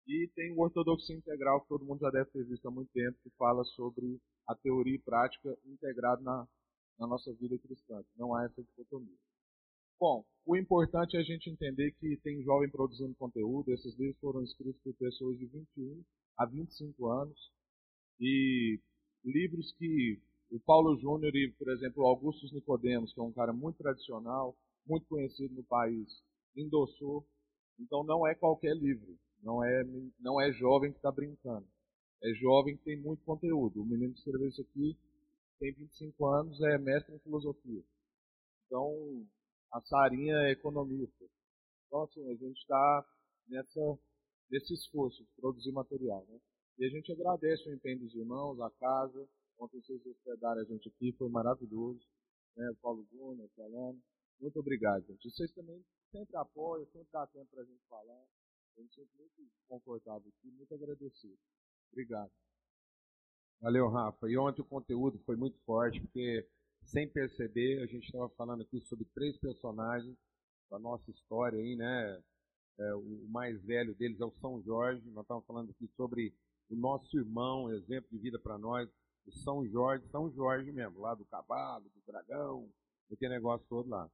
E 0.06 0.28
tem 0.34 0.52
o 0.52 0.60
Ortodoxia 0.60 1.14
Integral, 1.14 1.60
que 1.60 1.68
todo 1.68 1.84
mundo 1.84 2.00
já 2.00 2.10
deve 2.10 2.28
ter 2.30 2.44
visto 2.44 2.66
há 2.66 2.70
muito 2.70 2.90
tempo, 2.92 3.16
que 3.22 3.30
fala 3.38 3.64
sobre 3.64 4.20
a 4.48 4.56
teoria 4.56 4.96
e 4.96 4.98
prática 4.98 5.56
integrada 5.64 6.20
na, 6.20 6.48
na 6.98 7.06
nossa 7.06 7.32
vida 7.34 7.56
cristã. 7.58 8.02
Não 8.16 8.34
há 8.34 8.44
essa 8.44 8.60
dicotomia. 8.60 9.16
Bom, 10.00 10.24
o 10.46 10.56
importante 10.56 11.16
é 11.16 11.20
a 11.20 11.22
gente 11.22 11.48
entender 11.48 11.92
que 11.92 12.16
tem 12.24 12.42
jovem 12.42 12.68
produzindo 12.70 13.14
conteúdo. 13.14 13.70
Esses 13.70 13.94
livros 13.96 14.18
foram 14.18 14.42
escritos 14.42 14.80
por 14.82 14.94
pessoas 14.94 15.38
de 15.38 15.46
21 15.46 16.02
a 16.38 16.46
25 16.46 17.06
anos. 17.06 17.52
E 18.18 18.80
livros 19.24 19.72
que 19.78 20.20
o 20.50 20.58
Paulo 20.58 20.98
Júnior 20.98 21.36
e, 21.36 21.52
por 21.52 21.70
exemplo, 21.70 22.02
o 22.02 22.06
Augustus 22.06 22.50
Nicodemos, 22.52 23.12
que 23.12 23.20
é 23.20 23.22
um 23.22 23.32
cara 23.32 23.52
muito 23.52 23.76
tradicional, 23.76 24.56
muito 24.86 25.06
conhecido 25.06 25.54
no 25.54 25.62
país, 25.64 26.08
endossou 26.56 27.24
então 27.80 28.04
não 28.04 28.26
é 28.26 28.34
qualquer 28.34 28.76
livro, 28.76 29.18
não 29.42 29.64
é, 29.64 29.82
não 30.20 30.40
é 30.40 30.52
jovem 30.52 30.92
que 30.92 30.98
está 30.98 31.10
brincando. 31.10 31.66
É 32.22 32.34
jovem 32.34 32.76
que 32.76 32.84
tem 32.84 33.00
muito 33.00 33.24
conteúdo. 33.24 33.80
O 33.80 33.86
menino 33.86 34.12
que 34.12 34.18
escreveu 34.18 34.48
isso 34.48 34.60
aqui 34.60 34.96
tem 35.58 35.72
25 35.72 36.26
anos, 36.26 36.60
é 36.60 36.78
mestre 36.78 37.14
em 37.14 37.18
filosofia. 37.20 37.82
Então, 38.66 39.26
a 39.72 39.80
Sarinha 39.82 40.34
é 40.46 40.52
economista. 40.52 41.24
Então, 41.86 42.02
assim, 42.02 42.30
a 42.30 42.34
gente 42.34 42.58
está 42.58 43.06
nesse 44.50 44.74
esforço 44.74 45.22
de 45.22 45.30
produzir 45.40 45.72
material. 45.72 46.24
Né? 46.28 46.38
E 46.78 46.86
a 46.86 46.88
gente 46.88 47.12
agradece 47.12 47.68
o 47.68 47.72
empenho 47.72 48.00
dos 48.00 48.14
irmãos, 48.14 48.60
a 48.60 48.70
casa. 48.70 49.28
Ontem 49.58 49.80
vocês 49.82 50.04
hospedaram 50.06 50.60
a 50.60 50.64
gente 50.64 50.88
aqui, 50.88 51.12
foi 51.12 51.28
maravilhoso. 51.28 52.00
Né? 52.56 52.70
O 52.70 52.76
Paulo 52.76 53.06
Júnior, 53.10 53.46
o 53.46 53.54
Celano. 53.54 54.00
Muito 54.40 54.58
obrigado, 54.58 55.04
gente. 55.06 55.30
Vocês 55.30 55.52
também 55.52 55.84
sempre 56.10 56.36
apoiam, 56.36 56.86
sempre 56.86 57.08
dá 57.12 57.26
tempo 57.26 57.46
para 57.50 57.62
a 57.62 57.66
gente 57.66 57.82
falar. 57.88 58.24
Eu 58.76 58.84
me 58.84 58.90
sinto 58.90 59.10
muito 59.18 59.52
confortável 59.68 60.28
aqui, 60.28 60.50
muito 60.50 60.74
agradecido. 60.74 61.38
Obrigado. 61.92 62.30
Valeu, 63.60 63.88
Rafa. 63.88 64.28
E 64.30 64.38
ontem 64.38 64.62
o 64.62 64.64
conteúdo 64.64 65.18
foi 65.26 65.36
muito 65.36 65.58
forte, 65.60 66.00
porque 66.00 66.48
sem 66.84 67.06
perceber, 67.08 67.82
a 67.82 67.86
gente 67.86 68.06
estava 68.06 68.28
falando 68.30 68.62
aqui 68.62 68.80
sobre 68.80 69.04
três 69.14 69.36
personagens 69.36 70.16
da 70.70 70.78
nossa 70.78 71.10
história 71.10 71.58
aí, 71.58 71.76
né? 71.76 72.22
É, 72.78 72.94
o 72.94 73.28
mais 73.28 73.62
velho 73.62 73.94
deles 73.94 74.20
é 74.20 74.24
o 74.24 74.32
São 74.40 74.62
Jorge. 74.62 75.06
Nós 75.10 75.24
estávamos 75.24 75.46
falando 75.46 75.70
aqui 75.70 75.86
sobre 75.96 76.34
o 76.70 76.76
nosso 76.76 77.18
irmão, 77.18 77.70
exemplo 77.70 78.08
de 78.10 78.18
vida 78.18 78.38
para 78.38 78.56
nós, 78.56 78.88
o 79.26 79.32
São 79.32 79.66
Jorge, 79.68 80.08
São 80.08 80.30
Jorge 80.32 80.72
mesmo, 80.72 81.00
lá 81.00 81.14
do 81.14 81.26
cavalo, 81.26 81.84
do 81.84 82.02
dragão, 82.06 82.70
aquele 83.12 83.34
negócio 83.34 83.66
todo 83.68 83.90
lá. 83.90 84.10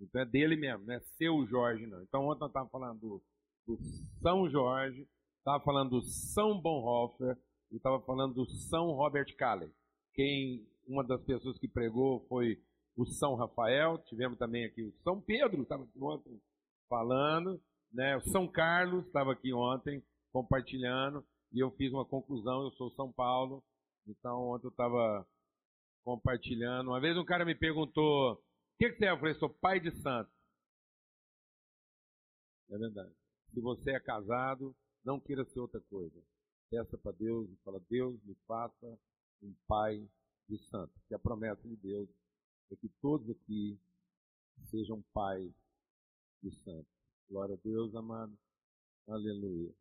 Então 0.00 0.20
é 0.20 0.24
dele 0.24 0.56
mesmo, 0.56 0.86
não 0.86 0.94
é 0.94 1.00
seu 1.00 1.46
Jorge, 1.46 1.86
não. 1.86 2.02
Então 2.02 2.26
ontem 2.26 2.40
nós 2.40 2.50
estávamos 2.50 2.72
falando 2.72 3.00
do, 3.00 3.22
do 3.66 3.78
São 4.20 4.48
Jorge, 4.48 5.06
estava 5.38 5.62
falando 5.64 5.90
do 5.90 6.02
São 6.02 6.60
Bonhoeffer 6.60 7.36
e 7.70 7.76
estava 7.76 8.00
falando 8.00 8.34
do 8.34 8.46
São 8.46 8.92
Robert 8.92 9.34
Calley. 9.36 9.70
Quem, 10.14 10.66
uma 10.86 11.04
das 11.04 11.22
pessoas 11.22 11.58
que 11.58 11.68
pregou 11.68 12.26
foi 12.28 12.60
o 12.96 13.06
São 13.06 13.34
Rafael, 13.34 13.98
tivemos 13.98 14.38
também 14.38 14.64
aqui 14.64 14.82
o 14.82 14.92
São 15.02 15.20
Pedro, 15.20 15.62
estava 15.62 15.84
aqui 15.84 16.02
ontem 16.02 16.40
falando, 16.88 17.60
né? 17.92 18.16
o 18.16 18.20
São 18.22 18.48
Carlos 18.48 19.06
estava 19.06 19.32
aqui 19.32 19.52
ontem 19.52 20.02
compartilhando, 20.32 21.24
e 21.52 21.60
eu 21.60 21.70
fiz 21.72 21.92
uma 21.92 22.04
conclusão, 22.04 22.62
eu 22.62 22.70
sou 22.72 22.90
São 22.90 23.12
Paulo, 23.12 23.62
então 24.06 24.48
ontem 24.50 24.66
eu 24.66 24.70
estava 24.70 25.26
compartilhando. 26.04 26.88
Uma 26.88 27.00
vez 27.00 27.16
um 27.16 27.24
cara 27.24 27.44
me 27.44 27.54
perguntou, 27.54 28.42
que, 28.78 28.90
que 28.90 28.98
você 28.98 29.06
é? 29.06 29.10
Eu 29.10 29.18
falei, 29.18 29.34
sou 29.34 29.50
pai 29.50 29.80
de 29.80 29.90
santo. 29.90 30.30
É 32.70 32.78
verdade. 32.78 33.12
Se 33.52 33.60
você 33.60 33.90
é 33.92 34.00
casado, 34.00 34.74
não 35.04 35.18
queira 35.18 35.44
ser 35.44 35.58
outra 35.58 35.80
coisa. 35.80 36.22
Peça 36.70 36.96
para 36.98 37.12
Deus 37.12 37.50
e 37.50 37.56
fala, 37.64 37.80
Deus 37.90 38.22
me 38.24 38.34
faça 38.46 38.98
um 39.42 39.54
pai 39.66 40.06
de 40.48 40.58
santo. 40.58 40.92
Que 41.08 41.14
a 41.14 41.18
promessa 41.18 41.66
de 41.66 41.76
Deus 41.76 42.08
é 42.70 42.76
que 42.76 42.88
todos 43.00 43.28
aqui 43.30 43.78
sejam 44.70 45.02
pais 45.12 45.52
de 46.42 46.50
santo. 46.62 46.88
Glória 47.28 47.54
a 47.54 47.58
Deus, 47.64 47.94
amado. 47.94 48.36
Aleluia. 49.08 49.74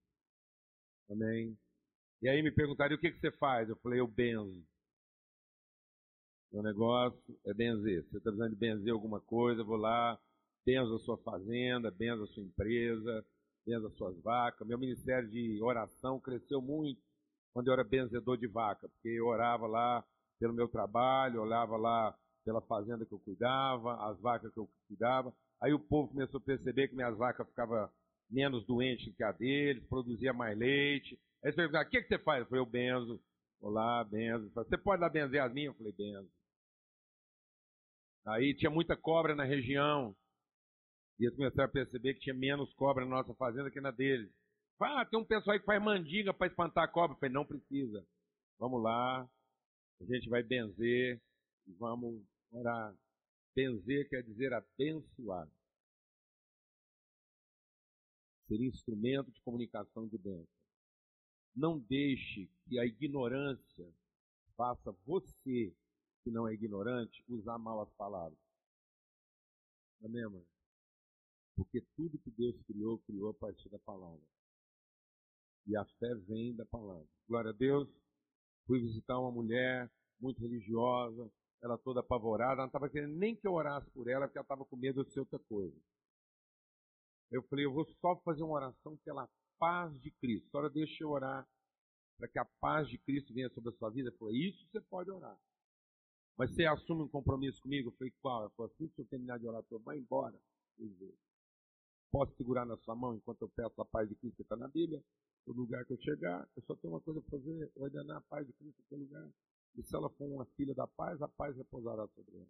Amém. 1.10 1.58
E 2.22 2.30
aí 2.30 2.42
me 2.42 2.52
perguntaram, 2.52 2.96
o 2.96 3.00
que, 3.00 3.12
que 3.12 3.20
você 3.20 3.32
faz? 3.32 3.70
Eu 3.70 3.76
falei, 3.78 4.00
eu 4.00 4.08
benzo. 4.08 4.66
Meu 6.52 6.64
negócio 6.64 7.38
é 7.46 7.54
benzer. 7.54 8.04
Você 8.04 8.18
está 8.18 8.32
precisando 8.32 8.52
de 8.52 8.56
benzer 8.56 8.94
alguma 8.94 9.20
coisa, 9.20 9.64
vou 9.64 9.76
lá, 9.76 10.18
benzo 10.66 10.96
a 10.96 11.00
sua 11.00 11.18
fazenda, 11.18 11.92
benzo 11.92 12.24
a 12.24 12.28
sua 12.28 12.44
empresa, 12.44 13.26
benzo 13.66 13.88
as 13.88 13.96
suas 13.96 14.18
vacas. 14.22 14.68
Meu 14.68 14.78
ministério 14.78 15.30
de 15.30 15.62
oração 15.62 16.20
cresceu 16.20 16.62
muito 16.62 17.02
quando 17.54 17.68
eu 17.68 17.74
era 17.74 17.84
benzedor 17.84 18.38
de 18.38 18.48
vaca, 18.48 18.88
porque 18.88 19.10
eu 19.10 19.28
orava 19.28 19.68
lá 19.68 20.06
pelo 20.40 20.54
meu 20.54 20.68
trabalho, 20.68 21.42
orava 21.42 21.76
lá 21.76 22.16
pela 22.46 22.62
fazenda 22.62 23.06
que 23.06 23.14
eu 23.14 23.20
cuidava, 23.20 23.96
as 24.10 24.20
vacas 24.22 24.54
que 24.54 24.60
eu 24.60 24.70
cuidava. 24.88 25.34
Aí 25.62 25.74
o 25.74 25.80
povo 25.80 26.10
começou 26.10 26.40
a 26.40 26.44
perceber 26.44 26.88
que 26.88 26.96
minhas 26.96 27.18
vacas 27.18 27.48
ficavam 27.48 27.90
menos 28.30 28.66
doentes 28.66 29.14
que 29.16 29.24
a 29.24 29.32
deles, 29.32 29.84
produzia 29.88 30.32
mais 30.32 30.58
leite. 30.58 31.20
Aí 31.44 31.52
você 31.52 31.58
perguntaram, 31.58 31.88
o 31.88 31.90
que, 31.92 32.02
que 32.02 32.08
você 32.08 32.20
faz? 32.20 32.42
Eu 32.42 32.46
falei, 32.48 32.62
eu 32.62 32.66
benzo. 32.66 33.20
Olá, 33.60 34.04
benzo. 34.04 34.50
Você 34.54 34.78
pode 34.78 35.02
dar 35.02 35.10
benzer 35.10 35.42
as 35.42 35.52
minhas? 35.52 35.74
Eu 35.74 35.78
falei, 35.78 35.94
benzo. 35.94 36.37
Aí 38.28 38.54
tinha 38.54 38.70
muita 38.70 38.98
cobra 38.98 39.34
na 39.34 39.46
região. 39.46 40.16
E 41.20 41.26
eles 41.26 41.36
começaram 41.36 41.70
a 41.70 41.72
perceber 41.72 42.14
que 42.16 42.20
tinha 42.20 42.36
menos 42.36 42.74
cobra 42.74 43.06
na 43.06 43.12
nossa 43.12 43.34
fazenda 43.36 43.72
que 43.72 43.80
na 43.80 43.92
deles. 43.92 44.32
Ah, 44.80 45.06
tem 45.06 45.20
um 45.20 45.26
pessoal 45.26 45.54
aí 45.54 45.60
que 45.60 45.66
faz 45.66 45.82
mandiga 45.82 46.34
para 46.34 46.48
espantar 46.48 46.84
a 46.84 46.88
cobra. 46.88 47.16
Eu 47.16 47.20
falei, 47.20 47.34
não 47.34 47.46
precisa. 47.46 48.06
Vamos 48.60 48.84
lá. 48.84 49.28
A 50.02 50.04
gente 50.04 50.30
vai 50.30 50.44
benzer 50.44 51.22
e 51.66 51.74
vamos 51.74 52.22
orar. 52.52 52.94
Benzer 53.56 54.08
quer 54.10 54.22
dizer 54.22 54.54
abençoar. 54.54 55.50
Ser 58.48 58.62
instrumento 58.62 59.32
de 59.32 59.42
comunicação 59.42 60.08
de 60.08 60.18
bênção. 60.18 60.48
Não 61.56 61.80
deixe 61.80 62.50
que 62.68 62.78
a 62.78 62.86
ignorância 62.86 63.92
faça 64.56 64.92
você, 65.06 65.74
que 66.28 66.32
não 66.32 66.46
é 66.46 66.54
ignorante, 66.54 67.24
usar 67.30 67.58
mal 67.58 67.82
as 67.82 67.90
palavras. 67.94 68.38
Amém, 70.04 70.30
mãe? 70.30 70.46
Porque 71.56 71.82
tudo 71.96 72.20
que 72.20 72.30
Deus 72.32 72.62
criou, 72.64 73.00
criou 73.00 73.30
a 73.30 73.34
partir 73.34 73.70
da 73.70 73.80
palavra. 73.80 74.22
E 75.66 75.78
a 75.78 75.86
fé 75.86 76.14
vem 76.28 76.54
da 76.54 76.66
palavra. 76.66 77.08
Glória 77.30 77.52
a 77.52 77.54
Deus. 77.54 77.88
Fui 78.66 78.82
visitar 78.82 79.18
uma 79.18 79.32
mulher 79.32 79.90
muito 80.20 80.42
religiosa, 80.42 81.32
ela 81.62 81.78
toda 81.78 82.02
apavorada, 82.02 82.56
ela 82.56 82.62
não 82.64 82.68
estava 82.68 82.90
querendo 82.90 83.16
nem 83.16 83.34
que 83.34 83.48
eu 83.48 83.54
orasse 83.54 83.90
por 83.92 84.10
ela, 84.10 84.28
porque 84.28 84.38
ela 84.38 84.44
estava 84.44 84.66
com 84.66 84.76
medo 84.76 85.06
de 85.06 85.14
ser 85.14 85.22
outra 85.22 85.40
coisa. 85.40 85.78
Eu 87.32 87.42
falei, 87.44 87.66
eu 87.66 87.72
vou 87.72 87.86
só 88.02 88.18
fazer 88.18 88.44
uma 88.44 88.56
oração 88.56 88.98
pela 89.06 89.30
paz 89.58 89.98
de 90.02 90.12
Cristo. 90.12 90.50
Agora 90.50 90.70
deixa 90.70 91.06
eu 91.06 91.10
orar 91.10 91.48
para 92.18 92.28
que 92.28 92.38
a 92.38 92.46
paz 92.60 92.90
de 92.90 92.98
Cristo 92.98 93.34
venha 93.34 93.50
sobre 93.52 93.70
a 93.70 93.78
sua 93.78 93.90
vida. 93.90 94.12
Falei, 94.20 94.50
isso 94.50 94.68
você 94.70 94.82
pode 94.82 95.10
orar. 95.10 95.40
Mas 96.38 96.52
você 96.52 96.66
assume 96.66 97.04
um 97.04 97.08
compromisso 97.08 97.62
comigo? 97.62 97.90
Eu 97.90 97.94
falei, 97.94 98.14
qual? 98.22 98.42
Ela 98.42 98.50
falou, 98.52 98.72
assim 98.72 98.88
que 98.90 99.02
eu 99.02 99.06
terminar 99.06 99.40
de 99.40 99.48
orar, 99.48 99.64
eu 99.72 99.80
vai 99.80 99.98
embora. 99.98 100.40
Posso 102.12 102.36
segurar 102.36 102.66
na 102.66 102.78
sua 102.78 102.96
mão 102.96 103.16
enquanto 103.16 103.42
eu 103.42 103.50
peço 103.50 103.82
a 103.82 103.86
paz 103.86 104.08
de 104.08 104.16
Cristo 104.16 104.38
que 104.38 104.44
está 104.44 104.56
na 104.56 104.68
Bíblia? 104.68 105.04
No 105.48 105.54
lugar 105.54 105.84
que 105.86 105.94
eu 105.94 105.98
chegar, 106.02 106.48
eu 106.56 106.62
só 106.64 106.76
tenho 106.76 106.94
uma 106.94 107.02
coisa 107.02 107.22
para 107.22 107.32
fazer, 107.32 107.72
ordenar 107.76 108.18
a 108.18 108.22
paz 108.22 108.46
de 108.46 108.54
Cristo 108.54 108.78
naquele 108.82 109.04
lugar. 109.04 109.30
E 109.76 109.84
se 109.84 109.96
ela 109.96 110.10
for 110.10 110.26
uma 110.26 110.46
filha 110.58 110.76
da 110.76 110.86
paz, 110.86 111.22
a 111.22 111.28
paz 111.28 111.56
repousará 111.58 112.08
sobre 112.10 112.38
ela. 112.38 112.48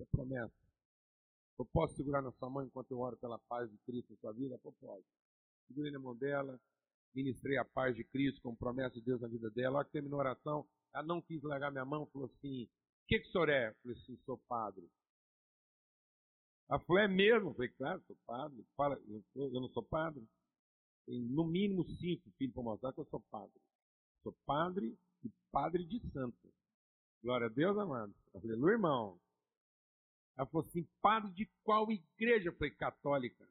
É 0.00 0.04
promessa. 0.06 0.54
Eu 1.58 1.64
posso 1.66 1.94
segurar 1.94 2.22
na 2.22 2.32
sua 2.32 2.50
mão 2.50 2.64
enquanto 2.64 2.90
eu 2.90 2.98
oro 2.98 3.16
pela 3.16 3.38
paz 3.38 3.70
de 3.70 3.78
Cristo 3.78 4.12
na 4.12 4.16
sua 4.18 4.32
vida? 4.32 4.54
Eu 4.54 4.72
posso. 4.72 5.04
Segurei 5.68 5.92
na 5.92 5.98
mão 6.00 6.16
dela, 6.16 6.60
ministrei 7.14 7.56
a 7.56 7.64
paz 7.64 7.94
de 7.94 8.02
Cristo 8.04 8.40
como 8.42 8.56
promessa 8.56 8.96
de 8.96 9.02
Deus 9.02 9.20
na 9.20 9.28
vida 9.28 9.48
dela. 9.50 9.78
Logo 9.78 9.84
que 9.84 9.92
terminou 9.92 10.20
a 10.20 10.24
oração, 10.24 10.66
ela 10.94 11.06
não 11.06 11.20
quis 11.20 11.42
largar 11.42 11.70
minha 11.70 11.84
mão, 11.84 12.06
falou 12.06 12.28
assim: 12.28 12.64
O 12.64 12.68
que, 13.08 13.18
que 13.18 13.28
o 13.28 13.32
senhor 13.32 13.48
é? 13.48 13.68
Eu 13.68 13.74
falei 13.82 13.98
assim: 13.98 14.16
Sou 14.24 14.38
padre. 14.48 14.88
Ela 16.70 16.80
falou: 16.80 17.02
É 17.02 17.08
mesmo? 17.08 17.50
Eu 17.50 17.54
falei: 17.54 17.70
Claro, 17.70 18.02
sou 18.06 18.16
padre. 18.26 18.64
Fala, 18.76 19.00
eu, 19.06 19.22
eu 19.34 19.60
não 19.60 19.68
sou 19.70 19.82
padre? 19.82 20.26
Tem 21.06 21.20
no 21.20 21.44
mínimo 21.44 21.84
cinco 21.84 22.30
filhos 22.38 22.54
para 22.54 22.62
mostrar 22.62 22.92
que 22.92 23.00
eu 23.00 23.06
sou 23.06 23.20
padre. 23.30 23.60
Sou 24.22 24.34
padre 24.46 24.96
e 25.24 25.30
padre 25.50 25.84
de 25.84 26.00
santo. 26.10 26.48
Glória 27.22 27.46
a 27.46 27.50
Deus, 27.50 27.76
amado. 27.76 28.14
Aleluia, 28.34 28.72
irmão. 28.72 29.18
Ela 30.36 30.46
falou 30.46 30.66
assim, 30.66 30.86
padre 31.00 31.30
de 31.32 31.48
qual 31.62 31.90
igreja? 31.90 32.48
Eu 32.48 32.56
falei, 32.56 32.74
católica. 32.74 33.48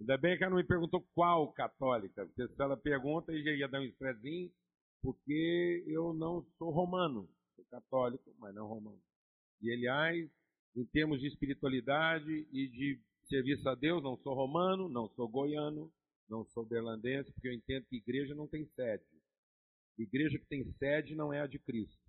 Ainda 0.00 0.16
bem 0.16 0.36
que 0.36 0.44
ela 0.44 0.50
não 0.50 0.58
me 0.58 0.66
perguntou 0.66 1.06
qual 1.14 1.52
católica. 1.52 2.26
Porque 2.26 2.48
se 2.48 2.62
ela 2.62 2.76
pergunta, 2.76 3.32
eu 3.32 3.42
já 3.42 3.50
ia 3.52 3.68
dar 3.68 3.80
um 3.80 3.84
estressinho, 3.84 4.52
porque 5.02 5.84
eu 5.86 6.12
não 6.12 6.42
sou 6.58 6.70
romano. 6.70 7.28
Sou 7.54 7.64
católico, 7.66 8.34
mas 8.38 8.54
não 8.54 8.66
romano. 8.66 9.00
E, 9.60 9.72
aliás, 9.72 10.30
em 10.76 10.84
termos 10.86 11.20
de 11.20 11.26
espiritualidade 11.26 12.46
e 12.52 12.68
de 12.68 13.00
serviço 13.28 13.68
a 13.68 13.74
Deus, 13.74 14.02
não 14.02 14.16
sou 14.18 14.34
romano, 14.34 14.88
não 14.88 15.08
sou 15.10 15.28
goiano, 15.28 15.92
não 16.28 16.44
sou 16.46 16.64
berlandense, 16.64 17.32
porque 17.32 17.48
eu 17.48 17.52
entendo 17.52 17.86
que 17.86 17.96
igreja 17.96 18.34
não 18.34 18.46
tem 18.46 18.66
sede. 18.66 19.04
Igreja 19.98 20.38
que 20.38 20.46
tem 20.46 20.64
sede 20.78 21.14
não 21.14 21.32
é 21.32 21.40
a 21.40 21.46
de 21.46 21.58
Cristo, 21.58 22.00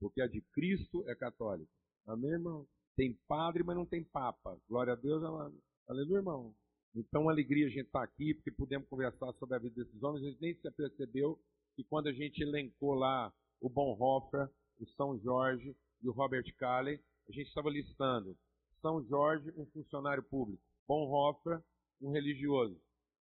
porque 0.00 0.20
a 0.20 0.26
de 0.26 0.40
Cristo 0.52 1.08
é 1.08 1.14
católica. 1.14 1.70
Amém, 2.06 2.32
irmão? 2.32 2.66
Tem 2.96 3.14
padre, 3.28 3.62
mas 3.62 3.76
não 3.76 3.86
tem 3.86 4.02
papa. 4.02 4.60
Glória 4.68 4.94
a 4.94 4.96
Deus, 4.96 5.22
amado. 5.22 5.56
Aleluia, 5.88 6.18
irmão. 6.18 6.54
Então, 6.94 7.28
alegria 7.28 7.66
a 7.66 7.70
gente 7.70 7.86
estar 7.86 8.00
tá 8.00 8.04
aqui, 8.04 8.34
porque 8.34 8.50
pudemos 8.50 8.88
conversar 8.88 9.32
sobre 9.34 9.54
a 9.54 9.58
vida 9.58 9.76
desses 9.76 10.02
homens. 10.02 10.24
A 10.24 10.30
gente 10.30 10.40
nem 10.40 10.54
se 10.54 10.66
apercebeu 10.66 11.40
que 11.74 11.84
quando 11.84 12.08
a 12.08 12.12
gente 12.12 12.42
elencou 12.42 12.94
lá 12.94 13.32
o 13.60 13.68
Bonhoeffer, 13.68 14.48
o 14.78 14.86
São 14.96 15.18
Jorge 15.18 15.76
e 16.02 16.08
o 16.08 16.12
Robert 16.12 16.44
Calley, 16.56 17.00
a 17.28 17.32
gente 17.32 17.48
estava 17.48 17.70
listando 17.70 18.36
São 18.80 19.04
Jorge, 19.04 19.52
um 19.56 19.66
funcionário 19.66 20.22
público, 20.22 20.62
Bonhoeffer, 20.86 21.62
um 22.00 22.10
religioso, 22.10 22.80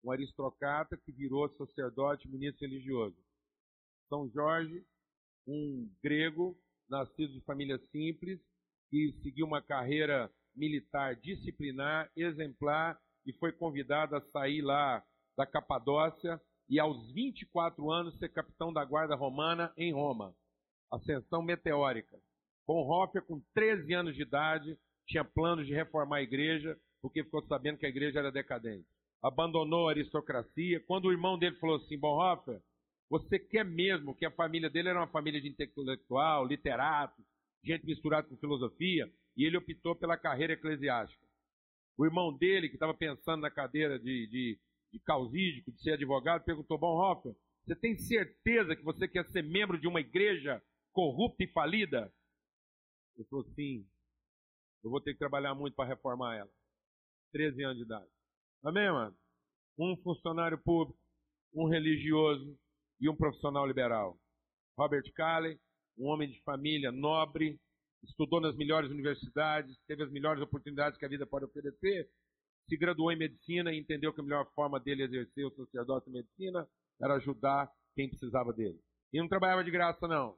um 0.04 0.12
aristocrata 0.12 0.98
que 0.98 1.12
virou 1.12 1.50
sacerdote, 1.58 2.28
ministro 2.28 2.68
religioso, 2.68 3.16
são 4.10 4.30
Jorge, 4.30 4.86
um 5.46 5.90
grego, 6.02 6.58
nascido 6.90 7.34
de 7.34 7.42
família 7.42 7.78
simples, 7.92 8.40
que 8.90 9.14
seguiu 9.22 9.46
uma 9.46 9.62
carreira 9.62 10.32
militar 10.56 11.16
disciplinar, 11.18 12.10
exemplar, 12.16 13.00
e 13.26 13.34
foi 13.34 13.52
convidado 13.52 14.16
a 14.16 14.22
sair 14.32 14.62
lá 14.62 15.04
da 15.36 15.46
Capadócia 15.46 16.42
e 16.70 16.80
aos 16.80 17.12
24 17.12 17.92
anos 17.92 18.18
ser 18.18 18.30
capitão 18.30 18.74
da 18.74 18.84
guarda 18.84 19.16
romana 19.16 19.72
em 19.78 19.94
Roma. 19.94 20.34
Ascensão 20.92 21.42
meteórica. 21.42 22.18
Bonhoeffer, 22.66 23.22
com 23.24 23.42
13 23.54 23.94
anos 23.94 24.16
de 24.16 24.22
idade, 24.22 24.78
tinha 25.08 25.24
planos 25.24 25.66
de 25.66 25.74
reformar 25.74 26.18
a 26.18 26.22
igreja, 26.22 26.78
porque 27.02 27.24
ficou 27.24 27.46
sabendo 27.48 27.78
que 27.78 27.86
a 27.86 27.90
igreja 27.90 28.20
era 28.20 28.32
decadente. 28.32 28.86
Abandonou 29.24 29.88
a 29.88 29.92
aristocracia. 29.92 30.84
Quando 30.86 31.06
o 31.06 31.12
irmão 31.12 31.40
dele 31.40 31.56
falou 31.58 31.78
assim, 31.78 31.98
Bonhoeffer, 31.98 32.62
você 33.10 33.40
quer 33.40 33.64
mesmo 33.64 34.14
que 34.16 34.26
a 34.26 34.32
família 34.32 34.70
dele 34.70 34.90
era 34.90 35.00
uma 35.00 35.08
família 35.08 35.40
de 35.40 35.48
intelectual, 35.48 36.46
literatos, 36.46 37.26
gente 37.64 37.86
misturada 37.86 38.28
com 38.28 38.38
filosofia, 38.38 39.10
e 39.36 39.46
ele 39.46 39.58
optou 39.58 39.96
pela 39.96 40.18
carreira 40.18 40.54
eclesiástica. 40.54 41.26
O 41.98 42.06
irmão 42.06 42.36
dele, 42.36 42.70
que 42.70 42.76
estava 42.76 42.94
pensando 42.94 43.42
na 43.42 43.50
cadeira 43.50 43.98
de, 43.98 44.28
de, 44.28 44.60
de 44.92 45.00
causídico, 45.00 45.72
de 45.72 45.82
ser 45.82 45.94
advogado, 45.94 46.44
perguntou: 46.44 46.78
Bonhoeffer, 46.78 47.36
você 47.66 47.76
tem 47.76 47.98
certeza 47.98 48.76
que 48.76 48.84
você 48.84 49.08
quer 49.08 49.26
ser 49.28 49.44
membro 49.44 49.80
de 49.80 49.88
uma 49.88 50.00
igreja 50.00 50.62
corrupta 50.94 51.44
e 51.44 51.52
falida? 51.52 52.12
Ele 53.16 53.28
falou: 53.28 53.46
sim, 53.56 53.86
eu 54.84 54.90
vou 54.90 55.02
ter 55.02 55.14
que 55.14 55.20
trabalhar 55.20 55.54
muito 55.54 55.76
para 55.76 55.90
reformar 55.90 56.36
ela. 56.36 56.52
13 57.34 57.64
anos 57.64 57.78
de 57.78 57.84
idade. 57.84 58.10
Amém, 58.64 58.90
mano? 58.92 59.16
um 59.78 59.96
funcionário 59.98 60.58
público, 60.58 61.00
um 61.54 61.68
religioso 61.68 62.58
e 63.00 63.08
um 63.08 63.16
profissional 63.16 63.66
liberal. 63.66 64.20
Robert 64.78 65.12
Calley, 65.14 65.60
um 65.98 66.08
homem 66.08 66.30
de 66.30 66.42
família 66.42 66.92
nobre, 66.92 67.60
estudou 68.04 68.42
nas 68.42 68.56
melhores 68.56 68.90
universidades, 68.90 69.78
teve 69.88 70.04
as 70.04 70.12
melhores 70.12 70.42
oportunidades 70.42 70.98
que 70.98 71.06
a 71.06 71.10
vida 71.10 71.26
pode 71.26 71.46
oferecer, 71.46 72.10
se 72.68 72.78
graduou 72.78 73.12
em 73.12 73.18
medicina 73.18 73.74
e 73.74 73.80
entendeu 73.80 74.14
que 74.14 74.20
a 74.20 74.24
melhor 74.24 74.46
forma 74.54 74.80
dele 74.80 75.04
exercer 75.04 75.46
o 75.46 75.52
sacerdócio 75.52 76.10
em 76.10 76.14
medicina 76.14 76.68
era 77.02 77.16
ajudar 77.16 77.72
quem 77.96 78.10
precisava 78.10 78.52
dele. 78.52 78.80
E 79.14 79.20
não 79.20 79.28
trabalhava 79.28 79.64
de 79.64 79.72
graça, 79.72 80.08
não. 80.08 80.38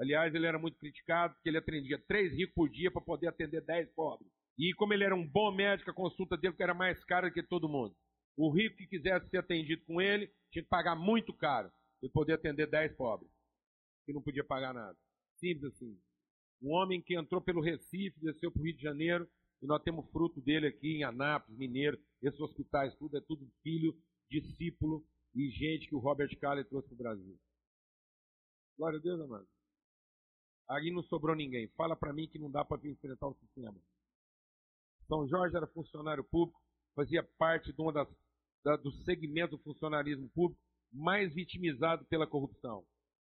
Aliás, 0.00 0.34
ele 0.34 0.46
era 0.46 0.58
muito 0.58 0.78
criticado 0.78 1.34
porque 1.34 1.48
ele 1.48 1.58
atendia 1.58 2.02
três 2.08 2.32
ricos 2.32 2.54
por 2.54 2.68
dia 2.68 2.90
para 2.90 3.02
poder 3.02 3.28
atender 3.28 3.60
dez 3.60 3.88
pobres. 3.94 4.30
E 4.58 4.74
como 4.74 4.92
ele 4.92 5.04
era 5.04 5.14
um 5.14 5.26
bom 5.26 5.54
médico, 5.54 5.90
a 5.90 5.94
consulta 5.94 6.36
dele 6.36 6.54
era 6.58 6.74
mais 6.74 7.02
cara 7.04 7.30
que 7.30 7.42
todo 7.42 7.68
mundo. 7.68 7.94
O 8.36 8.50
rico 8.50 8.76
que 8.76 8.86
quisesse 8.86 9.28
ser 9.28 9.38
atendido 9.38 9.84
com 9.84 10.00
ele 10.00 10.30
tinha 10.50 10.62
que 10.62 10.68
pagar 10.68 10.96
muito 10.96 11.32
caro 11.32 11.70
para 12.00 12.10
poder 12.10 12.34
atender 12.34 12.66
dez 12.66 12.94
pobres, 12.96 13.30
que 14.04 14.12
não 14.12 14.22
podia 14.22 14.44
pagar 14.44 14.74
nada. 14.74 14.96
Simples 15.38 15.72
assim. 15.72 15.98
Um 16.60 16.72
homem 16.72 17.00
que 17.00 17.16
entrou 17.16 17.40
pelo 17.40 17.60
Recife, 17.60 18.20
desceu 18.20 18.50
para 18.50 18.60
o 18.60 18.64
Rio 18.64 18.76
de 18.76 18.82
Janeiro, 18.82 19.28
e 19.62 19.66
nós 19.66 19.82
temos 19.82 20.10
fruto 20.10 20.40
dele 20.40 20.66
aqui 20.66 20.96
em 20.96 21.04
Anápolis, 21.04 21.56
Mineiro, 21.56 21.98
esses 22.20 22.40
hospitais, 22.40 22.94
tudo 22.96 23.16
é 23.16 23.20
tudo 23.20 23.48
filho, 23.62 23.96
discípulo 24.28 25.06
e 25.34 25.50
gente 25.50 25.88
que 25.88 25.94
o 25.94 26.00
Robert 26.00 26.36
Calley 26.40 26.64
trouxe 26.64 26.88
para 26.88 26.94
o 26.94 26.98
Brasil. 26.98 27.38
Glória 28.76 28.98
a 28.98 29.02
Deus, 29.02 29.20
amado. 29.20 29.46
Aí 30.68 30.90
não 30.90 31.02
sobrou 31.04 31.36
ninguém. 31.36 31.68
Fala 31.76 31.94
para 31.94 32.12
mim 32.12 32.28
que 32.28 32.38
não 32.38 32.50
dá 32.50 32.64
para 32.64 32.84
enfrentar 32.88 33.28
o 33.28 33.34
sistema. 33.34 33.80
São 35.06 35.28
Jorge 35.28 35.56
era 35.56 35.66
funcionário 35.68 36.24
público, 36.24 36.60
fazia 36.94 37.22
parte 37.38 37.72
de 37.72 37.80
uma 37.80 37.92
das, 37.92 38.08
da, 38.64 38.76
do 38.76 38.90
segmento 39.04 39.56
do 39.56 39.62
funcionarismo 39.62 40.28
público 40.30 40.60
mais 40.92 41.32
vitimizado 41.34 42.04
pela 42.06 42.26
corrupção. 42.26 42.84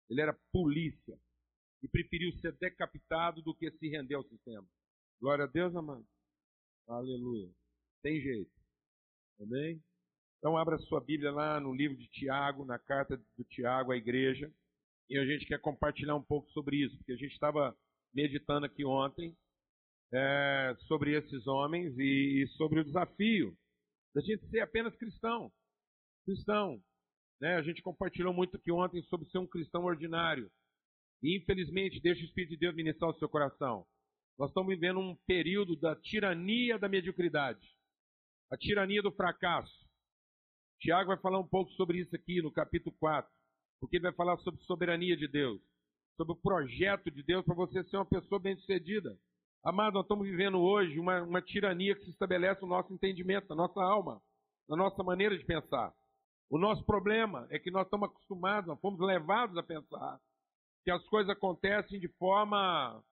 Ele 0.09 0.21
era 0.21 0.39
polícia 0.53 1.19
e 1.83 1.89
preferiu 1.89 2.33
ser 2.41 2.53
decapitado 2.57 3.43
do 3.43 3.55
que 3.55 3.71
se 3.73 3.89
render 3.89 4.15
ao 4.15 4.25
sistema. 4.25 4.67
Glória 5.21 5.45
a 5.45 5.49
Deus, 5.49 5.75
amado. 5.75 6.07
Aleluia. 6.87 7.51
Tem 8.03 8.21
jeito. 8.21 8.51
Amém? 9.41 9.83
Então 10.39 10.57
abra 10.57 10.79
sua 10.79 11.01
Bíblia 11.01 11.33
lá 11.33 11.59
no 11.59 11.75
livro 11.75 11.97
de 11.97 12.07
Tiago, 12.09 12.65
na 12.65 12.79
carta 12.79 13.17
do 13.37 13.45
Tiago 13.45 13.91
à 13.91 13.97
igreja. 13.97 14.53
E 15.11 15.19
a 15.19 15.25
gente 15.25 15.47
quer 15.47 15.61
compartilhar 15.61 16.15
um 16.15 16.23
pouco 16.23 16.49
sobre 16.51 16.77
isso, 16.77 16.97
porque 16.99 17.13
a 17.13 17.17
gente 17.17 17.33
estava 17.33 17.77
meditando 18.15 18.67
aqui 18.67 18.85
ontem 18.85 19.37
é, 20.13 20.77
sobre 20.87 21.17
esses 21.17 21.47
homens 21.47 21.97
e, 21.99 22.43
e, 22.43 22.49
sobre 22.57 22.81
o 22.81 22.85
desafio 22.85 23.57
da 24.15 24.21
gente 24.21 24.49
ser 24.49 24.61
apenas 24.61 24.95
cristão. 24.97 25.53
Cristão. 26.25 26.81
Né? 27.41 27.57
A 27.57 27.63
gente 27.63 27.83
compartilhou 27.83 28.33
muito 28.33 28.57
aqui 28.57 28.71
ontem 28.71 29.03
sobre 29.05 29.29
ser 29.29 29.39
um 29.39 29.47
cristão 29.47 29.85
ordinário. 29.85 30.51
E 31.23 31.37
infelizmente, 31.37 32.01
deixa 32.01 32.23
o 32.23 32.25
Espírito 32.25 32.51
de 32.51 32.59
Deus 32.59 32.75
ministrar 32.75 33.11
o 33.11 33.19
seu 33.19 33.29
coração. 33.29 33.87
Nós 34.39 34.51
estamos 34.51 34.69
vivendo 34.69 35.01
um 35.01 35.17
período 35.27 35.77
da 35.77 35.97
tirania 35.97 36.79
da 36.79 36.89
mediocridade, 36.89 37.67
a 38.51 38.57
tirania 38.57 39.01
do 39.01 39.11
fracasso. 39.11 39.75
Tiago 40.79 41.09
vai 41.09 41.19
falar 41.19 41.39
um 41.39 41.49
pouco 41.49 41.71
sobre 41.73 42.01
isso 42.01 42.15
aqui 42.15 42.43
no 42.43 42.53
capítulo 42.53 42.95
4, 43.01 43.31
porque 43.81 43.97
ele 43.97 44.03
vai 44.03 44.13
falar 44.13 44.37
sobre 44.39 44.63
soberania 44.65 45.17
de 45.17 45.27
Deus, 45.27 45.59
sobre 46.19 46.35
o 46.35 46.37
projeto 46.37 47.11
de 47.11 47.23
Deus 47.23 47.47
para 47.47 47.55
você 47.55 47.83
ser 47.85 47.97
uma 47.97 48.05
pessoa 48.05 48.39
bem-sucedida. 48.39 49.19
Amado, 49.65 49.95
nós 49.95 50.05
estamos 50.05 50.29
vivendo 50.29 50.61
hoje 50.61 50.99
uma, 50.99 51.23
uma 51.23 51.41
tirania 51.41 51.95
que 51.97 52.05
se 52.05 52.11
estabelece 52.11 52.61
no 52.61 52.69
nosso 52.69 52.93
entendimento, 52.93 53.49
na 53.49 53.57
nossa 53.57 53.83
alma, 53.83 54.23
na 54.69 54.77
nossa 54.77 55.03
maneira 55.03 55.37
de 55.39 55.47
pensar. 55.47 55.95
O 56.51 56.59
nosso 56.59 56.85
problema 56.85 57.47
é 57.51 57.59
que 57.59 57.71
nós 57.71 57.87
estamos 57.87 58.11
acostumados, 58.11 58.69
nós 58.69 58.81
fomos 58.81 59.01
levados 59.01 59.57
a 59.57 59.63
pensar 59.63 60.21
que 60.85 60.91
as 60.91 61.03
coisas 61.07 61.31
acontecem 61.31 61.99
de 61.99 62.09
forma 62.19 63.03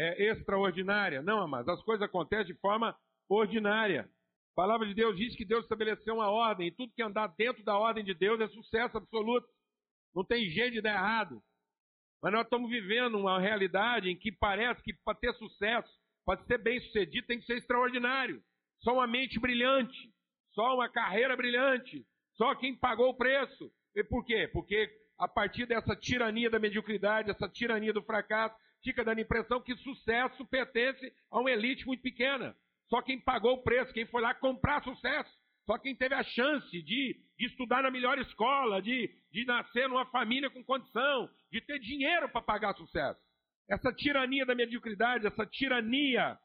é, 0.00 0.30
extraordinária. 0.30 1.20
Não, 1.20 1.42
amados, 1.42 1.68
as 1.68 1.82
coisas 1.82 2.02
acontecem 2.02 2.54
de 2.54 2.60
forma 2.60 2.96
ordinária. 3.28 4.08
A 4.52 4.54
palavra 4.56 4.86
de 4.86 4.94
Deus 4.94 5.16
diz 5.16 5.36
que 5.36 5.44
Deus 5.44 5.64
estabeleceu 5.64 6.14
uma 6.14 6.30
ordem, 6.30 6.68
e 6.68 6.70
tudo 6.70 6.92
que 6.94 7.02
andar 7.02 7.28
dentro 7.36 7.62
da 7.62 7.76
ordem 7.78 8.02
de 8.02 8.14
Deus 8.14 8.40
é 8.40 8.48
sucesso 8.48 8.96
absoluto. 8.96 9.46
Não 10.14 10.24
tem 10.24 10.48
jeito 10.48 10.72
de 10.72 10.80
dar 10.80 10.94
errado. 10.94 11.42
Mas 12.22 12.32
nós 12.32 12.44
estamos 12.44 12.70
vivendo 12.70 13.18
uma 13.18 13.38
realidade 13.38 14.08
em 14.08 14.16
que 14.16 14.32
parece 14.32 14.82
que 14.82 14.94
para 15.04 15.18
ter 15.18 15.34
sucesso, 15.34 15.90
para 16.24 16.42
ser 16.44 16.58
bem 16.58 16.80
sucedido, 16.80 17.26
tem 17.26 17.38
que 17.38 17.46
ser 17.46 17.58
extraordinário. 17.58 18.42
Só 18.80 18.94
uma 18.94 19.06
mente 19.06 19.38
brilhante, 19.38 20.10
só 20.52 20.74
uma 20.74 20.88
carreira 20.88 21.36
brilhante, 21.36 22.04
só 22.36 22.54
quem 22.54 22.76
pagou 22.76 23.10
o 23.10 23.16
preço. 23.16 23.70
E 23.94 24.02
por 24.02 24.24
quê? 24.24 24.48
Porque 24.52 24.90
a 25.18 25.28
partir 25.28 25.66
dessa 25.66 25.94
tirania 25.94 26.48
da 26.48 26.58
mediocridade, 26.58 27.30
essa 27.30 27.48
tirania 27.48 27.92
do 27.92 28.02
fracasso, 28.02 28.56
fica 28.82 29.04
dando 29.04 29.18
a 29.18 29.22
impressão 29.22 29.60
que 29.60 29.76
sucesso 29.76 30.44
pertence 30.46 31.12
a 31.30 31.40
uma 31.40 31.50
elite 31.50 31.86
muito 31.86 32.02
pequena. 32.02 32.56
Só 32.88 33.00
quem 33.02 33.20
pagou 33.20 33.54
o 33.54 33.62
preço, 33.62 33.92
quem 33.92 34.06
foi 34.06 34.20
lá 34.20 34.34
comprar 34.34 34.82
sucesso. 34.82 35.30
Só 35.66 35.78
quem 35.78 35.94
teve 35.94 36.14
a 36.14 36.24
chance 36.24 36.82
de, 36.82 37.16
de 37.38 37.46
estudar 37.46 37.82
na 37.82 37.90
melhor 37.90 38.18
escola, 38.18 38.82
de, 38.82 39.08
de 39.30 39.44
nascer 39.44 39.88
numa 39.88 40.06
família 40.06 40.50
com 40.50 40.64
condição, 40.64 41.30
de 41.52 41.60
ter 41.60 41.78
dinheiro 41.78 42.28
para 42.28 42.42
pagar 42.42 42.74
sucesso. 42.74 43.20
Essa 43.68 43.92
tirania 43.92 44.44
da 44.44 44.54
mediocridade, 44.54 45.26
essa 45.26 45.46
tirania 45.46 46.36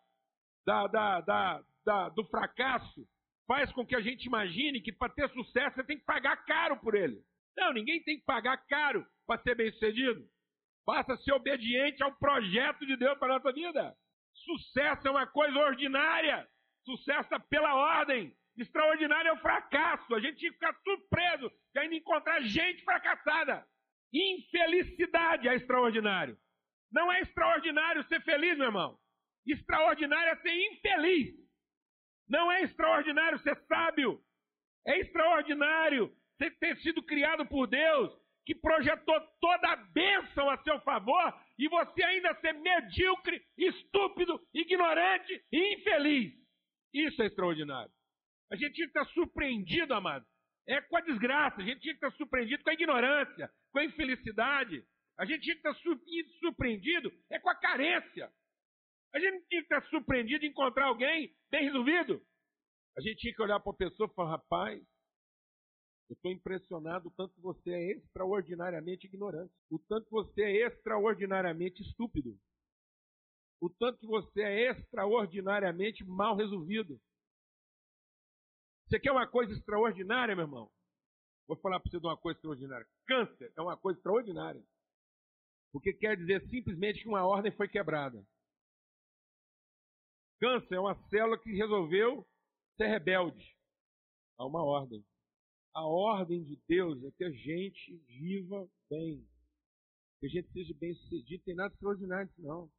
da, 0.65 0.85
da, 0.87 1.21
da, 1.21 1.63
da, 1.83 2.09
do 2.09 2.23
fracasso, 2.25 3.07
faz 3.47 3.71
com 3.71 3.85
que 3.85 3.95
a 3.95 4.01
gente 4.01 4.25
imagine 4.25 4.81
que 4.81 4.91
para 4.91 5.11
ter 5.11 5.29
sucesso 5.29 5.75
você 5.75 5.83
tem 5.83 5.97
que 5.97 6.05
pagar 6.05 6.37
caro 6.45 6.77
por 6.77 6.93
ele. 6.93 7.19
Não, 7.57 7.73
ninguém 7.73 8.03
tem 8.03 8.19
que 8.19 8.25
pagar 8.25 8.57
caro 8.67 9.05
para 9.25 9.41
ser 9.41 9.55
bem 9.55 9.71
sucedido. 9.71 10.23
Basta 10.85 11.17
ser 11.17 11.33
obediente 11.33 12.03
ao 12.03 12.15
projeto 12.15 12.85
de 12.85 12.95
Deus 12.95 13.17
para 13.17 13.35
a 13.35 13.37
nossa 13.37 13.51
vida. 13.51 13.95
Sucesso 14.33 15.07
é 15.07 15.11
uma 15.11 15.25
coisa 15.25 15.57
ordinária. 15.57 16.47
Sucesso 16.83 17.33
é 17.33 17.39
pela 17.39 17.73
ordem. 17.73 18.35
Extraordinário 18.57 19.29
é 19.29 19.33
o 19.33 19.41
fracasso. 19.41 20.13
A 20.13 20.19
gente 20.19 20.51
ficar 20.51 20.73
surpreso 20.83 21.51
de 21.73 21.79
ainda 21.79 21.95
encontrar 21.95 22.41
gente 22.41 22.83
fracassada. 22.83 23.65
Infelicidade 24.13 25.47
é 25.47 25.55
extraordinário. 25.55 26.37
Não 26.91 27.11
é 27.11 27.19
extraordinário 27.21 28.03
ser 28.03 28.21
feliz, 28.21 28.57
meu 28.57 28.67
irmão. 28.67 28.97
Extraordinário 29.45 30.31
é 30.31 30.35
ser 30.37 30.53
infeliz. 30.71 31.35
Não 32.29 32.51
é 32.51 32.61
extraordinário 32.61 33.39
ser 33.39 33.57
sábio. 33.67 34.21
É 34.87 34.99
extraordinário 34.99 36.15
ter 36.37 36.77
sido 36.77 37.01
criado 37.03 37.45
por 37.47 37.65
Deus 37.65 38.13
que 38.45 38.53
projetou 38.53 39.19
toda 39.41 39.69
a 39.69 39.75
bênção 39.75 40.49
a 40.49 40.57
seu 40.63 40.79
favor 40.81 41.33
e 41.57 41.67
você 41.67 42.03
ainda 42.03 42.33
ser 42.35 42.53
medíocre, 42.53 43.41
estúpido, 43.57 44.39
ignorante 44.53 45.43
e 45.51 45.75
infeliz. 45.75 46.33
Isso 46.93 47.21
é 47.21 47.25
extraordinário. 47.25 47.91
A 48.51 48.55
gente 48.55 48.73
tinha 48.73 48.87
que 48.87 48.97
estar 48.97 49.05
surpreendido, 49.13 49.93
amado. 49.93 50.25
É 50.67 50.81
com 50.81 50.97
a 50.97 51.01
desgraça, 51.01 51.61
a 51.61 51.65
gente 51.65 51.81
tinha 51.81 51.93
que 51.93 52.05
estar 52.05 52.15
surpreendido 52.17 52.63
com 52.63 52.69
a 52.69 52.73
ignorância, 52.73 53.49
com 53.71 53.79
a 53.79 53.85
infelicidade. 53.85 54.83
A 55.17 55.25
gente 55.25 55.41
tinha 55.41 55.55
que 55.55 55.67
estar 55.67 55.75
surpreendido 56.39 57.11
é 57.31 57.39
com 57.39 57.49
a 57.49 57.55
carência. 57.55 58.31
A 59.13 59.19
gente 59.19 59.47
tinha 59.47 59.61
que 59.61 59.73
estar 59.73 59.81
surpreendido 59.89 60.45
em 60.45 60.49
encontrar 60.49 60.85
alguém 60.85 61.33
bem 61.49 61.63
resolvido. 61.63 62.21
A 62.97 63.01
gente 63.01 63.17
tinha 63.17 63.33
que 63.33 63.41
olhar 63.41 63.59
para 63.59 63.71
a 63.71 63.75
pessoa 63.75 64.09
e 64.09 64.15
falar, 64.15 64.31
rapaz, 64.31 64.81
eu 66.09 66.13
estou 66.13 66.31
impressionado 66.31 67.07
o 67.07 67.11
tanto 67.11 67.33
que 67.33 67.41
você 67.41 67.71
é 67.71 67.91
extraordinariamente 67.93 69.07
ignorante, 69.07 69.53
o 69.69 69.79
tanto 69.79 70.05
que 70.05 70.11
você 70.11 70.43
é 70.43 70.67
extraordinariamente 70.67 71.81
estúpido, 71.81 72.37
o 73.59 73.69
tanto 73.69 73.99
que 73.99 74.07
você 74.07 74.41
é 74.41 74.71
extraordinariamente 74.71 76.03
mal 76.03 76.35
resolvido. 76.35 76.99
Você 78.85 78.99
quer 78.99 79.11
uma 79.11 79.27
coisa 79.27 79.51
extraordinária, 79.53 80.35
meu 80.35 80.45
irmão? 80.45 80.71
Vou 81.47 81.57
falar 81.57 81.79
para 81.79 81.89
você 81.89 81.99
de 81.99 82.05
uma 82.05 82.17
coisa 82.17 82.37
extraordinária. 82.37 82.87
Câncer 83.07 83.51
é 83.55 83.61
uma 83.61 83.75
coisa 83.77 83.97
extraordinária. 83.97 84.63
Porque 85.71 85.93
quer 85.93 86.15
dizer 86.17 86.47
simplesmente 86.49 87.01
que 87.01 87.07
uma 87.07 87.25
ordem 87.25 87.51
foi 87.51 87.67
quebrada. 87.67 88.23
Câncer 90.39 90.75
é 90.75 90.79
uma 90.79 90.95
célula 91.09 91.37
que 91.39 91.51
resolveu 91.55 92.27
ser 92.77 92.87
rebelde 92.87 93.55
a 94.37 94.45
uma 94.45 94.63
ordem. 94.63 95.03
A 95.75 95.85
ordem 95.85 96.41
de 96.41 96.55
Deus 96.69 97.03
é 97.03 97.11
que 97.11 97.25
a 97.25 97.31
gente 97.31 97.97
viva 98.07 98.65
bem. 98.89 99.27
Que 100.21 100.27
a 100.27 100.29
gente 100.29 100.49
seja 100.53 100.73
bem 100.73 100.95
sucedido. 100.95 101.43
Tem 101.43 101.53
nada 101.53 101.73
extraordinário 101.73 102.27
disso, 102.29 102.41
não. 102.41 102.71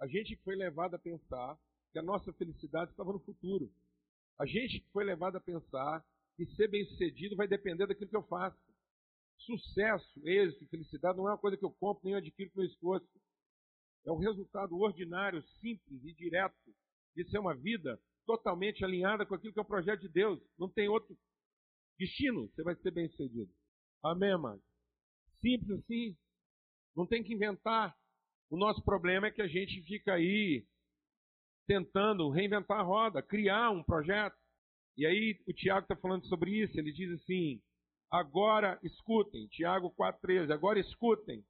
A 0.00 0.06
gente 0.06 0.36
foi 0.44 0.54
levado 0.54 0.94
a 0.94 0.98
pensar 0.98 1.58
que 1.90 1.98
a 1.98 2.02
nossa 2.02 2.32
felicidade 2.34 2.92
estava 2.92 3.12
no 3.12 3.18
futuro. 3.18 3.68
A 4.38 4.46
gente 4.46 4.80
foi 4.92 5.02
levado 5.02 5.36
a 5.36 5.40
pensar 5.40 6.06
que 6.36 6.46
ser 6.54 6.68
bem 6.68 6.84
sucedido 6.84 7.34
vai 7.34 7.48
depender 7.48 7.88
daquilo 7.88 8.08
que 8.08 8.16
eu 8.16 8.22
faço. 8.28 8.56
Sucesso, 9.36 10.20
êxito, 10.24 10.68
felicidade 10.68 11.18
não 11.18 11.26
é 11.26 11.32
uma 11.32 11.38
coisa 11.38 11.56
que 11.56 11.64
eu 11.64 11.72
compro 11.72 12.04
nem 12.04 12.12
eu 12.12 12.18
adquiro 12.18 12.50
com 12.52 12.60
meu 12.60 12.68
esforço. 12.68 13.08
É 14.06 14.12
o 14.12 14.16
resultado 14.16 14.78
ordinário, 14.78 15.42
simples 15.60 16.04
e 16.04 16.14
direto 16.14 16.54
de 17.16 17.28
ser 17.28 17.40
uma 17.40 17.56
vida 17.56 18.00
totalmente 18.24 18.84
alinhada 18.84 19.26
com 19.26 19.34
aquilo 19.34 19.52
que 19.52 19.58
é 19.58 19.62
o 19.62 19.64
projeto 19.64 20.02
de 20.02 20.08
Deus. 20.08 20.40
Não 20.56 20.68
tem 20.68 20.88
outro 20.88 21.18
destino, 22.00 22.48
você 22.48 22.62
vai 22.62 22.74
ser 22.76 22.90
bem 22.90 23.08
sucedido. 23.10 23.50
Amém, 24.02 24.36
mano? 24.38 24.60
Simples 25.40 25.78
assim. 25.78 26.16
Não 26.96 27.06
tem 27.06 27.22
que 27.22 27.34
inventar. 27.34 27.94
O 28.50 28.56
nosso 28.56 28.82
problema 28.82 29.26
é 29.26 29.30
que 29.30 29.42
a 29.42 29.46
gente 29.46 29.82
fica 29.82 30.14
aí 30.14 30.66
tentando 31.66 32.28
reinventar 32.30 32.80
a 32.80 32.82
roda, 32.82 33.22
criar 33.22 33.70
um 33.70 33.82
projeto. 33.82 34.36
E 34.96 35.06
aí 35.06 35.38
o 35.46 35.52
Tiago 35.52 35.84
está 35.84 35.94
falando 35.94 36.26
sobre 36.26 36.50
isso. 36.50 36.78
Ele 36.78 36.92
diz 36.92 37.12
assim: 37.20 37.62
agora 38.10 38.78
escutem, 38.82 39.46
Tiago 39.48 39.94
4,13, 39.94 40.50
agora 40.52 40.80
escutem, 40.80 41.44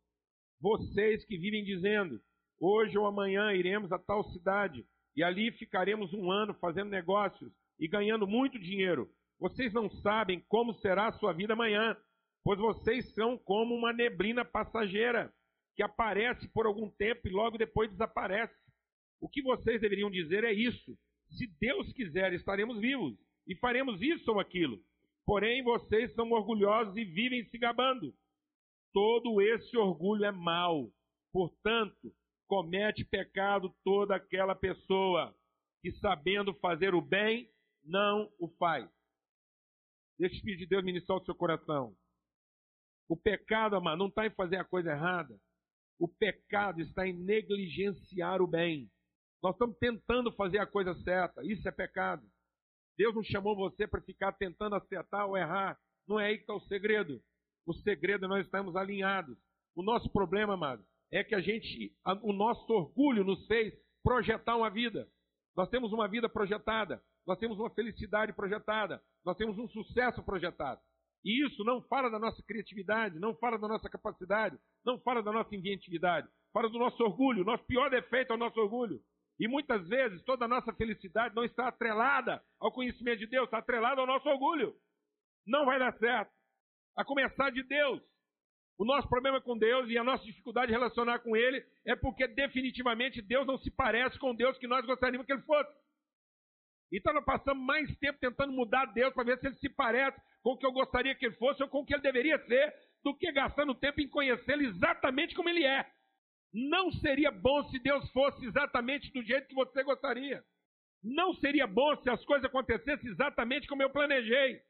vocês 0.61 1.25
que 1.25 1.39
vivem 1.39 1.65
dizendo, 1.65 2.21
hoje 2.61 2.99
ou 2.99 3.07
amanhã 3.07 3.53
iremos 3.55 3.91
a 3.93 3.99
tal 3.99 4.25
cidade 4.33 4.85
e 5.17 5.23
ali 5.23 5.51
ficaremos 5.53 6.13
um 6.13 6.31
ano 6.31 6.55
fazendo 6.55 6.91
negócios 6.91 7.51
e 7.79 7.89
ganhando 7.89 8.27
muito 8.27 8.59
dinheiro. 8.59 9.11
Vocês 9.41 9.73
não 9.73 9.89
sabem 9.89 10.45
como 10.49 10.75
será 10.75 11.09
a 11.09 11.13
sua 11.13 11.33
vida 11.33 11.55
amanhã, 11.55 11.97
pois 12.45 12.59
vocês 12.59 13.13
são 13.15 13.39
como 13.39 13.75
uma 13.75 13.93
neblina 13.93 14.45
passageira 14.45 15.33
que 15.75 15.83
aparece 15.83 16.47
por 16.49 16.67
algum 16.67 16.91
tempo 16.91 17.27
e 17.27 17.31
logo 17.31 17.57
depois 17.57 17.91
desaparece. 17.91 18.55
O 19.19 19.29
que 19.29 19.43
vocês 19.43 19.81
deveriam 19.81 20.11
dizer 20.11 20.45
é 20.45 20.53
isso: 20.53 20.95
se 21.31 21.47
Deus 21.59 21.91
quiser, 21.95 22.35
estaremos 22.35 22.79
vivos 22.79 23.17
e 23.47 23.57
faremos 23.57 24.03
isso 24.03 24.31
ou 24.31 24.39
aquilo. 24.39 24.79
Porém, 25.25 25.63
vocês 25.63 26.13
são 26.15 26.31
orgulhosos 26.33 26.95
e 26.97 27.05
vivem 27.05 27.45
se 27.45 27.57
gabando. 27.57 28.13
Todo 28.93 29.41
esse 29.41 29.77
orgulho 29.77 30.25
é 30.25 30.33
mau. 30.33 30.91
Portanto, 31.33 32.13
comete 32.47 33.05
pecado 33.05 33.75
toda 33.85 34.17
aquela 34.17 34.55
pessoa 34.55 35.35
que, 35.81 35.93
sabendo 35.93 36.53
fazer 36.55 36.95
o 36.95 37.01
bem, 37.01 37.49
não 37.85 38.31
o 38.39 38.49
faz. 38.59 38.91
Deixa 40.21 40.35
o 40.35 40.37
Espírito 40.37 40.61
de 40.61 40.67
Deus 40.67 40.85
ministrar 40.85 41.17
o 41.17 41.25
seu 41.25 41.35
coração. 41.35 41.97
O 43.09 43.17
pecado, 43.17 43.75
amado, 43.75 43.99
não 43.99 44.09
está 44.09 44.27
em 44.27 44.31
fazer 44.31 44.57
a 44.57 44.65
coisa 44.65 44.91
errada. 44.91 45.35
O 45.99 46.07
pecado 46.07 46.83
está 46.83 47.07
em 47.07 47.15
negligenciar 47.15 48.43
o 48.43 48.47
bem. 48.47 48.91
Nós 49.43 49.55
estamos 49.55 49.79
tentando 49.79 50.31
fazer 50.33 50.59
a 50.59 50.67
coisa 50.67 50.95
certa. 51.03 51.43
Isso 51.43 51.67
é 51.67 51.73
pecado. 51.73 52.23
Deus 52.99 53.15
não 53.15 53.23
chamou 53.23 53.57
você 53.57 53.87
para 53.87 54.03
ficar 54.03 54.33
tentando 54.33 54.77
acertar 54.77 55.27
ou 55.27 55.39
errar. 55.39 55.79
Não 56.07 56.21
é 56.21 56.27
aí 56.27 56.37
que 56.37 56.43
está 56.43 56.55
o 56.55 56.67
segredo. 56.67 57.19
O 57.67 57.73
segredo 57.73 58.27
é 58.27 58.29
nós 58.29 58.45
estamos 58.45 58.77
alinhados. 58.77 59.39
O 59.75 59.83
nosso 59.83 60.13
problema, 60.13 60.53
amado, 60.53 60.85
é 61.11 61.25
que 61.25 61.35
a 61.35 61.41
gente, 61.41 61.97
o 62.23 62.35
nosso 62.35 62.71
orgulho 62.71 63.25
nos 63.25 63.47
fez 63.47 63.73
projetar 64.05 64.55
uma 64.55 64.69
vida. 64.69 65.09
Nós 65.57 65.71
temos 65.71 65.95
uma 65.95 66.07
vida 66.07 66.29
projetada, 66.29 67.03
nós 67.27 67.39
temos 67.39 67.59
uma 67.59 67.71
felicidade 67.71 68.35
projetada, 68.35 69.03
nós 69.25 69.37
temos 69.37 69.59
um 69.59 69.69
sucesso 69.69 70.23
projetado. 70.23 70.81
E 71.25 71.47
isso 71.47 71.63
não 71.65 71.83
fala 71.83 72.11
da 72.11 72.19
nossa 72.19 72.43
criatividade, 72.43 73.19
não 73.19 73.35
fala 73.35 73.59
da 73.59 73.69
nossa 73.69 73.89
capacidade, 73.91 74.59
não 74.85 74.99
fala 75.01 75.23
da 75.23 75.31
nossa 75.31 75.55
inventividade, 75.55 76.27
fala 76.53 76.69
do 76.69 76.79
nosso 76.79 77.03
orgulho. 77.03 77.45
Nosso 77.45 77.65
pior 77.65 77.91
defeito 77.91 78.33
é 78.33 78.37
o 78.37 78.39
nosso 78.39 78.59
orgulho. 78.59 79.01
E 79.39 79.47
muitas 79.49 79.87
vezes 79.89 80.23
toda 80.25 80.45
a 80.45 80.49
nossa 80.49 80.73
felicidade 80.75 81.35
não 81.35 81.45
está 81.45 81.69
atrelada 81.69 82.43
ao 82.59 82.73
conhecimento 82.73 83.21
de 83.21 83.27
Deus, 83.27 83.47
está 83.47 83.59
atrelada 83.59 84.01
ao 84.01 84.07
nosso 84.07 84.29
orgulho. 84.29 84.75
Não 85.47 85.65
vai 85.65 85.79
dar 85.79 85.93
certo. 85.99 86.31
A 86.97 87.05
começar 87.05 87.51
de 87.51 87.63
Deus. 87.63 88.03
O 88.79 88.85
nosso 88.85 89.09
problema 89.09 89.41
com 89.43 89.59
Deus 89.59 89.89
e 89.91 89.99
a 89.99 90.05
nossa 90.05 90.25
dificuldade 90.25 90.69
de 90.69 90.73
relacionar 90.73 91.19
com 91.19 91.37
Ele 91.37 91.63
é 91.87 91.95
porque 91.95 92.27
definitivamente 92.27 93.21
Deus 93.21 93.47
não 93.47 93.59
se 93.59 93.71
parece 93.71 94.19
com 94.19 94.35
Deus 94.35 94.57
que 94.57 94.67
nós 94.67 94.87
gostaríamos 94.87 95.27
que 95.27 95.33
Ele 95.33 95.43
fosse. 95.43 95.71
Então 96.93 97.13
nós 97.13 97.25
passamos 97.25 97.65
mais 97.65 97.95
tempo 97.99 98.19
tentando 98.19 98.53
mudar 98.53 98.87
Deus 98.87 99.15
para 99.15 99.25
ver 99.25 99.39
se 99.39 99.47
Ele 99.47 99.57
se 99.57 99.69
parece 99.69 100.21
com 100.43 100.53
o 100.53 100.57
que 100.57 100.67
eu 100.67 100.73
gostaria 100.73 101.15
que 101.15 101.27
Ele 101.27 101.37
fosse 101.37 101.63
ou 101.63 101.69
com 101.69 101.81
o 101.81 101.87
que 101.87 101.95
Ele 101.95 102.03
deveria 102.03 102.39
ser, 102.47 102.75
do 103.05 103.17
que 103.17 103.31
gastando 103.33 103.75
tempo 103.75 104.01
em 104.01 104.09
conhecê-lo 104.09 104.63
exatamente 104.63 105.35
como 105.35 105.49
Ele 105.49 105.65
é. 105.65 105.87
Não 106.53 106.91
seria 106.93 107.31
bom 107.31 107.69
se 107.71 107.79
Deus 107.79 108.11
fosse 108.11 108.45
exatamente 108.45 109.13
do 109.13 109.23
jeito 109.23 109.49
que 109.49 109.55
você 109.55 109.83
gostaria. 109.85 110.43
Não 111.03 111.33
seria 111.35 111.67
bom 111.67 111.97
se 112.03 112.11
as 112.11 112.23
coisas 112.25 112.45
acontecessem 112.45 113.09
exatamente 113.11 113.67
como 113.69 113.83
eu 113.83 113.91
planejei. 113.91 114.61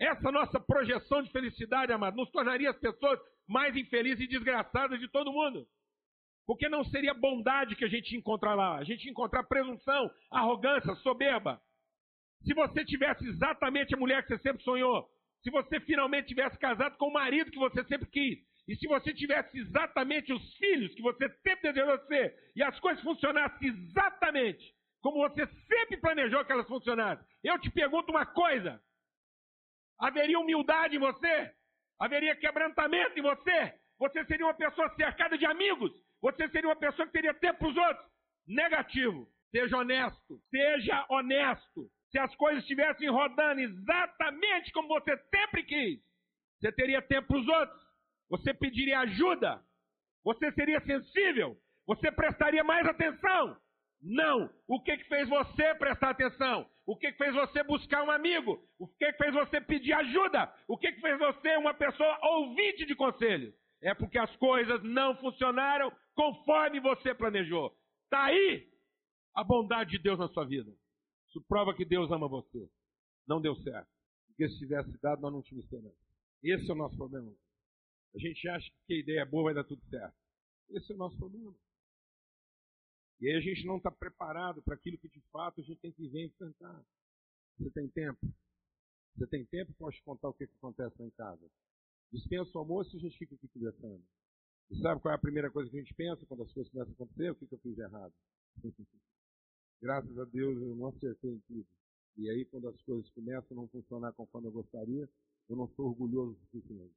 Essa 0.00 0.32
nossa 0.32 0.58
projeção 0.58 1.22
de 1.22 1.30
felicidade, 1.30 1.92
amado, 1.92 2.16
nos 2.16 2.30
tornaria 2.30 2.70
as 2.70 2.78
pessoas 2.78 3.20
mais 3.46 3.76
infelizes 3.76 4.24
e 4.24 4.26
desgraçadas 4.26 4.98
de 4.98 5.08
todo 5.08 5.32
mundo. 5.32 5.66
Porque 6.46 6.68
não 6.68 6.84
seria 6.84 7.14
bondade 7.14 7.76
que 7.76 7.84
a 7.84 7.88
gente 7.88 8.16
encontrar 8.16 8.54
lá. 8.54 8.76
A 8.76 8.84
gente 8.84 9.08
encontrar 9.08 9.44
presunção, 9.44 10.10
arrogância, 10.30 10.94
soberba. 10.96 11.60
Se 12.44 12.52
você 12.54 12.84
tivesse 12.84 13.24
exatamente 13.26 13.94
a 13.94 13.98
mulher 13.98 14.22
que 14.22 14.28
você 14.28 14.42
sempre 14.42 14.62
sonhou, 14.64 15.08
se 15.42 15.50
você 15.50 15.80
finalmente 15.80 16.28
tivesse 16.28 16.58
casado 16.58 16.96
com 16.96 17.06
o 17.06 17.12
marido 17.12 17.50
que 17.50 17.58
você 17.58 17.84
sempre 17.84 18.08
quis, 18.08 18.38
e 18.66 18.76
se 18.76 18.86
você 18.86 19.12
tivesse 19.12 19.58
exatamente 19.58 20.32
os 20.32 20.54
filhos 20.56 20.94
que 20.94 21.02
você 21.02 21.28
sempre 21.42 21.72
desejou 21.72 21.98
ser, 22.06 22.34
e 22.54 22.62
as 22.62 22.78
coisas 22.80 23.02
funcionassem 23.02 23.68
exatamente 23.68 24.72
como 25.02 25.18
você 25.28 25.46
sempre 25.66 25.96
planejou 25.96 26.44
que 26.44 26.52
elas 26.52 26.66
funcionassem, 26.68 27.26
eu 27.42 27.58
te 27.58 27.70
pergunto 27.70 28.12
uma 28.12 28.24
coisa: 28.24 28.80
haveria 29.98 30.38
humildade 30.38 30.96
em 30.96 31.00
você? 31.00 31.52
Haveria 31.98 32.36
quebrantamento 32.36 33.18
em 33.18 33.22
você? 33.22 33.74
Você 33.98 34.24
seria 34.24 34.46
uma 34.46 34.54
pessoa 34.54 34.88
cercada 34.94 35.36
de 35.36 35.44
amigos? 35.44 35.92
Você 36.22 36.48
seria 36.48 36.68
uma 36.68 36.76
pessoa 36.76 37.04
que 37.06 37.12
teria 37.12 37.34
tempo 37.34 37.58
para 37.58 37.68
os 37.68 37.76
outros? 37.76 38.06
Negativo. 38.46 39.28
Seja 39.50 39.76
honesto. 39.76 40.40
Seja 40.50 41.04
honesto. 41.10 41.90
Se 42.10 42.18
as 42.18 42.34
coisas 42.36 42.62
estivessem 42.62 43.08
rodando 43.10 43.60
exatamente 43.60 44.70
como 44.72 44.88
você 44.88 45.16
sempre 45.34 45.64
quis, 45.64 46.00
você 46.60 46.70
teria 46.72 47.02
tempo 47.02 47.28
para 47.28 47.38
os 47.38 47.48
outros. 47.48 47.82
Você 48.30 48.54
pediria 48.54 49.00
ajuda. 49.00 49.60
Você 50.24 50.52
seria 50.52 50.80
sensível. 50.82 51.56
Você 51.86 52.12
prestaria 52.12 52.62
mais 52.62 52.86
atenção. 52.86 53.56
Não. 54.00 54.48
O 54.68 54.80
que, 54.80 54.96
que 54.96 55.04
fez 55.04 55.28
você 55.28 55.74
prestar 55.74 56.10
atenção? 56.10 56.68
O 56.86 56.96
que, 56.96 57.12
que 57.12 57.18
fez 57.18 57.34
você 57.34 57.62
buscar 57.64 58.02
um 58.04 58.10
amigo? 58.10 58.62
O 58.78 58.86
que, 58.86 59.12
que 59.12 59.18
fez 59.18 59.34
você 59.34 59.60
pedir 59.60 59.92
ajuda? 59.92 60.52
O 60.68 60.78
que, 60.78 60.92
que 60.92 61.00
fez 61.00 61.18
você 61.18 61.56
uma 61.56 61.74
pessoa 61.74 62.18
ouvinte 62.22 62.86
de 62.86 62.94
conselhos? 62.94 63.54
É 63.82 63.92
porque 63.94 64.16
as 64.16 64.34
coisas 64.36 64.82
não 64.84 65.16
funcionaram 65.16 65.92
conforme 66.14 66.80
você 66.80 67.12
planejou. 67.14 67.76
Está 68.04 68.24
aí 68.26 68.70
a 69.34 69.42
bondade 69.42 69.90
de 69.90 69.98
Deus 69.98 70.18
na 70.18 70.28
sua 70.28 70.44
vida. 70.44 70.72
Isso 71.28 71.42
prova 71.48 71.74
que 71.74 71.84
Deus 71.84 72.10
ama 72.10 72.28
você. 72.28 72.70
Não 73.26 73.40
deu 73.40 73.56
certo. 73.56 73.88
Porque 74.28 74.48
se 74.48 74.58
tivesse 74.58 74.90
dado, 75.00 75.20
nós 75.20 75.32
não 75.32 75.42
tínhamos 75.42 75.64
esperança. 75.64 75.96
Esse 76.42 76.70
é 76.70 76.72
o 76.72 76.76
nosso 76.76 76.96
problema. 76.96 77.32
A 78.14 78.18
gente 78.18 78.48
acha 78.48 78.70
que 78.86 78.94
a 78.94 78.98
ideia 78.98 79.20
é 79.20 79.24
boa, 79.24 79.44
vai 79.44 79.54
dar 79.54 79.64
tudo 79.64 79.82
certo. 79.88 80.14
Esse 80.70 80.92
é 80.92 80.94
o 80.94 80.98
nosso 80.98 81.16
problema. 81.16 81.54
E 83.20 83.28
aí 83.28 83.36
a 83.36 83.40
gente 83.40 83.64
não 83.66 83.78
está 83.78 83.90
preparado 83.90 84.62
para 84.62 84.74
aquilo 84.74 84.98
que 84.98 85.08
de 85.08 85.20
fato 85.32 85.60
a 85.60 85.64
gente 85.64 85.80
tem 85.80 85.92
que 85.92 86.08
ver 86.08 86.22
e 86.22 86.26
enfrentar. 86.26 86.84
Você 87.58 87.70
tem 87.70 87.88
tempo? 87.88 88.26
Você 89.16 89.26
tem 89.26 89.44
tempo? 89.46 89.72
Posso 89.74 89.96
te 89.96 90.02
contar 90.02 90.28
o 90.28 90.34
que, 90.34 90.46
que 90.46 90.56
acontece 90.56 90.94
lá 90.98 91.06
em 91.06 91.10
casa. 91.10 91.50
Dispensa 92.12 92.50
o 92.54 92.58
almoço 92.58 92.94
e 92.94 92.98
a 92.98 93.00
gente 93.00 93.18
fica 93.18 93.34
aqui 93.34 93.48
conversando. 93.48 94.02
E 94.70 94.76
sabe 94.80 95.00
qual 95.00 95.12
é 95.12 95.16
a 95.16 95.20
primeira 95.20 95.50
coisa 95.50 95.70
que 95.70 95.76
a 95.76 95.80
gente 95.80 95.94
pensa 95.94 96.26
quando 96.26 96.42
as 96.42 96.52
coisas 96.52 96.70
começam 96.70 96.92
a 96.92 96.94
acontecer? 96.94 97.30
O 97.30 97.34
que, 97.34 97.46
eu 97.50 97.58
fiz 97.58 97.78
errado? 97.78 98.12
Graças 99.80 100.18
a 100.18 100.24
Deus 100.24 100.60
eu 100.60 100.76
não 100.76 100.88
acertei 100.88 101.30
em 101.30 101.40
tudo. 101.40 101.66
E 102.18 102.28
aí 102.28 102.44
quando 102.44 102.68
as 102.68 102.80
coisas 102.82 103.08
começam 103.10 103.56
a 103.56 103.60
não 103.60 103.68
funcionar 103.68 104.12
conforme 104.12 104.48
eu 104.48 104.52
gostaria, 104.52 105.08
eu 105.48 105.56
não 105.56 105.68
sou 105.68 105.86
orgulhoso 105.86 106.32
o 106.32 106.46
suficiente. 106.46 106.94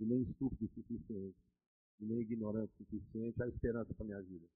E 0.00 0.04
nem 0.04 0.22
estúpido 0.22 0.64
o 0.64 0.74
suficiente. 0.74 1.38
E 2.00 2.04
nem 2.04 2.20
ignorante 2.20 2.72
o 2.74 2.84
suficiente. 2.84 3.40
Há 3.40 3.48
esperança 3.48 3.94
para 3.94 4.04
minha 4.04 4.20
vida. 4.20 4.46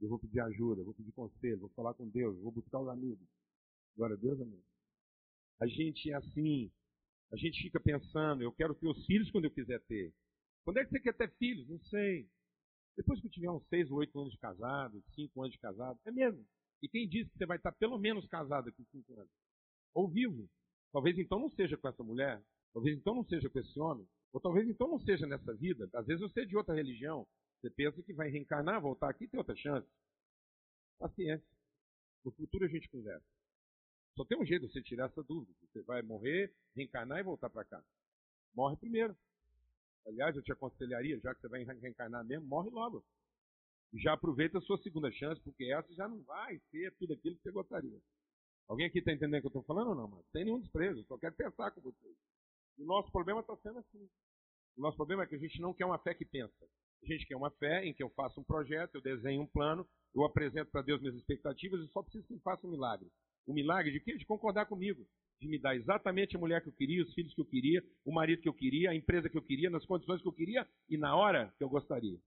Eu 0.00 0.08
vou 0.08 0.18
pedir 0.18 0.40
ajuda, 0.40 0.84
vou 0.84 0.94
pedir 0.94 1.12
conselho, 1.12 1.58
vou 1.58 1.70
falar 1.70 1.94
com 1.94 2.08
Deus, 2.08 2.38
vou 2.38 2.52
buscar 2.52 2.80
os 2.80 2.88
amigos. 2.88 3.26
Glória 3.96 4.14
a 4.14 4.18
Deus, 4.18 4.40
amém. 4.40 4.62
A 5.58 5.66
gente 5.66 6.10
é 6.10 6.14
assim, 6.14 6.70
a 7.32 7.36
gente 7.36 7.62
fica 7.62 7.80
pensando, 7.80 8.42
eu 8.42 8.52
quero 8.52 8.74
ter 8.74 8.88
os 8.88 9.04
filhos 9.06 9.30
quando 9.30 9.46
eu 9.46 9.50
quiser 9.50 9.80
ter. 9.82 10.12
Quando 10.64 10.78
é 10.78 10.84
que 10.84 10.90
você 10.90 11.00
quer 11.00 11.14
ter 11.14 11.30
filhos? 11.36 11.68
Não 11.68 11.78
sei. 11.80 12.28
Depois 12.96 13.20
que 13.20 13.26
eu 13.26 13.30
tiver 13.30 13.50
uns 13.50 13.66
seis 13.68 13.90
ou 13.90 13.98
oito 13.98 14.18
anos 14.18 14.32
de 14.32 14.38
casado, 14.38 15.02
cinco 15.14 15.40
anos 15.40 15.52
de 15.52 15.58
casado, 15.58 15.98
é 16.04 16.10
mesmo. 16.10 16.44
E 16.82 16.88
quem 16.88 17.08
diz 17.08 17.28
que 17.28 17.38
você 17.38 17.46
vai 17.46 17.56
estar 17.56 17.72
pelo 17.72 17.98
menos 17.98 18.26
casado 18.26 18.68
aqui 18.68 18.84
cinco 18.90 19.14
anos? 19.14 19.30
Ou 19.94 20.08
vivo. 20.08 20.48
Talvez 20.92 21.18
então 21.18 21.38
não 21.38 21.50
seja 21.50 21.76
com 21.76 21.88
essa 21.88 22.02
mulher, 22.02 22.42
talvez 22.72 22.96
então 22.96 23.14
não 23.14 23.24
seja 23.24 23.50
com 23.50 23.58
esse 23.58 23.78
homem, 23.78 24.06
ou 24.32 24.40
talvez 24.40 24.68
então 24.68 24.88
não 24.88 24.98
seja 25.00 25.26
nessa 25.26 25.52
vida. 25.54 25.88
Às 25.94 26.06
vezes 26.06 26.22
você 26.22 26.40
é 26.42 26.46
de 26.46 26.56
outra 26.56 26.74
religião, 26.74 27.26
você 27.60 27.70
pensa 27.70 28.02
que 28.02 28.14
vai 28.14 28.30
reencarnar, 28.30 28.80
voltar 28.80 29.10
aqui 29.10 29.24
e 29.24 29.28
ter 29.28 29.38
outra 29.38 29.56
chance. 29.56 29.88
Paciência. 30.98 31.46
No 32.24 32.32
futuro 32.32 32.64
a 32.64 32.68
gente 32.68 32.88
conversa. 32.88 33.35
Só 34.16 34.24
tem 34.24 34.38
um 34.38 34.46
jeito 34.46 34.66
de 34.66 34.72
você 34.72 34.82
tirar 34.82 35.06
essa 35.06 35.22
dúvida. 35.22 35.52
Você 35.60 35.82
vai 35.82 36.00
morrer, 36.02 36.52
reencarnar 36.74 37.18
e 37.18 37.22
voltar 37.22 37.50
para 37.50 37.64
cá. 37.64 37.82
Morre 38.54 38.76
primeiro. 38.76 39.14
Aliás, 40.06 40.34
eu 40.34 40.42
te 40.42 40.52
aconselharia, 40.52 41.20
já 41.20 41.34
que 41.34 41.40
você 41.40 41.48
vai 41.48 41.64
reencarnar 41.64 42.24
mesmo, 42.24 42.46
morre 42.46 42.70
logo. 42.70 43.04
E 43.92 44.00
já 44.00 44.14
aproveita 44.14 44.58
a 44.58 44.62
sua 44.62 44.78
segunda 44.78 45.12
chance, 45.12 45.40
porque 45.42 45.64
essa 45.72 45.92
já 45.94 46.08
não 46.08 46.22
vai 46.22 46.58
ser 46.70 46.94
tudo 46.96 47.12
aquilo 47.12 47.36
que 47.36 47.42
você 47.42 47.50
gostaria. 47.50 48.00
Alguém 48.68 48.86
aqui 48.86 48.98
está 48.98 49.12
entendendo 49.12 49.38
o 49.38 49.40
que 49.42 49.46
eu 49.46 49.60
estou 49.60 49.62
falando 49.64 49.88
ou 49.88 49.94
não, 49.94 50.08
mas 50.08 50.24
Sem 50.32 50.44
nenhum 50.44 50.60
desprezo, 50.60 51.04
só 51.04 51.18
quero 51.18 51.34
pensar 51.34 51.70
com 51.72 51.80
vocês. 51.82 52.16
O 52.78 52.84
nosso 52.84 53.10
problema 53.12 53.40
está 53.40 53.56
sendo 53.58 53.78
assim. 53.78 54.08
O 54.76 54.80
nosso 54.80 54.96
problema 54.96 55.24
é 55.24 55.26
que 55.26 55.34
a 55.34 55.38
gente 55.38 55.60
não 55.60 55.74
quer 55.74 55.86
uma 55.86 55.98
fé 55.98 56.14
que 56.14 56.24
pensa. 56.24 56.66
A 57.02 57.06
gente 57.06 57.26
quer 57.26 57.36
uma 57.36 57.50
fé 57.50 57.84
em 57.84 57.94
que 57.94 58.02
eu 58.02 58.10
faço 58.10 58.40
um 58.40 58.44
projeto, 58.44 58.94
eu 58.94 59.02
desenho 59.02 59.42
um 59.42 59.46
plano, 59.46 59.86
eu 60.14 60.24
apresento 60.24 60.70
para 60.70 60.82
Deus 60.82 61.00
minhas 61.00 61.16
expectativas 61.16 61.80
e 61.80 61.88
só 61.92 62.02
preciso 62.02 62.26
que 62.26 62.34
ele 62.34 62.40
faça 62.40 62.66
um 62.66 62.70
milagre. 62.70 63.10
Um 63.46 63.54
milagre 63.54 63.92
de 63.92 64.00
quê? 64.00 64.16
De 64.16 64.26
concordar 64.26 64.66
comigo. 64.66 65.06
De 65.40 65.46
me 65.46 65.58
dar 65.58 65.76
exatamente 65.76 66.36
a 66.36 66.38
mulher 66.38 66.62
que 66.62 66.68
eu 66.68 66.72
queria, 66.72 67.02
os 67.02 67.12
filhos 67.14 67.34
que 67.34 67.40
eu 67.40 67.44
queria, 67.44 67.84
o 68.04 68.12
marido 68.12 68.42
que 68.42 68.48
eu 68.48 68.54
queria, 68.54 68.90
a 68.90 68.94
empresa 68.94 69.28
que 69.28 69.36
eu 69.36 69.42
queria, 69.42 69.70
nas 69.70 69.84
condições 69.84 70.22
que 70.22 70.28
eu 70.28 70.32
queria 70.32 70.66
e 70.88 70.96
na 70.96 71.14
hora 71.14 71.52
que 71.58 71.64
eu 71.64 71.68
gostaria. 71.68 72.18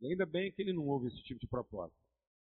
E 0.00 0.06
ainda 0.06 0.26
bem 0.26 0.50
que 0.50 0.62
ele 0.62 0.72
não 0.72 0.86
ouve 0.86 1.08
esse 1.08 1.22
tipo 1.22 1.40
de 1.40 1.46
proposta. 1.46 1.96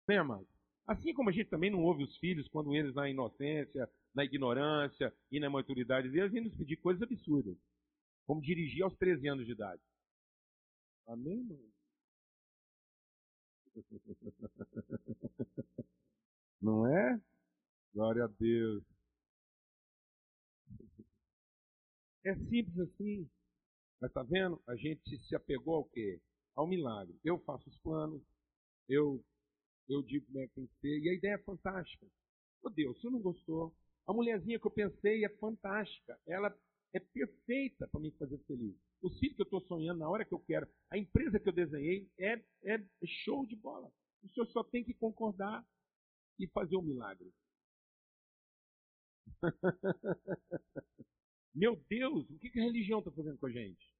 Bem, 0.07 0.17
amado? 0.17 0.47
Assim 0.87 1.13
como 1.13 1.29
a 1.29 1.31
gente 1.31 1.49
também 1.49 1.69
não 1.69 1.83
ouve 1.83 2.03
os 2.03 2.17
filhos 2.17 2.47
quando 2.47 2.75
eles, 2.75 2.93
na 2.93 3.09
inocência, 3.09 3.89
na 4.13 4.25
ignorância 4.25 5.13
e 5.31 5.39
na 5.39 5.49
maturidade 5.49 6.09
deles, 6.09 6.31
vêm 6.31 6.43
nos 6.43 6.55
pedir 6.55 6.77
coisas 6.77 7.01
absurdas. 7.01 7.57
Como 8.25 8.41
dirigir 8.41 8.83
aos 8.83 8.95
13 8.97 9.27
anos 9.27 9.45
de 9.45 9.51
idade. 9.51 9.81
Amém, 11.07 11.43
mano? 11.43 11.71
Não 16.61 16.87
é? 16.87 17.19
Glória 17.93 18.23
a 18.23 18.27
Deus. 18.27 18.83
É 22.23 22.35
simples 22.35 22.79
assim. 22.79 23.29
Mas 23.99 24.11
tá 24.13 24.23
vendo? 24.23 24.61
A 24.67 24.75
gente 24.75 25.17
se 25.27 25.35
apegou 25.35 25.75
ao 25.75 25.85
quê? 25.85 26.19
Ao 26.55 26.67
milagre. 26.67 27.19
Eu 27.23 27.39
faço 27.39 27.69
os 27.69 27.77
planos, 27.79 28.21
eu, 28.87 29.23
eu 29.87 30.01
digo 30.03 30.25
como 30.25 30.39
é 30.39 30.47
que 30.47 30.53
tem 30.55 30.67
que 30.67 30.75
ser, 30.79 30.99
e 30.99 31.09
a 31.09 31.13
ideia 31.13 31.35
é 31.35 31.43
fantástica. 31.43 32.07
Meu 32.63 32.73
Deus, 32.73 32.99
se 32.99 33.07
eu 33.07 33.11
não 33.11 33.21
gostou, 33.21 33.73
a 34.07 34.13
mulherzinha 34.13 34.59
que 34.59 34.67
eu 34.67 34.71
pensei 34.71 35.23
é 35.25 35.29
fantástica. 35.37 36.19
Ela 36.27 36.55
é 36.93 36.99
perfeita 36.99 37.87
para 37.87 38.01
me 38.01 38.11
fazer 38.11 38.37
feliz. 38.39 38.75
O 39.01 39.09
filho 39.09 39.35
que 39.35 39.41
eu 39.41 39.45
estou 39.45 39.61
sonhando 39.61 39.99
na 39.99 40.09
hora 40.09 40.25
que 40.25 40.33
eu 40.33 40.39
quero, 40.39 40.67
a 40.89 40.97
empresa 40.97 41.39
que 41.39 41.49
eu 41.49 41.53
desenhei 41.53 42.09
é, 42.19 42.41
é 42.63 42.83
show 43.23 43.45
de 43.45 43.55
bola. 43.55 43.91
O 44.23 44.29
senhor 44.29 44.47
só 44.47 44.63
tem 44.63 44.83
que 44.83 44.93
concordar 44.93 45.65
e 46.39 46.47
fazer 46.47 46.75
o 46.75 46.79
um 46.79 46.83
milagre. 46.83 47.31
Meu 51.53 51.75
Deus, 51.89 52.29
o 52.29 52.39
que 52.39 52.59
a 52.59 52.63
religião 52.63 52.99
está 52.99 53.11
fazendo 53.11 53.37
com 53.37 53.47
a 53.47 53.51
gente? 53.51 53.91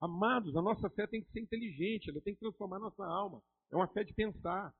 Amados, 0.00 0.56
a 0.56 0.62
nossa 0.62 0.88
fé 0.90 1.06
tem 1.06 1.22
que 1.22 1.30
ser 1.30 1.40
inteligente, 1.40 2.10
ela 2.10 2.20
tem 2.20 2.34
que 2.34 2.40
transformar 2.40 2.78
nossa 2.78 3.04
alma. 3.04 3.42
É 3.70 3.76
uma 3.76 3.88
fé 3.88 4.04
de 4.04 4.12
pensar. 4.12 4.72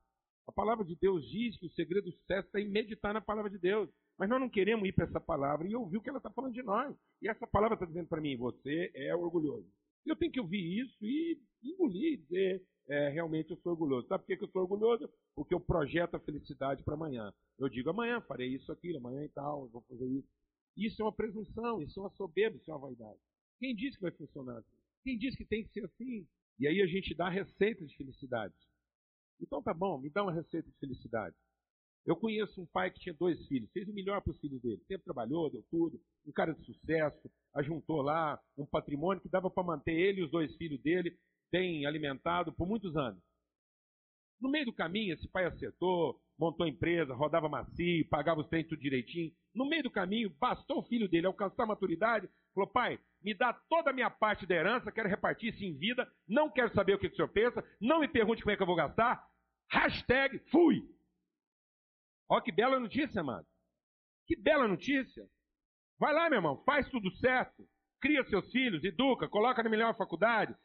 A 0.47 0.51
palavra 0.51 0.83
de 0.83 0.95
Deus 0.95 1.29
diz 1.29 1.57
que 1.57 1.65
o 1.65 1.71
segredo 1.71 2.05
do 2.05 2.11
sucesso 2.11 2.47
está 2.47 2.59
em 2.59 2.69
meditar 2.69 3.13
na 3.13 3.21
palavra 3.21 3.51
de 3.51 3.59
Deus. 3.59 3.89
Mas 4.17 4.29
nós 4.29 4.39
não 4.39 4.49
queremos 4.49 4.87
ir 4.87 4.93
para 4.93 5.05
essa 5.05 5.19
palavra 5.19 5.67
e 5.67 5.75
ouvir 5.75 5.97
o 5.97 6.01
que 6.01 6.09
ela 6.09 6.17
está 6.17 6.29
falando 6.29 6.53
de 6.53 6.63
nós. 6.63 6.95
E 7.21 7.29
essa 7.29 7.45
palavra 7.45 7.75
está 7.75 7.85
dizendo 7.85 8.07
para 8.07 8.21
mim: 8.21 8.35
você 8.37 8.91
é 8.93 9.15
orgulhoso. 9.15 9.69
Eu 10.05 10.15
tenho 10.15 10.31
que 10.31 10.39
ouvir 10.39 10.81
isso 10.81 10.97
e 11.01 11.39
engolir 11.63 12.13
e 12.13 12.17
dizer: 12.17 12.63
é, 12.87 13.09
realmente 13.09 13.51
eu 13.51 13.57
sou 13.57 13.71
orgulhoso. 13.71 14.07
Sabe 14.07 14.25
por 14.25 14.37
que 14.37 14.43
eu 14.43 14.49
sou 14.49 14.61
orgulhoso? 14.61 15.09
Porque 15.35 15.53
eu 15.53 15.59
projeto 15.59 16.15
a 16.15 16.19
felicidade 16.19 16.83
para 16.83 16.95
amanhã. 16.95 17.31
Eu 17.57 17.69
digo: 17.69 17.89
amanhã 17.89 18.21
farei 18.21 18.55
isso, 18.55 18.71
aquilo, 18.71 18.97
amanhã 18.97 19.23
e 19.23 19.29
tal, 19.29 19.67
vou 19.69 19.81
fazer 19.83 20.07
isso. 20.07 20.27
Isso 20.75 21.01
é 21.01 21.05
uma 21.05 21.13
presunção, 21.13 21.81
isso 21.81 21.99
é 21.99 22.03
uma 22.03 22.09
soberba, 22.11 22.57
isso 22.57 22.71
é 22.71 22.73
uma 22.73 22.87
vaidade. 22.87 23.19
Quem 23.59 23.75
diz 23.75 23.95
que 23.95 24.01
vai 24.01 24.11
funcionar 24.11 24.57
assim? 24.57 24.77
Quem 25.03 25.17
diz 25.17 25.35
que 25.35 25.45
tem 25.45 25.63
que 25.63 25.71
ser 25.71 25.85
assim? 25.85 26.27
E 26.57 26.67
aí 26.67 26.81
a 26.81 26.87
gente 26.87 27.13
dá 27.13 27.29
receita 27.29 27.85
de 27.85 27.95
felicidade. 27.95 28.53
Então 29.41 29.61
tá 29.61 29.73
bom, 29.73 29.97
me 29.97 30.09
dá 30.09 30.23
uma 30.23 30.33
receita 30.33 30.69
de 30.69 30.77
felicidade. 30.77 31.35
Eu 32.09 32.15
conheço 32.15 32.59
um 32.59 32.65
pai 32.65 32.89
que 32.89 32.99
tinha 32.99 33.13
dois 33.13 33.37
filhos, 33.45 33.71
fez 33.71 33.87
o 33.87 33.93
melhor 33.93 34.19
para 34.19 34.31
os 34.31 34.39
filhos 34.39 34.59
dele. 34.63 34.81
Sempre 34.87 35.03
trabalhou, 35.03 35.47
deu 35.47 35.63
tudo, 35.69 36.01
um 36.25 36.31
cara 36.31 36.55
de 36.55 36.65
sucesso, 36.65 37.29
ajuntou 37.53 38.01
lá 38.01 38.39
um 38.57 38.65
patrimônio 38.65 39.21
que 39.21 39.29
dava 39.29 39.47
para 39.47 39.61
manter 39.61 39.93
ele 39.93 40.21
e 40.21 40.23
os 40.23 40.31
dois 40.31 40.55
filhos 40.55 40.81
dele 40.81 41.15
bem 41.51 41.85
alimentado 41.85 42.51
por 42.51 42.67
muitos 42.67 42.97
anos. 42.97 43.21
No 44.41 44.49
meio 44.49 44.65
do 44.65 44.73
caminho, 44.73 45.13
esse 45.13 45.27
pai 45.27 45.45
acertou, 45.45 46.19
montou 46.35 46.65
empresa, 46.65 47.13
rodava 47.13 47.47
macio, 47.47 48.09
pagava 48.09 48.41
os 48.41 48.47
trem 48.47 48.63
tudo 48.63 48.81
direitinho. 48.81 49.31
No 49.53 49.69
meio 49.69 49.83
do 49.83 49.91
caminho, 49.91 50.33
bastou 50.39 50.79
o 50.79 50.87
filho 50.87 51.07
dele 51.07 51.27
alcançar 51.27 51.61
a 51.61 51.67
maturidade, 51.67 52.27
falou, 52.55 52.71
pai, 52.71 52.99
me 53.21 53.35
dá 53.35 53.53
toda 53.69 53.91
a 53.91 53.93
minha 53.93 54.09
parte 54.09 54.47
da 54.47 54.55
herança, 54.55 54.91
quero 54.91 55.07
repartir 55.07 55.53
isso 55.53 55.63
em 55.63 55.77
vida, 55.77 56.11
não 56.27 56.49
quero 56.49 56.73
saber 56.73 56.95
o 56.95 56.99
que 56.99 57.05
o 57.05 57.15
senhor 57.15 57.27
pensa, 57.27 57.63
não 57.79 57.99
me 57.99 58.07
pergunte 58.07 58.41
como 58.41 58.51
é 58.51 58.57
que 58.57 58.63
eu 58.63 58.67
vou 58.67 58.75
gastar. 58.75 59.23
Hashtag 59.69 60.39
fui. 60.49 60.83
Olha 62.29 62.43
que 62.43 62.51
bela 62.51 62.79
notícia, 62.79 63.21
amado. 63.21 63.47
Que 64.27 64.35
bela 64.35 64.67
notícia. 64.67 65.27
Vai 65.99 66.13
lá, 66.13 66.29
meu 66.29 66.37
irmão, 66.37 66.63
faz 66.63 66.87
tudo 66.89 67.11
certo. 67.17 67.67
Cria 67.99 68.23
seus 68.25 68.49
filhos, 68.51 68.83
educa, 68.83 69.27
coloca 69.27 69.61
na 69.63 69.69
melhor 69.69 69.97
faculdade. 69.97 70.55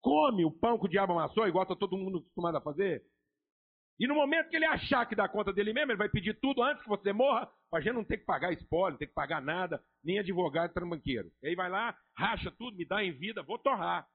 Come 0.00 0.44
o 0.44 0.50
pão 0.50 0.78
que 0.78 0.84
o 0.84 0.88
diabo 0.88 1.14
amassou, 1.14 1.48
igual 1.48 1.64
está 1.64 1.74
todo 1.74 1.96
mundo 1.96 2.18
acostumado 2.18 2.56
a 2.58 2.60
fazer. 2.60 3.02
E 3.98 4.06
no 4.06 4.14
momento 4.14 4.50
que 4.50 4.56
ele 4.56 4.66
achar 4.66 5.06
que 5.06 5.16
dá 5.16 5.26
conta 5.26 5.52
dele 5.52 5.72
mesmo, 5.72 5.90
ele 5.90 5.98
vai 5.98 6.08
pedir 6.08 6.38
tudo 6.38 6.62
antes 6.62 6.82
que 6.82 6.88
você 6.88 7.12
morra, 7.12 7.50
para 7.70 7.80
a 7.80 7.82
gente 7.82 7.94
não 7.94 8.04
ter 8.04 8.18
que 8.18 8.26
pagar 8.26 8.52
espólio, 8.52 8.92
não 8.92 8.98
ter 8.98 9.06
que 9.06 9.14
pagar 9.14 9.40
nada, 9.40 9.82
nem 10.04 10.18
advogado, 10.18 10.72
nem 10.76 10.90
banqueiro. 10.90 11.32
E 11.42 11.48
aí 11.48 11.54
vai 11.54 11.70
lá, 11.70 11.96
racha 12.14 12.50
tudo, 12.52 12.76
me 12.76 12.84
dá 12.84 13.02
em 13.02 13.12
vida, 13.12 13.42
vou 13.42 13.58
torrar. 13.58 14.06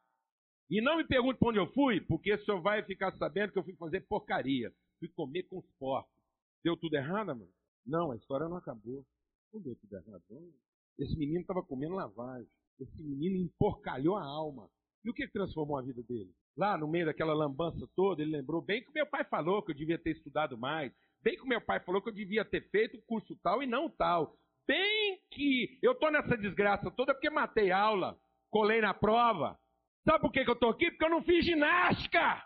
E 0.70 0.80
não 0.82 0.98
me 0.98 1.04
pergunte 1.04 1.40
para 1.40 1.50
onde 1.50 1.60
eu 1.60 1.74
fui, 1.74 2.00
porque 2.00 2.32
o 2.32 2.46
senhor 2.46 2.62
vai 2.62 2.84
ficar 2.84 3.12
sabendo 3.14 3.52
que 3.52 3.60
eu 3.60 3.64
fui 3.64 3.76
fazer 3.76 4.02
porcaria. 4.02 4.72
Fui 5.00 5.10
comer 5.10 5.44
com 5.44 5.58
os 5.58 5.66
porcos. 5.80 6.21
Deu 6.64 6.78
tudo 6.78 6.96
errado, 6.96 7.28
mano? 7.28 7.50
Não, 7.86 8.12
a 8.12 8.16
história 8.16 8.48
não 8.48 8.58
acabou. 8.58 9.06
Não 9.54 9.62
deu 9.62 9.76
tudo 9.76 9.96
errado, 9.96 10.24
não. 10.30 10.52
Esse 11.00 11.18
menino 11.18 11.42
estava 11.42 11.64
comendo 11.64 11.96
lavagem. 11.96 12.48
Esse 12.80 13.02
menino 13.02 13.38
emporcalhou 13.38 14.16
a 14.16 14.24
alma. 14.24 14.70
E 15.04 15.10
o 15.10 15.14
que 15.14 15.28
transformou 15.28 15.78
a 15.78 15.82
vida 15.82 16.02
dele? 16.04 16.32
Lá 16.56 16.78
no 16.78 16.88
meio 16.88 17.06
daquela 17.06 17.34
lambança 17.34 17.88
toda, 17.96 18.22
ele 18.22 18.38
lembrou 18.38 18.62
bem 18.62 18.84
que 18.84 18.92
meu 18.94 19.08
pai 19.08 19.24
falou 19.26 19.64
que 19.64 19.72
eu 19.72 19.76
devia 19.76 19.98
ter 19.98 20.12
estudado 20.12 20.58
mais. 20.58 20.94
Bem 21.24 21.38
que 21.38 21.48
meu 21.48 21.62
pai 21.62 21.80
falou 21.80 22.02
que 22.02 22.10
eu 22.10 22.14
devia 22.14 22.46
ter 22.46 22.70
feito 22.70 22.98
o 22.98 23.02
curso 23.04 23.36
tal 23.42 23.64
e 23.64 23.68
não 23.68 23.90
tal. 23.90 24.36
Bem 24.68 25.20
que 25.32 25.80
eu 25.82 25.96
tô 25.96 26.10
nessa 26.10 26.38
desgraça 26.38 26.92
toda 26.92 27.14
porque 27.14 27.30
matei 27.30 27.72
aula, 27.72 28.18
colei 28.50 28.82
na 28.82 28.94
prova. 28.94 29.58
Sabe 30.04 30.20
por 30.20 30.32
que, 30.32 30.44
que 30.44 30.52
eu 30.52 30.56
tô 30.56 30.70
aqui? 30.70 30.90
Porque 30.92 31.06
eu 31.06 31.10
não 31.10 31.24
fiz 31.24 31.46
ginástica. 31.46 32.44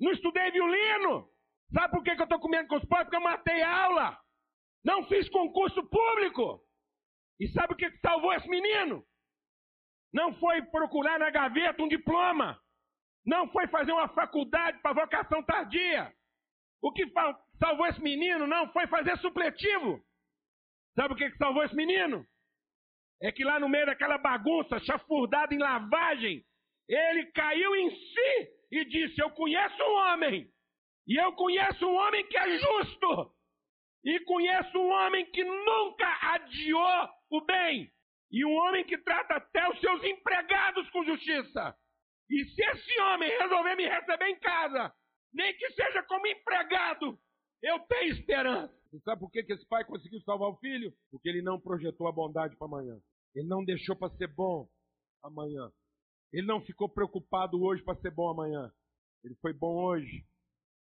Não 0.00 0.12
estudei 0.12 0.50
violino. 0.50 1.28
Sabe 1.74 1.90
por 1.90 2.04
que, 2.04 2.10
eu 2.10 2.22
estou 2.22 2.38
comendo 2.38 2.68
com 2.68 2.76
os 2.76 2.84
pais? 2.84 3.02
Porque 3.04 3.16
eu 3.16 3.20
matei 3.20 3.60
aula. 3.62 4.16
Não 4.84 5.04
fiz 5.08 5.28
concurso 5.28 5.84
público. 5.88 6.62
E 7.40 7.48
sabe 7.48 7.74
o 7.74 7.76
que, 7.76 7.90
que 7.90 7.98
salvou 7.98 8.32
esse 8.32 8.48
menino? 8.48 9.04
Não 10.12 10.32
foi 10.34 10.62
procurar 10.62 11.18
na 11.18 11.30
gaveta 11.30 11.82
um 11.82 11.88
diploma. 11.88 12.56
Não 13.26 13.50
foi 13.50 13.66
fazer 13.66 13.90
uma 13.90 14.08
faculdade 14.08 14.78
para 14.82 14.92
vocação 14.92 15.42
tardia. 15.42 16.14
O 16.80 16.92
que 16.92 17.10
salvou 17.58 17.86
esse 17.86 18.00
menino 18.00 18.46
não 18.46 18.72
foi 18.72 18.86
fazer 18.86 19.18
supletivo. 19.18 20.00
Sabe 20.94 21.14
o 21.14 21.16
que, 21.16 21.28
que 21.28 21.38
salvou 21.38 21.64
esse 21.64 21.74
menino? 21.74 22.24
É 23.20 23.32
que 23.32 23.42
lá 23.42 23.58
no 23.58 23.68
meio 23.68 23.86
daquela 23.86 24.18
bagunça, 24.18 24.78
chafurdada 24.80 25.52
em 25.52 25.58
lavagem, 25.58 26.44
ele 26.88 27.32
caiu 27.32 27.74
em 27.74 27.90
si 27.90 28.50
e 28.70 28.84
disse: 28.84 29.20
Eu 29.20 29.30
conheço 29.30 29.82
um 29.82 29.96
homem 29.96 30.53
e 31.06 31.16
eu 31.16 31.32
conheço 31.32 31.86
um 31.86 31.94
homem 31.94 32.26
que 32.26 32.36
é 32.36 32.58
justo. 32.58 33.34
E 34.04 34.20
conheço 34.20 34.78
um 34.78 34.90
homem 34.90 35.30
que 35.30 35.42
nunca 35.44 36.34
adiou 36.34 37.08
o 37.30 37.40
bem. 37.42 37.90
E 38.30 38.44
um 38.44 38.52
homem 38.52 38.84
que 38.84 38.98
trata 38.98 39.34
até 39.34 39.68
os 39.70 39.80
seus 39.80 40.02
empregados 40.02 40.88
com 40.90 41.04
justiça. 41.04 41.76
E 42.28 42.44
se 42.44 42.62
esse 42.62 43.00
homem 43.00 43.30
resolver 43.38 43.76
me 43.76 43.86
receber 43.86 44.28
em 44.28 44.38
casa, 44.40 44.92
nem 45.32 45.56
que 45.56 45.70
seja 45.72 46.02
como 46.04 46.26
empregado, 46.26 47.18
eu 47.62 47.78
tenho 47.80 48.12
esperança. 48.12 48.74
Você 48.90 48.98
sabe 49.00 49.20
por 49.20 49.30
que, 49.30 49.40
esse 49.40 49.66
pai 49.66 49.84
conseguiu 49.84 50.20
salvar 50.20 50.48
o 50.48 50.56
filho? 50.56 50.92
Porque 51.10 51.28
ele 51.28 51.42
não 51.42 51.60
projetou 51.60 52.08
a 52.08 52.12
bondade 52.12 52.56
para 52.56 52.66
amanhã. 52.66 52.98
Ele 53.34 53.48
não 53.48 53.64
deixou 53.64 53.96
para 53.96 54.14
ser 54.16 54.28
bom 54.28 54.68
amanhã. 55.22 55.70
Ele 56.32 56.46
não 56.46 56.60
ficou 56.60 56.88
preocupado 56.88 57.62
hoje 57.62 57.82
para 57.82 57.98
ser 58.00 58.10
bom 58.10 58.28
amanhã. 58.28 58.72
Ele 59.22 59.34
foi 59.36 59.52
bom 59.52 59.76
hoje 59.76 60.24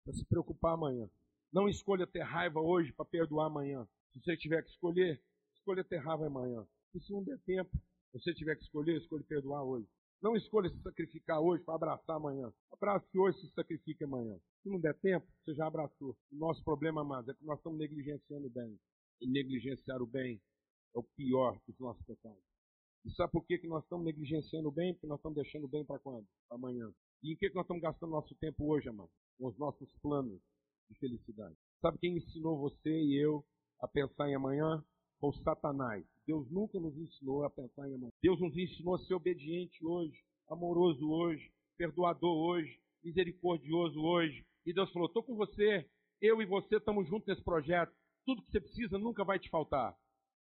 para 0.10 0.18
se 0.18 0.26
preocupar 0.26 0.74
amanhã. 0.74 1.08
Não 1.54 1.70
escolha 1.70 2.08
ter 2.08 2.24
raiva 2.24 2.60
hoje 2.60 2.92
para 2.94 3.06
perdoar 3.06 3.46
amanhã. 3.46 3.88
Se 4.12 4.20
você 4.20 4.36
tiver 4.36 4.64
que 4.64 4.72
escolher, 4.72 5.22
escolha 5.56 5.84
ter 5.84 5.98
raiva 5.98 6.26
amanhã. 6.26 6.66
E 6.96 7.00
se 7.00 7.12
não 7.12 7.24
der 7.24 7.38
tempo, 7.42 7.70
você 8.12 8.34
tiver 8.34 8.56
que 8.56 8.64
escolher, 8.64 8.98
escolha 8.98 9.24
perdoar 9.24 9.64
hoje. 9.64 9.88
Não 10.20 10.36
escolha 10.36 10.68
se 10.70 10.82
sacrificar 10.82 11.40
hoje 11.40 11.64
para 11.64 11.76
abraçar 11.76 12.16
amanhã. 12.16 12.52
Abrace 12.72 13.18
hoje 13.18 13.40
se 13.40 13.54
sacrifique 13.54 14.04
amanhã. 14.04 14.36
Se 14.64 14.70
não 14.70 14.80
der 14.80 14.96
tempo, 15.00 15.28
você 15.46 15.54
já 15.54 15.68
abraçou. 15.68 16.18
O 16.32 16.36
nosso 16.36 16.64
problema, 16.64 17.02
amados, 17.02 17.30
é 17.30 17.34
que 17.36 17.46
nós 17.46 17.60
estamos 17.60 17.78
negligenciando 17.78 18.48
o 18.48 18.50
bem. 18.50 18.80
E 19.22 19.28
negligenciar 19.28 20.02
o 20.02 20.08
bem 20.08 20.42
é 20.96 21.00
o 21.00 21.04
pior 21.04 21.60
dos 21.68 21.78
nossos 21.80 22.04
pecados. 22.06 22.42
E 23.06 23.12
sabe 23.12 23.32
por 23.32 23.46
que, 23.46 23.60
que 23.60 23.68
nós 23.68 23.84
estamos 23.84 24.06
negligenciando 24.06 24.70
o 24.70 24.72
bem? 24.72 24.94
Porque 24.94 25.08
nós 25.08 25.20
estamos 25.20 25.36
deixando 25.36 25.66
o 25.66 25.70
bem 25.70 25.86
para 25.86 26.00
quando? 26.00 26.28
Amanhã. 26.50 26.92
E 27.22 27.32
em 27.32 27.38
que, 27.38 27.50
que 27.50 27.56
nós 27.56 27.64
estamos 27.64 27.84
gastando 27.84 28.10
nosso 28.10 28.34
tempo 28.36 28.66
hoje, 28.74 28.90
amado? 28.90 29.12
Com 29.40 29.48
os 29.48 29.58
nossos 29.58 29.92
planos 30.02 30.40
de 30.90 31.00
felicidade. 31.00 31.56
Sabe 31.82 31.98
quem 31.98 32.18
ensinou 32.18 32.60
você 32.60 32.92
e 32.92 33.16
eu 33.16 33.44
a 33.80 33.88
pensar 33.88 34.30
em 34.30 34.36
amanhã 34.36 34.84
foi 35.20 35.34
Satanás. 35.44 36.06
Deus 36.26 36.50
nunca 36.52 36.80
nos 36.80 36.98
ensinou 36.98 37.44
a 37.44 37.50
pensar 37.50 37.90
em 37.90 37.96
amanhã. 37.96 38.12
Deus 38.22 38.40
nos 38.40 38.56
ensinou 38.58 38.96
a 38.96 39.00
ser 39.00 39.14
obediente 39.14 39.86
hoje, 39.86 40.18
amoroso 40.50 41.10
hoje, 41.10 41.52
perdoador 41.78 42.36
hoje, 42.36 42.80
misericordioso 43.04 44.02
hoje. 44.02 44.46
E 44.66 44.74
Deus 44.74 44.92
falou: 44.92 45.08
estou 45.08 45.24
com 45.24 45.36
você, 45.36 45.90
eu 46.22 46.42
e 46.42 46.46
você 46.46 46.76
estamos 46.76 47.08
juntos 47.08 47.28
nesse 47.28 47.44
projeto. 47.44 47.94
Tudo 48.26 48.42
que 48.44 48.52
você 48.52 48.60
precisa 48.60 48.98
nunca 48.98 49.24
vai 49.24 49.40
te 49.40 49.50
faltar. 49.50 49.96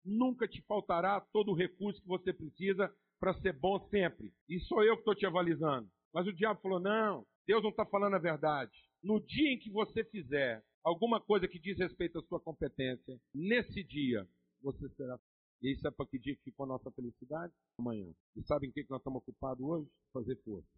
Nunca 0.04 0.48
te 0.48 0.62
faltará 0.62 1.20
todo 1.32 1.52
o 1.52 1.54
recurso 1.54 2.00
que 2.00 2.08
você 2.08 2.32
precisa 2.32 2.92
para 3.20 3.34
ser 3.40 3.52
bom 3.52 3.78
sempre. 3.88 4.32
E 4.48 4.58
sou 4.60 4.82
eu 4.82 4.94
que 4.94 5.00
estou 5.00 5.14
te 5.14 5.26
avalizando. 5.26 5.88
Mas 6.12 6.26
o 6.26 6.32
diabo 6.32 6.60
falou: 6.60 6.80
não, 6.80 7.26
Deus 7.46 7.62
não 7.62 7.70
está 7.70 7.86
falando 7.86 8.14
a 8.14 8.18
verdade. 8.18 8.72
No 9.02 9.20
dia 9.20 9.52
em 9.52 9.58
que 9.58 9.70
você 9.70 10.04
fizer 10.04 10.64
alguma 10.82 11.20
coisa 11.20 11.46
que 11.46 11.58
diz 11.58 11.78
respeito 11.78 12.18
à 12.18 12.22
sua 12.22 12.40
competência, 12.40 13.20
nesse 13.32 13.84
dia 13.84 14.28
você 14.60 14.88
será. 14.90 15.18
E 15.62 15.72
isso 15.72 15.86
é 15.86 15.90
para 15.90 16.06
que 16.06 16.18
dia 16.18 16.36
que 16.36 16.42
ficou 16.42 16.64
a 16.64 16.68
nossa 16.68 16.90
felicidade? 16.90 17.52
Amanhã. 17.78 18.12
E 18.34 18.42
sabem 18.42 18.68
o 18.68 18.72
que 18.72 18.84
nós 18.90 19.00
estamos 19.00 19.22
ocupados 19.22 19.64
hoje? 19.64 19.88
Fazer 20.12 20.36
força. 20.42 20.68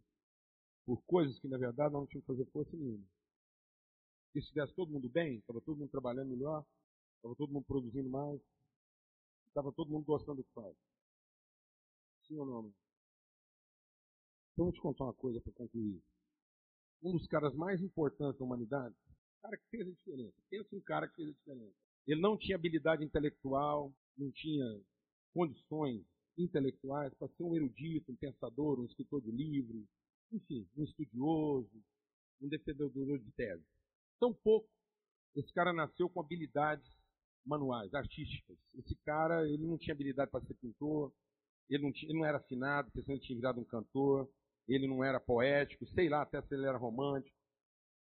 Por 0.84 1.02
coisas 1.04 1.38
que 1.38 1.48
na 1.48 1.58
verdade 1.58 1.92
nós 1.92 2.02
não 2.02 2.06
tínhamos 2.06 2.26
que 2.26 2.32
fazer 2.32 2.50
força 2.50 2.76
nenhuma. 2.76 3.04
E 4.34 4.40
se 4.40 4.46
estivesse 4.46 4.74
todo 4.74 4.92
mundo 4.92 5.08
bem, 5.08 5.38
estava 5.38 5.60
todo 5.60 5.78
mundo 5.78 5.90
trabalhando 5.90 6.28
melhor, 6.28 6.64
estava 7.16 7.34
todo 7.34 7.52
mundo 7.52 7.64
produzindo 7.64 8.08
mais, 8.08 8.40
estava 9.48 9.72
todo 9.72 9.90
mundo 9.90 10.04
gostando 10.04 10.36
do 10.36 10.44
que 10.44 10.52
faz. 10.52 10.76
Sim 12.26 12.38
ou 12.38 12.46
não? 12.46 12.72
Então, 14.52 14.66
vou 14.66 14.72
te 14.72 14.80
contar 14.80 15.04
uma 15.04 15.14
coisa 15.14 15.40
para 15.40 15.52
concluir. 15.52 16.02
Um 17.03 17.12
dos 17.12 17.26
caras 17.26 17.55
mais 17.55 17.80
importantes 17.80 18.38
da 18.38 18.44
humanidade, 18.44 18.94
o 19.38 19.42
cara 19.42 19.57
que 19.57 19.68
fez 19.70 19.86
a 19.86 19.90
diferença. 19.90 20.34
Pensa 20.51 20.76
um 20.76 20.80
cara 20.80 21.09
que 21.09 21.16
fez 21.16 21.28
a 21.28 21.32
diferença. 21.32 21.76
Ele 22.07 22.20
não 22.20 22.36
tinha 22.36 22.57
habilidade 22.57 23.05
intelectual, 23.05 23.92
não 24.16 24.30
tinha 24.32 24.80
condições 25.32 26.05
intelectuais 26.36 27.12
para 27.14 27.28
ser 27.28 27.42
um 27.42 27.55
erudito, 27.55 28.12
um 28.12 28.16
pensador, 28.16 28.80
um 28.80 28.84
escritor 28.84 29.20
de 29.20 29.30
livros, 29.30 29.84
enfim, 30.32 30.66
um 30.76 30.84
estudioso, 30.84 31.70
um 32.40 32.49
defendedor 32.49 33.18
de 33.18 33.30
tese. 33.32 33.64
Tão 34.18 34.32
pouco 34.32 34.68
esse 35.36 35.53
cara 35.53 35.72
nasceu 35.72 36.09
com 36.09 36.20
habilidades 36.20 36.84
manuais, 37.46 37.94
artísticas. 37.94 38.57
Esse 38.74 38.94
cara, 39.05 39.49
ele 39.49 39.66
não 39.66 39.78
tinha 39.78 39.94
habilidade 39.94 40.30
para 40.30 40.44
ser 40.44 40.55
pintor, 40.55 41.12
ele 41.70 41.82
não, 41.82 41.92
tinha, 41.92 42.11
ele 42.11 42.18
não 42.18 42.26
era 42.26 42.38
afinado, 42.38 42.90
porque 42.90 43.03
senão 43.03 43.16
ele 43.16 43.24
tinha 43.24 43.36
virado 43.36 43.61
um 43.61 43.64
cantor, 43.64 44.28
ele 44.68 44.86
não 44.86 45.02
era 45.02 45.18
poético, 45.18 45.86
sei 45.88 46.08
lá 46.08 46.22
até 46.22 46.40
se 46.42 46.54
ele 46.54 46.66
era 46.66 46.76
romântico. 46.76 47.36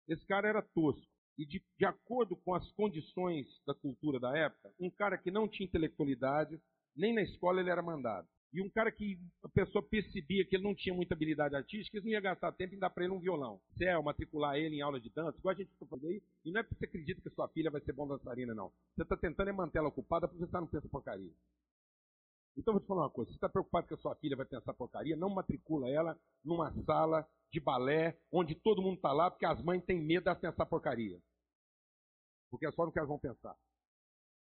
Esse 0.09 0.25
cara 0.27 0.49
era 0.49 0.63
tosco. 0.63 1.07
E 1.39 1.45
de, 1.45 1.63
de 1.79 1.85
acordo 1.85 2.35
com 2.37 2.55
as 2.55 2.71
condições 2.73 3.47
da 3.67 3.75
cultura 3.75 4.19
da 4.19 4.37
época, 4.37 4.73
um 4.81 4.91
cara 4.91 5.19
que 5.19 5.31
não 5.31 5.47
tinha 5.47 5.67
intelectualidade, 5.67 6.59
nem 6.97 7.15
na 7.15 7.23
escola 7.23 7.61
ele 7.61 7.71
era 7.71 7.83
mandado. 7.83 8.27
E 8.53 8.63
um 8.63 8.71
cara 8.71 8.91
que 8.91 9.19
a 9.45 9.49
pessoa 9.49 9.83
percebia 9.83 10.45
que 10.45 10.57
ele 10.57 10.65
não 10.65 10.75
tinha 10.75 10.95
muita 10.95 11.15
habilidade 11.15 11.55
artística, 11.55 11.97
eles 11.97 12.05
não 12.05 12.13
ia 12.13 12.21
gastar 12.21 12.53
tempo 12.53 12.75
em 12.75 12.79
dar 12.79 12.89
para 12.89 13.05
ele 13.05 13.13
um 13.13 13.21
violão. 13.21 13.61
Céu, 13.77 14.03
matricular 14.03 14.57
ele 14.57 14.77
em 14.77 14.81
aula 14.81 14.99
de 14.99 15.11
dança, 15.11 15.37
igual 15.37 15.55
a 15.55 15.59
gente 15.59 15.71
está 15.73 15.85
fazendo 15.85 16.09
aí. 16.09 16.23
E 16.45 16.51
não 16.51 16.61
é 16.61 16.63
porque 16.63 16.79
você 16.79 16.87
acredita 16.87 17.21
que 17.21 17.35
sua 17.35 17.49
filha 17.49 17.71
vai 17.71 17.83
ser 17.83 17.93
bom 17.93 18.09
dançarina, 18.09 18.55
não. 18.55 18.73
Você 18.95 19.03
está 19.03 19.17
tentando 19.17 19.51
é 19.51 19.53
manter 19.53 19.79
ela 19.79 19.89
ocupada 19.89 20.27
porque 20.27 20.39
você 20.39 20.47
está 20.47 20.61
não 20.61 20.69
pensa 20.69 20.89
porcaria. 20.89 21.33
Então 22.57 22.73
vou 22.73 22.81
te 22.81 22.87
falar 22.87 23.03
uma 23.03 23.11
coisa, 23.11 23.31
você 23.31 23.37
está 23.37 23.49
preocupado 23.49 23.87
que 23.87 23.95
a 23.95 23.99
sua 23.99 24.17
filha 24.17 24.35
vai 24.35 24.47
pensar 24.47 24.73
porcaria, 24.73 25.15
não 25.15 25.29
matricula 25.29 25.91
ela 25.91 26.19
numa 26.43 26.73
sala 26.85 27.29
de 27.53 27.61
balé 27.61 28.19
onde 28.33 28.55
todo 28.55 28.81
mundo 28.81 28.97
está 28.97 29.13
lá 29.13 29.31
porque 29.31 29.45
as 29.45 29.63
mães 29.63 29.85
têm 29.85 30.01
medo 30.01 30.33
de 30.33 30.41
pensar 30.41 30.65
porcaria. 30.65 31.21
Porque 32.51 32.67
é 32.67 32.73
só 32.73 32.87
no 32.87 32.93
que 32.93 32.99
elas 32.99 33.09
vão 33.09 33.19
pensar. 33.19 33.55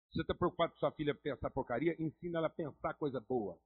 Se 0.10 0.16
você 0.16 0.22
está 0.22 0.34
preocupado 0.34 0.72
com 0.74 0.80
sua 0.80 0.92
filha 0.94 1.14
pensar 1.14 1.52
porcaria, 1.52 1.96
ensina 2.00 2.40
ela 2.40 2.48
a 2.48 2.52
pensar 2.52 2.94
coisa 2.94 3.20
boa 3.20 3.60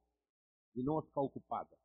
e 0.75 0.81
não 0.81 0.97
a 0.97 1.03
ficar 1.03 1.21
ocupada. 1.21 1.77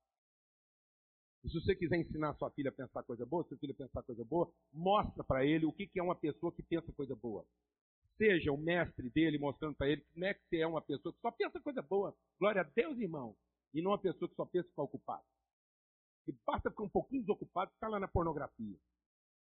E 1.44 1.50
se 1.50 1.60
você 1.60 1.76
quiser 1.76 1.98
ensinar 1.98 2.34
sua 2.34 2.50
filha 2.50 2.70
a 2.70 2.74
pensar 2.74 3.02
coisa 3.02 3.26
boa, 3.26 3.44
sua 3.44 3.58
filha 3.58 3.72
a 3.72 3.76
pensar 3.76 4.02
coisa 4.02 4.24
boa, 4.24 4.50
mostra 4.72 5.22
para 5.22 5.44
ele 5.44 5.66
o 5.66 5.72
que 5.72 5.90
é 5.96 6.02
uma 6.02 6.16
pessoa 6.16 6.52
que 6.52 6.62
pensa 6.62 6.90
coisa 6.92 7.14
boa 7.14 7.46
seja 8.18 8.52
o 8.52 8.58
mestre 8.58 9.08
dele 9.10 9.38
mostrando 9.38 9.76
para 9.76 9.88
ele 9.88 10.04
não 10.14 10.26
é 10.26 10.34
que 10.34 10.42
você 10.48 10.58
é 10.58 10.66
uma 10.66 10.82
pessoa 10.82 11.14
que 11.14 11.20
só 11.20 11.30
pensa 11.30 11.60
coisa 11.60 11.80
boa. 11.80 12.14
Glória 12.38 12.60
a 12.60 12.64
Deus, 12.64 12.98
irmão. 12.98 13.34
E 13.72 13.80
não 13.80 13.92
uma 13.92 13.98
pessoa 13.98 14.28
que 14.28 14.34
só 14.34 14.44
pensa 14.44 14.68
ficar 14.68 14.82
ocupado. 14.82 15.24
E 16.26 16.32
basta 16.44 16.68
ficar 16.68 16.82
um 16.82 16.88
pouquinho 16.88 17.22
desocupado, 17.22 17.70
ficar 17.72 17.88
lá 17.88 17.98
na 17.98 18.08
pornografia. 18.08 18.76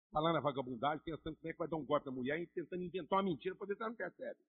Ficar 0.09 0.21
lá 0.21 0.33
na 0.33 0.41
vagabundagem, 0.41 1.03
pensando 1.05 1.37
como 1.37 1.49
é 1.49 1.53
que 1.53 1.59
vai 1.59 1.69
dar 1.69 1.77
um 1.77 1.85
golpe 1.85 2.07
na 2.07 2.13
mulher 2.13 2.41
e 2.41 2.47
tentando 2.49 2.83
inventar 2.83 3.19
uma 3.19 3.23
mentira 3.23 3.55
para 3.55 3.67
poder 3.67 3.79
não 3.79 3.95
percebe. 3.95 4.41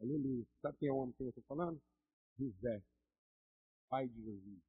Aleluia. 0.00 0.46
Sabe 0.62 0.78
quem 0.78 0.88
é 0.88 0.92
o 0.92 0.96
homem 0.96 1.12
que 1.12 1.22
eu 1.22 1.28
estou 1.28 1.44
falando? 1.44 1.80
José, 2.38 2.82
pai 3.90 4.08
de 4.08 4.22
Jesus. 4.22 4.60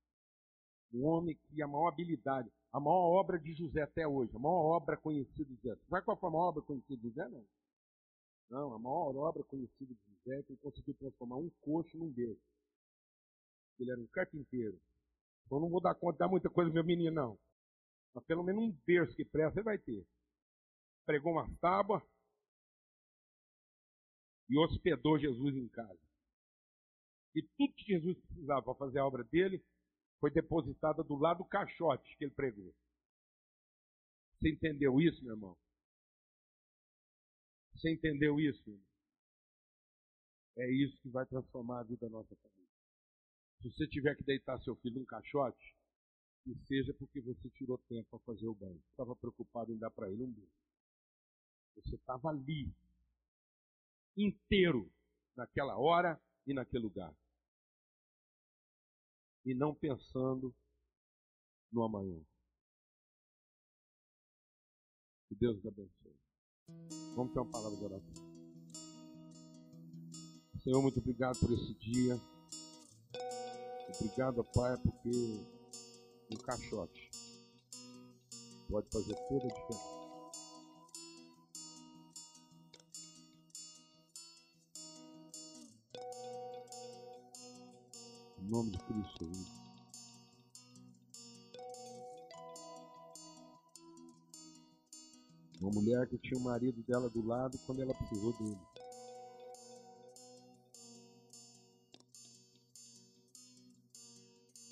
Um 0.94 1.06
homem 1.06 1.40
que 1.48 1.62
a 1.62 1.68
maior 1.68 1.88
habilidade, 1.88 2.52
a 2.74 2.80
maior 2.80 3.20
obra 3.20 3.40
de 3.40 3.54
José 3.54 3.82
até 3.82 4.06
hoje, 4.06 4.36
a 4.36 4.40
maior 4.40 4.76
obra 4.76 4.98
conhecida 4.98 5.46
de 5.46 5.56
José. 5.56 5.80
Sabe 5.90 6.04
qual 6.04 6.18
foi 6.18 6.30
a 6.30 6.34
maior 6.34 6.50
obra 6.50 6.64
conhecida 6.64 6.98
de 6.98 7.08
José? 7.08 7.30
Não. 7.30 7.46
Não, 8.52 8.74
a 8.74 8.78
maior 8.78 9.16
obra 9.16 9.44
conhecida 9.46 9.96
de 9.96 10.14
José 10.14 10.38
é 10.38 10.44
que 10.44 10.52
ele 10.52 10.60
conseguiu 10.60 10.94
transformar 10.96 11.38
um 11.38 11.50
coxo 11.62 11.98
num 11.98 12.12
berço. 12.12 12.44
Ele 13.80 13.92
era 13.92 14.00
um 14.00 14.08
carpinteiro. 14.08 14.78
Então 15.46 15.62
não 15.62 15.70
vou 15.70 15.80
dar 15.80 15.96
conta 15.96 16.14
de 16.14 16.20
dar 16.20 16.28
muita 16.28 16.50
coisa 16.50 16.70
meu 16.70 16.84
menino, 16.84 17.16
não. 17.16 17.40
Mas 18.14 18.26
pelo 18.26 18.44
menos 18.44 18.62
um 18.62 18.78
berço 18.86 19.16
que 19.16 19.24
presta 19.24 19.58
ele 19.58 19.64
vai 19.64 19.78
ter. 19.78 20.06
Pregou 21.06 21.32
uma 21.32 21.50
tábua 21.62 22.06
e 24.50 24.58
hospedou 24.58 25.18
Jesus 25.18 25.56
em 25.56 25.70
casa. 25.70 26.00
E 27.34 27.42
tudo 27.58 27.74
que 27.74 27.86
Jesus 27.86 28.20
precisava 28.20 28.62
para 28.64 28.76
fazer 28.76 29.00
a 29.00 29.08
obra 29.08 29.24
dele 29.24 29.64
foi 30.20 30.30
depositada 30.30 31.02
do 31.06 31.16
lado 31.16 31.38
do 31.38 31.46
caixote 31.46 32.18
que 32.18 32.26
ele 32.26 32.34
pregou. 32.34 32.76
Você 34.34 34.50
entendeu 34.50 35.00
isso, 35.00 35.24
meu 35.24 35.36
irmão? 35.36 35.58
Você 37.82 37.92
entendeu 37.92 38.40
isso? 38.40 38.80
É 40.56 40.70
isso 40.72 40.96
que 41.02 41.10
vai 41.10 41.26
transformar 41.26 41.80
a 41.80 41.84
vida 41.84 42.06
da 42.06 42.12
nossa 42.12 42.36
família. 42.36 42.70
Se 43.60 43.72
você 43.72 43.88
tiver 43.88 44.16
que 44.16 44.24
deitar 44.24 44.62
seu 44.62 44.76
filho 44.76 45.00
num 45.00 45.06
caixote, 45.06 45.76
que 46.44 46.56
seja 46.68 46.94
porque 46.94 47.20
você 47.22 47.50
tirou 47.50 47.80
tempo 47.90 48.08
para 48.12 48.20
fazer 48.20 48.48
o 48.48 48.54
banho. 48.54 48.80
Estava 48.92 49.16
preocupado 49.16 49.74
em 49.74 49.80
dar 49.80 49.90
para 49.90 50.12
ele 50.12 50.24
um 50.24 50.32
beijo. 50.32 50.52
Você 51.76 51.96
estava 51.96 52.30
ali, 52.30 52.72
inteiro, 54.16 54.92
naquela 55.36 55.76
hora 55.76 56.22
e 56.46 56.54
naquele 56.54 56.84
lugar. 56.84 57.16
E 59.44 59.56
não 59.56 59.74
pensando 59.74 60.54
no 61.72 61.82
amanhã. 61.82 62.24
Que 65.28 65.36
Deus 65.36 65.60
te 65.60 65.68
abençoe. 65.68 66.01
Vamos 67.16 67.34
ter 67.34 67.40
uma 67.40 67.52
palavra 67.52 67.78
de 67.78 67.84
oração. 67.86 68.32
Senhor, 70.64 70.82
muito 70.82 71.00
obrigado 71.00 71.40
por 71.40 71.52
esse 71.52 71.74
dia. 71.76 72.20
Obrigado, 73.96 74.44
Pai, 74.54 74.78
porque 74.78 75.10
um 76.32 76.38
caixote 76.38 77.10
pode 78.70 78.88
fazer 78.90 79.16
toda 79.28 79.46
a 79.46 79.48
diferença. 79.48 80.02
Em 88.40 88.50
nome 88.50 88.72
de 88.72 88.78
Cristo 88.80 89.26
Jesus. 89.26 89.61
Uma 95.62 95.70
mulher 95.70 96.08
que 96.10 96.18
tinha 96.18 96.40
o 96.40 96.44
marido 96.44 96.82
dela 96.82 97.08
do 97.08 97.24
lado 97.24 97.56
quando 97.68 97.84
ela 97.84 97.94
precisou 97.94 98.34
dele. 98.34 98.60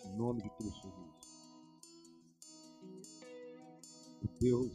Em 0.04 0.18
nome 0.18 0.42
de 0.42 0.50
Cristo 0.50 0.82
Jesus. 0.82 1.20
Deus, 4.40 4.72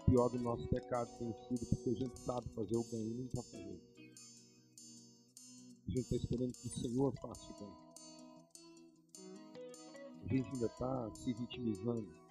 o 0.00 0.04
pior 0.04 0.28
do 0.28 0.38
nosso 0.40 0.68
pecado 0.68 1.08
tem 1.18 1.32
sido 1.48 1.64
porque 1.66 1.88
a 1.88 1.94
gente 1.94 2.18
sabe 2.20 2.46
fazer 2.50 2.76
o 2.76 2.84
bem 2.84 3.06
e 3.06 3.14
não 3.14 3.24
está 3.24 3.42
fazendo. 3.42 3.80
A 5.86 5.90
gente 5.90 6.00
está 6.00 6.16
esperando 6.16 6.52
que 6.52 6.66
o 6.66 6.70
Senhor 6.70 7.14
faça 7.22 7.52
o 7.52 7.58
bem. 7.58 7.74
A 10.24 10.26
gente 10.26 10.52
ainda 10.52 10.66
está 10.66 11.14
se 11.14 11.32
vitimizando 11.32 12.23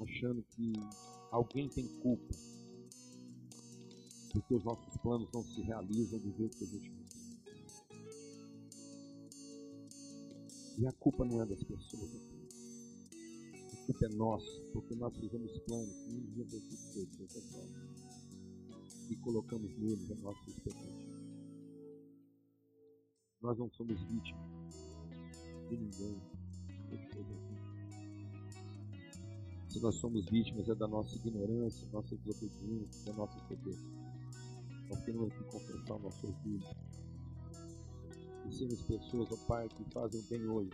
achando 0.00 0.42
que 0.42 0.72
alguém 1.30 1.68
tem 1.68 1.86
culpa 2.00 2.34
porque 4.32 4.54
os 4.54 4.64
nossos 4.64 4.96
planos 4.98 5.28
não 5.32 5.42
se 5.42 5.60
realizam 5.62 6.18
do 6.20 6.32
jeito 6.36 6.56
que 6.56 6.64
a 6.64 6.66
gente 6.66 6.90
quer. 6.90 7.00
E 10.78 10.86
a 10.86 10.92
culpa 10.92 11.24
não 11.24 11.42
é 11.42 11.46
das 11.46 11.62
pessoas, 11.62 12.10
a 13.72 13.86
culpa 13.86 14.06
é 14.06 14.08
nossa, 14.16 14.64
porque 14.72 14.94
nós 14.94 15.14
fizemos 15.16 15.58
planos 15.60 15.94
que 16.04 16.60
sido 16.60 16.92
feitos 16.92 17.16
dessa 17.18 17.40
forma. 17.52 17.90
e 19.10 19.16
colocamos 19.16 19.76
neles 19.76 20.10
a 20.12 20.14
nossa 20.16 20.48
expectativa. 20.48 21.20
Nós 23.42 23.58
não 23.58 23.68
somos 23.70 24.00
vítimas 24.02 24.48
de 25.68 25.76
ninguém. 25.76 26.20
Se 29.70 29.78
nós 29.78 29.94
somos 29.94 30.26
vítimas 30.28 30.68
é 30.68 30.74
da 30.74 30.88
nossa 30.88 31.14
ignorância, 31.14 31.86
nossa 31.92 32.16
desobediência, 32.16 33.04
da 33.04 33.12
nossa 33.16 33.38
soberba. 33.46 33.88
Nós 34.88 35.00
temos 35.04 35.32
que 35.32 35.44
confessar 35.44 35.94
o 35.94 35.98
nosso 36.00 36.26
orgulho. 36.26 36.66
E 38.48 38.52
sermos 38.52 38.82
pessoas, 38.82 39.30
ó 39.30 39.36
Pai, 39.46 39.68
que 39.68 39.84
fazem 39.92 40.20
o 40.20 40.24
bem 40.24 40.44
hoje. 40.48 40.72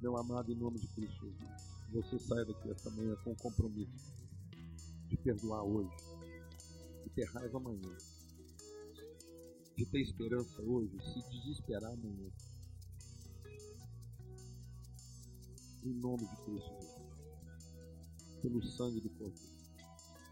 Meu 0.00 0.16
amado, 0.16 0.52
em 0.52 0.54
nome 0.54 0.78
de 0.78 0.86
Cristo 0.86 1.26
Jesus, 1.26 1.80
você 1.90 2.16
saia 2.20 2.44
daqui 2.44 2.70
esta 2.70 2.88
manhã 2.90 3.16
com 3.24 3.32
o 3.32 3.36
compromisso 3.36 4.14
de 5.08 5.16
perdoar 5.16 5.64
hoje, 5.64 5.96
de 7.02 7.10
ter 7.10 7.24
raiva 7.32 7.58
amanhã, 7.58 7.96
de 9.76 9.84
ter 9.86 10.02
esperança 10.02 10.62
hoje, 10.62 10.96
se 11.00 11.28
desesperar 11.30 11.92
amanhã. 11.92 12.30
Em 15.84 15.94
nome 15.94 16.26
de 16.26 16.36
Cristo 16.44 16.70
Jesus. 16.80 18.40
Pelo 18.42 18.62
sangue 18.62 19.00
do 19.00 19.10
Cordeiro. 19.10 19.58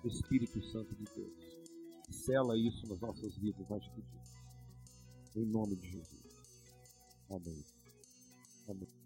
Espírito 0.04 0.62
Santo 0.70 0.94
de 0.94 1.04
Deus. 1.14 1.58
Sela 2.10 2.56
isso 2.56 2.86
nas 2.86 3.00
nossas 3.00 3.36
vidas. 3.36 3.66
Em 5.34 5.44
nome 5.44 5.76
de 5.76 5.90
Jesus. 5.90 6.26
Amém. 7.28 7.64
Amém. 8.68 9.05